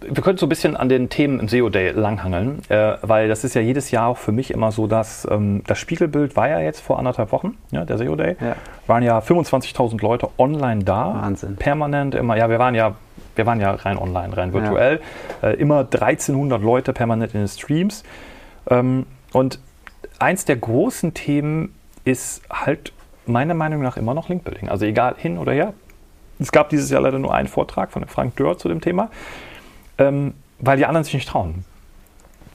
wir 0.00 0.22
können 0.22 0.38
so 0.38 0.46
ein 0.46 0.48
bisschen 0.48 0.76
an 0.76 0.88
den 0.88 1.08
Themen 1.08 1.40
im 1.40 1.48
SEO 1.48 1.68
Day 1.68 1.90
langhangeln, 1.90 2.62
äh, 2.68 2.94
weil 3.02 3.28
das 3.28 3.44
ist 3.44 3.54
ja 3.54 3.60
jedes 3.60 3.90
Jahr 3.90 4.08
auch 4.08 4.16
für 4.16 4.32
mich 4.32 4.50
immer 4.50 4.72
so, 4.72 4.86
dass 4.86 5.26
ähm, 5.30 5.62
das 5.66 5.78
Spiegelbild 5.78 6.36
war 6.36 6.48
ja 6.48 6.60
jetzt 6.60 6.80
vor 6.80 6.98
anderthalb 6.98 7.32
Wochen, 7.32 7.56
ja, 7.70 7.84
der 7.84 7.98
SEO 7.98 8.16
Day, 8.16 8.36
ja. 8.40 8.56
waren 8.86 9.02
ja 9.02 9.18
25.000 9.18 10.00
Leute 10.02 10.28
online 10.38 10.84
da, 10.84 11.14
Wahnsinn. 11.14 11.56
permanent 11.56 12.14
immer. 12.14 12.36
Ja, 12.36 12.48
wir 12.48 12.58
waren 12.58 12.74
ja 12.74 12.94
Wir 13.34 13.46
waren 13.46 13.60
ja 13.60 13.72
rein 13.72 13.98
online, 13.98 14.36
rein 14.36 14.52
virtuell. 14.52 15.00
Ja. 15.42 15.50
Äh, 15.50 15.54
immer 15.54 15.80
1300 15.80 16.62
Leute 16.62 16.92
permanent 16.92 17.34
in 17.34 17.40
den 17.40 17.48
Streams. 17.48 18.02
Ähm, 18.68 19.06
und 19.32 19.58
eins 20.18 20.44
der 20.44 20.56
großen 20.56 21.14
Themen 21.14 21.74
ist 22.04 22.42
halt 22.50 22.92
meiner 23.26 23.54
Meinung 23.54 23.82
nach 23.82 23.96
immer 23.96 24.14
noch 24.14 24.28
Linkbuilding. 24.28 24.68
Also 24.68 24.84
egal 24.84 25.14
hin 25.16 25.38
oder 25.38 25.52
her. 25.52 25.74
Es 26.38 26.50
gab 26.50 26.70
dieses 26.70 26.90
Jahr 26.90 27.02
leider 27.02 27.18
nur 27.18 27.32
einen 27.34 27.48
Vortrag 27.48 27.92
von 27.92 28.06
Frank 28.06 28.36
Dörr 28.36 28.58
zu 28.58 28.68
dem 28.68 28.80
Thema, 28.80 29.10
ähm, 30.02 30.34
weil 30.58 30.76
die 30.76 30.86
anderen 30.86 31.04
sich 31.04 31.14
nicht 31.14 31.28
trauen. 31.28 31.64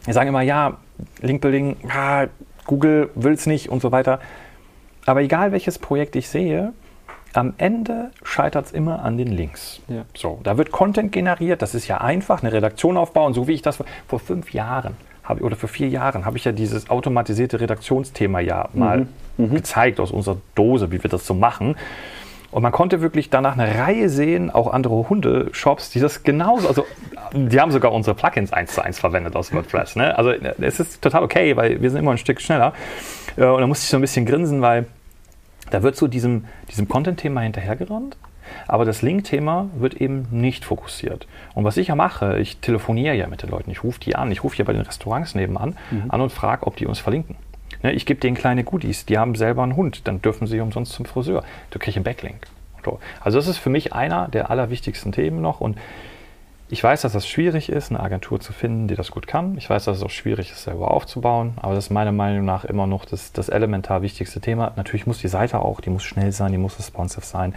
Die 0.06 0.14
sagen 0.14 0.30
immer, 0.30 0.42
ja, 0.42 0.78
Linkbuilding, 1.22 1.78
ja, 1.88 2.28
Google 2.66 3.10
will 3.16 3.34
es 3.34 3.46
nicht 3.46 3.70
und 3.70 3.82
so 3.82 3.92
weiter. 3.92 4.20
Aber 5.06 5.22
egal 5.22 5.52
welches 5.52 5.80
Projekt 5.80 6.16
ich 6.16 6.28
sehe, 6.28 6.74
am 7.34 7.54
Ende 7.58 8.12
scheitert 8.24 8.68
es 8.68 8.72
immer 8.72 9.04
an 9.04 9.18
den 9.18 9.28
Links. 9.28 9.82
Ja. 9.88 10.06
So, 10.16 10.40
da 10.44 10.58
wird 10.58 10.72
Content 10.72 11.12
generiert, 11.12 11.62
das 11.62 11.76
ist 11.76 11.88
ja 11.88 12.00
einfach, 12.00 12.42
eine 12.42 12.52
Redaktion 12.52 12.98
aufbauen, 12.98 13.34
so 13.34 13.48
wie 13.48 13.54
ich 13.54 13.62
das 13.62 13.84
vor 14.08 14.20
fünf 14.20 14.54
Jahren 14.54 14.96
habe, 15.24 15.44
oder 15.44 15.56
vor 15.56 15.70
vier 15.70 15.90
Jahren 15.90 16.26
habe 16.26 16.38
ich 16.38 16.46
ja 16.46 16.52
dieses 16.52 16.90
automatisierte 16.90 17.60
Redaktionsthema 17.60 18.40
ja 18.40 18.70
mal 18.74 19.08
mhm. 19.38 19.46
Mhm. 19.46 19.56
gezeigt 19.56 20.00
aus 20.00 20.12
unserer 20.12 20.38
Dose, 20.56 20.92
wie 20.92 21.04
wir 21.04 21.10
das 21.10 21.26
so 21.26 21.34
machen. 21.34 21.76
Und 22.52 22.64
man 22.64 22.72
konnte 22.72 23.02
wirklich 23.02 23.30
danach 23.30 23.58
eine 23.58 23.78
Reihe 23.78 24.10
sehen, 24.10 24.50
auch 24.50 24.72
andere 24.72 25.10
Hundeshops, 25.10 25.90
die 25.90 26.00
das 26.00 26.24
genauso, 26.24 26.68
also 26.68 26.86
die 27.34 27.60
haben 27.60 27.72
sogar 27.72 27.92
unsere 27.92 28.16
Plugins 28.16 28.54
eins 28.54 28.74
zu 28.74 28.82
eins 28.82 29.00
verwendet 29.00 29.36
aus 29.36 29.54
WordPress. 29.54 29.96
Ne? 29.98 30.18
Also 30.18 30.32
es 30.32 30.80
ist 30.80 31.02
total 31.02 31.24
okay, 31.24 31.58
weil 31.58 31.82
wir 31.82 31.90
sind 31.90 32.00
immer 32.00 32.12
ein 32.12 32.18
Stück 32.18 32.40
schneller. 32.40 32.74
Äh, 33.36 33.46
und 33.46 33.60
da 33.60 33.68
musste 33.68 33.84
ich 33.84 33.90
so 33.90 33.98
ein 33.98 34.02
bisschen 34.02 34.26
grinsen, 34.26 34.62
weil 34.62 34.86
da 35.72 35.84
wird 35.84 35.98
so 35.98 36.08
diesem, 36.08 36.46
diesem 36.70 36.88
Content-Thema 36.88 37.42
hinterhergerannt. 37.42 38.18
Aber 38.66 38.86
das 38.86 39.02
Link-Thema 39.02 39.70
wird 39.78 39.96
eben 39.96 40.28
nicht 40.32 40.64
fokussiert. 40.64 41.28
Und 41.54 41.66
was 41.66 41.76
ich 41.76 41.88
ja 41.88 41.96
mache, 41.96 42.40
ich 42.40 42.58
telefoniere 42.58 43.14
ja 43.14 43.28
mit 43.28 43.44
den 43.44 43.50
Leuten, 43.50 43.72
ich 43.72 43.84
rufe 43.84 44.00
die 44.00 44.16
an, 44.16 44.32
ich 44.32 44.44
rufe 44.44 44.56
hier 44.56 44.64
bei 44.64 44.72
den 44.72 44.84
Restaurants 44.84 45.36
nebenan 45.36 45.76
mhm. 45.92 46.06
an 46.08 46.22
und 46.22 46.32
frage, 46.32 46.66
ob 46.66 46.78
die 46.78 46.86
uns 46.86 47.00
verlinken. 47.00 47.36
Ne, 47.84 47.94
ich 47.94 48.06
gebe 48.06 48.20
denen 48.20 48.36
kleine 48.36 48.64
Goodies, 48.64 49.06
die 49.06 49.18
haben 49.18 49.36
selber 49.36 49.64
einen 49.64 49.76
Hund, 49.76 50.08
dann 50.08 50.22
dürfen 50.22 50.48
sie 50.48 50.60
umsonst 50.60 50.94
zum 50.94 51.06
Friseur. 51.06 51.44
Du 51.70 51.80
kriegst 51.80 51.98
einen 51.98 52.04
Backlink. 52.04 52.48
Also 53.20 53.38
das 53.38 53.48
ist 53.48 53.58
für 53.58 53.70
mich 53.70 53.92
einer 53.92 54.30
der 54.30 54.50
allerwichtigsten 54.50 55.12
Themen 55.12 55.42
noch 55.42 55.60
und 55.60 55.78
ich 56.70 56.84
weiß, 56.84 57.02
dass 57.02 57.14
das 57.14 57.26
schwierig 57.26 57.70
ist, 57.70 57.92
eine 57.92 58.02
Agentur 58.02 58.42
zu 58.42 58.52
finden, 58.52 58.90
die 58.90 58.96
das 58.96 59.12
gut 59.12 59.26
kann. 59.26 59.58
Ich 59.58 59.70
weiß, 59.70 59.86
dass 59.86 59.98
es 59.98 60.04
auch 60.04 60.10
schwierig 60.10 60.52
ist, 60.52 60.64
selber 60.64 60.92
aufzubauen. 60.92 61.54
Aber 61.62 61.76
das 61.76 61.86
ist 61.86 61.92
meiner 61.92 62.12
Meinung 62.12 62.44
nach 62.44 62.66
immer 62.66 62.88
noch 62.88 63.06
das, 63.06 63.32
das 63.32 63.48
elementar 63.48 64.02
wichtigste 64.02 64.42
Thema. 64.42 64.74
Natürlich 64.76 65.08
muss 65.08 65.20
die 65.20 65.30
Seite 65.30 65.60
auch, 65.60 65.80
die 65.80 65.90
muss 65.90 66.04
schnell 66.04 66.34
sein, 66.34 66.52
die 66.52 66.58
muss 66.58 66.78
responsive 66.78 67.26
sein, 67.26 67.56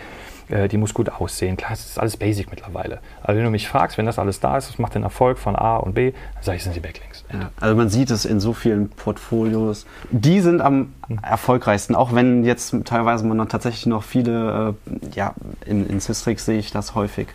äh, 0.49 0.68
die 0.68 0.77
muss 0.77 0.94
gut 0.94 1.09
aussehen. 1.09 1.57
Klar, 1.57 1.70
das 1.70 1.87
ist 1.87 1.99
alles 1.99 2.16
basic 2.16 2.51
mittlerweile. 2.51 3.01
Aber 3.23 3.37
wenn 3.37 3.42
du 3.42 3.51
mich 3.51 3.68
fragst, 3.68 3.99
wenn 3.99 4.07
das 4.07 4.20
alles 4.20 4.38
da 4.38 4.57
ist, 4.57 4.68
was 4.68 4.79
macht 4.79 4.94
den 4.94 5.03
Erfolg 5.03 5.38
von 5.38 5.57
A 5.57 5.79
und 5.79 5.94
B, 5.94 6.12
dann 6.35 6.42
sage 6.44 6.59
ich, 6.59 6.62
sind 6.62 6.77
die 6.77 6.81
Backlinks. 6.81 7.25
Ja, 7.33 7.51
also 7.61 7.75
man 7.75 7.88
sieht 7.88 8.12
es 8.12 8.25
in 8.25 8.38
so 8.38 8.53
vielen 8.53 8.90
Portfolios. 8.90 9.87
Die 10.12 10.40
sind 10.40 10.61
am 10.61 10.94
erfolgreichsten, 11.23 11.96
auch 11.96 12.14
wenn 12.14 12.44
jetzt 12.44 12.77
teilweise 12.85 13.27
man 13.27 13.37
noch 13.37 13.49
tatsächlich 13.49 13.87
noch 13.87 14.05
viele, 14.05 14.75
äh, 14.87 15.16
ja, 15.16 15.35
in, 15.66 15.88
in 15.88 15.99
Systrix 15.99 16.44
sehe 16.44 16.59
ich 16.59 16.70
das 16.70 16.94
häufig 16.94 17.27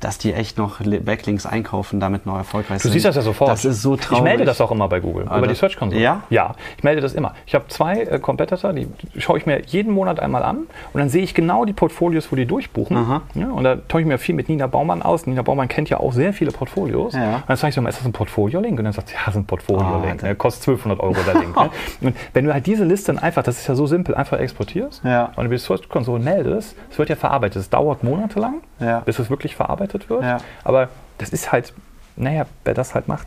dass 0.00 0.18
die 0.18 0.32
echt 0.32 0.58
noch 0.58 0.80
Backlinks 0.80 1.46
einkaufen, 1.46 2.00
damit 2.00 2.26
noch 2.26 2.36
erfolgreich 2.36 2.82
sind. 2.82 2.90
Du 2.90 2.92
siehst 2.92 3.06
das 3.06 3.16
ja 3.16 3.22
sofort. 3.22 3.50
Das 3.50 3.64
ist 3.64 3.82
so 3.82 3.96
traurig. 3.96 4.18
Ich 4.18 4.24
melde 4.24 4.44
das 4.44 4.60
auch 4.60 4.70
immer 4.70 4.88
bei 4.88 5.00
Google, 5.00 5.26
also, 5.28 5.38
über 5.38 5.46
die 5.46 5.54
Search 5.54 5.76
Console. 5.76 6.00
Ja? 6.00 6.22
Ja, 6.30 6.54
ich 6.76 6.84
melde 6.84 7.00
das 7.00 7.14
immer. 7.14 7.34
Ich 7.46 7.54
habe 7.54 7.66
zwei 7.68 8.02
äh, 8.02 8.18
Competitor, 8.18 8.72
die 8.72 8.88
schaue 9.18 9.38
ich 9.38 9.46
mir 9.46 9.62
jeden 9.66 9.92
Monat 9.92 10.20
einmal 10.20 10.42
an 10.42 10.66
und 10.92 11.00
dann 11.00 11.08
sehe 11.08 11.22
ich 11.22 11.34
genau 11.34 11.64
die 11.64 11.72
Portfolios, 11.72 12.30
wo 12.32 12.36
die 12.36 12.46
durchbuchen. 12.46 12.96
Ja, 13.34 13.50
und 13.50 13.64
da 13.64 13.76
tausche 13.76 14.02
ich 14.02 14.06
mir 14.06 14.18
viel 14.18 14.34
mit 14.34 14.48
Nina 14.48 14.66
Baumann 14.66 15.02
aus. 15.02 15.26
Nina 15.26 15.42
Baumann 15.42 15.68
kennt 15.68 15.90
ja 15.90 15.98
auch 15.98 16.12
sehr 16.12 16.32
viele 16.32 16.50
Portfolios. 16.50 17.14
Ja. 17.14 17.36
Und 17.36 17.42
dann 17.48 17.56
sage 17.56 17.70
ich 17.70 17.74
so, 17.74 17.86
ist 17.86 17.98
das 17.98 18.06
ein 18.06 18.12
Portfolio-Link? 18.12 18.78
Und 18.78 18.84
dann 18.84 18.92
sagt 18.92 19.08
sie, 19.08 19.14
ja, 19.14 19.20
das 19.26 19.34
ist 19.34 19.40
ein 19.40 19.46
Portfolio-Link. 19.46 20.22
Oh, 20.24 20.34
kostet 20.34 20.68
1200 20.68 21.00
Euro 21.00 21.16
der 21.26 21.34
Link. 21.40 21.56
ne? 21.56 21.70
Und 22.00 22.16
wenn 22.32 22.44
du 22.44 22.52
halt 22.52 22.66
diese 22.66 22.84
Liste 22.84 23.12
dann 23.12 23.22
einfach, 23.22 23.42
das 23.42 23.58
ist 23.58 23.66
ja 23.66 23.74
so 23.74 23.86
simpel, 23.86 24.14
einfach 24.14 24.38
exportierst 24.38 25.02
ja. 25.04 25.32
und 25.36 25.46
über 25.46 25.54
die 25.54 25.60
Search 25.60 25.88
Console 25.88 26.22
meldest, 26.22 26.76
es 26.90 26.98
wird 26.98 27.08
ja 27.08 27.16
verarbeitet. 27.16 27.60
Es 27.62 27.70
dauert 27.70 28.04
monatelang, 28.04 28.60
ja. 28.78 29.00
bis 29.00 29.18
es 29.18 29.30
wirklich 29.30 29.56
verarbeitet 29.56 29.89
wird. 29.94 30.22
Ja. 30.22 30.38
Aber 30.64 30.88
das 31.18 31.30
ist 31.30 31.52
halt, 31.52 31.72
naja, 32.16 32.46
wer 32.64 32.74
das 32.74 32.94
halt 32.94 33.08
macht, 33.08 33.26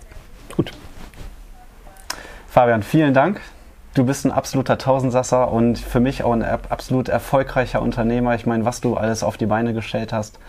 gut. 0.55 0.71
Fabian, 2.47 2.83
vielen 2.83 3.13
Dank. 3.13 3.41
Du 3.95 4.05
bist 4.05 4.25
ein 4.25 4.31
absoluter 4.31 4.77
Tausendsasser 4.77 5.51
und 5.51 5.77
für 5.77 5.99
mich 5.99 6.23
auch 6.23 6.33
ein 6.33 6.43
absolut 6.43 7.09
erfolgreicher 7.09 7.81
Unternehmer. 7.81 8.33
Ich 8.35 8.45
meine, 8.45 8.65
was 8.65 8.81
du 8.81 8.95
alles 8.95 9.23
auf 9.23 9.37
die 9.37 9.45
Beine 9.45 9.73
gestellt 9.73 10.13
hast. 10.13 10.39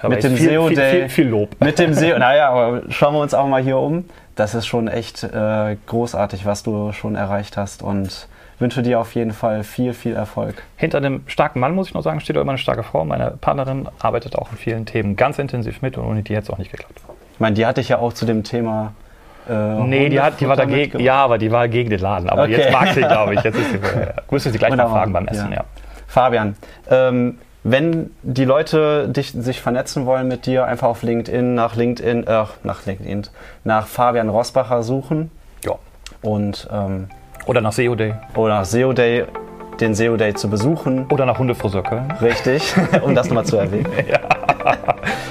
Aber 0.00 0.14
mit 0.14 0.24
dem 0.24 0.36
viel, 0.36 0.50
SEO 0.50 0.68
Day. 0.68 0.74
Viel, 0.74 1.00
viel, 1.00 1.08
viel, 1.08 1.28
Lob. 1.28 1.56
Mit 1.60 1.78
dem 1.78 1.94
SEO, 1.94 2.18
naja, 2.18 2.50
aber 2.50 2.82
schauen 2.90 3.14
wir 3.14 3.20
uns 3.20 3.34
auch 3.34 3.46
mal 3.46 3.62
hier 3.62 3.78
um. 3.78 4.04
Das 4.36 4.54
ist 4.54 4.66
schon 4.66 4.88
echt 4.88 5.22
äh, 5.22 5.76
großartig, 5.86 6.46
was 6.46 6.62
du 6.62 6.92
schon 6.92 7.14
erreicht 7.14 7.56
hast 7.56 7.82
und 7.82 8.28
wünsche 8.60 8.82
dir 8.82 9.00
auf 9.00 9.14
jeden 9.14 9.32
Fall 9.32 9.64
viel, 9.64 9.94
viel 9.94 10.14
Erfolg. 10.14 10.62
Hinter 10.76 11.00
dem 11.00 11.22
starken 11.26 11.60
Mann, 11.60 11.74
muss 11.74 11.88
ich 11.88 11.94
noch 11.94 12.02
sagen, 12.02 12.20
steht 12.20 12.36
auch 12.36 12.42
immer 12.42 12.52
eine 12.52 12.58
starke 12.58 12.82
Frau. 12.82 13.04
Meine 13.04 13.32
Partnerin 13.40 13.88
arbeitet 14.00 14.36
auch 14.36 14.52
in 14.52 14.58
vielen 14.58 14.86
Themen 14.86 15.16
ganz 15.16 15.38
intensiv 15.38 15.82
mit 15.82 15.96
und 15.96 16.04
ohne 16.04 16.22
die 16.22 16.34
hätte 16.34 16.44
es 16.44 16.50
auch 16.50 16.58
nicht 16.58 16.70
geklappt. 16.70 17.00
Ich 17.32 17.40
meine, 17.40 17.54
die 17.54 17.64
hatte 17.66 17.80
ich 17.80 17.88
ja 17.88 17.98
auch 17.98 18.12
zu 18.12 18.26
dem 18.26 18.44
Thema. 18.44 18.92
Äh, 19.48 19.54
nee, 19.54 20.08
die, 20.10 20.20
hat, 20.20 20.40
die 20.40 20.48
war 20.48 20.56
dagegen. 20.56 21.00
Ja, 21.00 21.24
aber 21.24 21.38
die 21.38 21.50
war 21.50 21.68
gegen 21.68 21.88
den 21.90 22.00
Laden. 22.00 22.28
Aber 22.28 22.42
okay. 22.42 22.52
jetzt 22.52 22.72
mag 22.72 22.88
sie, 22.88 23.00
glaube 23.00 23.34
ich. 23.34 23.42
Jetzt 23.42 23.58
ist 23.58 23.70
sie. 23.70 23.78
Äh, 23.80 24.12
du 24.28 24.38
sie 24.38 24.50
gleich 24.52 24.72
Wunderbar. 24.72 24.92
mal 24.92 24.98
fragen 25.00 25.12
beim 25.12 25.26
Essen, 25.26 25.50
ja. 25.50 25.58
ja. 25.58 25.64
Fabian, 26.06 26.56
ähm, 26.88 27.38
wenn 27.62 28.10
die 28.22 28.44
Leute 28.44 29.08
dich, 29.08 29.32
sich 29.32 29.60
vernetzen 29.60 30.06
wollen 30.06 30.28
mit 30.28 30.46
dir, 30.46 30.64
einfach 30.66 30.88
auf 30.88 31.02
LinkedIn 31.02 31.54
nach 31.54 31.76
LinkedIn, 31.76 32.26
äh, 32.26 32.44
nach 32.62 32.86
LinkedIn, 32.86 33.26
nach 33.64 33.86
Fabian 33.86 34.28
Rosbacher 34.28 34.82
suchen. 34.82 35.30
Ja. 35.64 35.74
Und 36.22 36.68
ähm, 36.72 37.08
oder 37.46 37.60
nach 37.60 37.72
SEO 37.72 37.94
Day. 37.94 38.14
Oder 38.34 38.58
nach 38.60 38.64
SEO 38.64 38.92
Day, 38.92 39.24
den 39.80 39.94
SEO 39.94 40.16
Day 40.16 40.34
zu 40.34 40.48
besuchen. 40.48 41.06
Oder 41.10 41.26
nach 41.26 41.38
Hundefriseur 41.38 41.82
Köln. 41.82 42.12
Richtig, 42.20 42.74
um 43.02 43.14
das 43.14 43.28
nochmal 43.28 43.44
zu 43.44 43.56
erwähnen. 43.56 43.88
ja. 44.08 44.18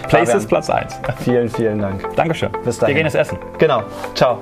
Place 0.08 0.34
ist 0.34 0.48
Platz 0.48 0.70
1. 0.70 1.00
Vielen, 1.20 1.50
vielen 1.50 1.80
Dank. 1.80 2.16
Dankeschön. 2.16 2.50
Bis 2.66 2.80
dahin. 2.80 2.96
Wir 2.96 3.04
gehen 3.04 3.06
jetzt 3.06 3.16
essen. 3.16 3.38
Genau. 3.60 3.84
Ciao. 4.16 4.40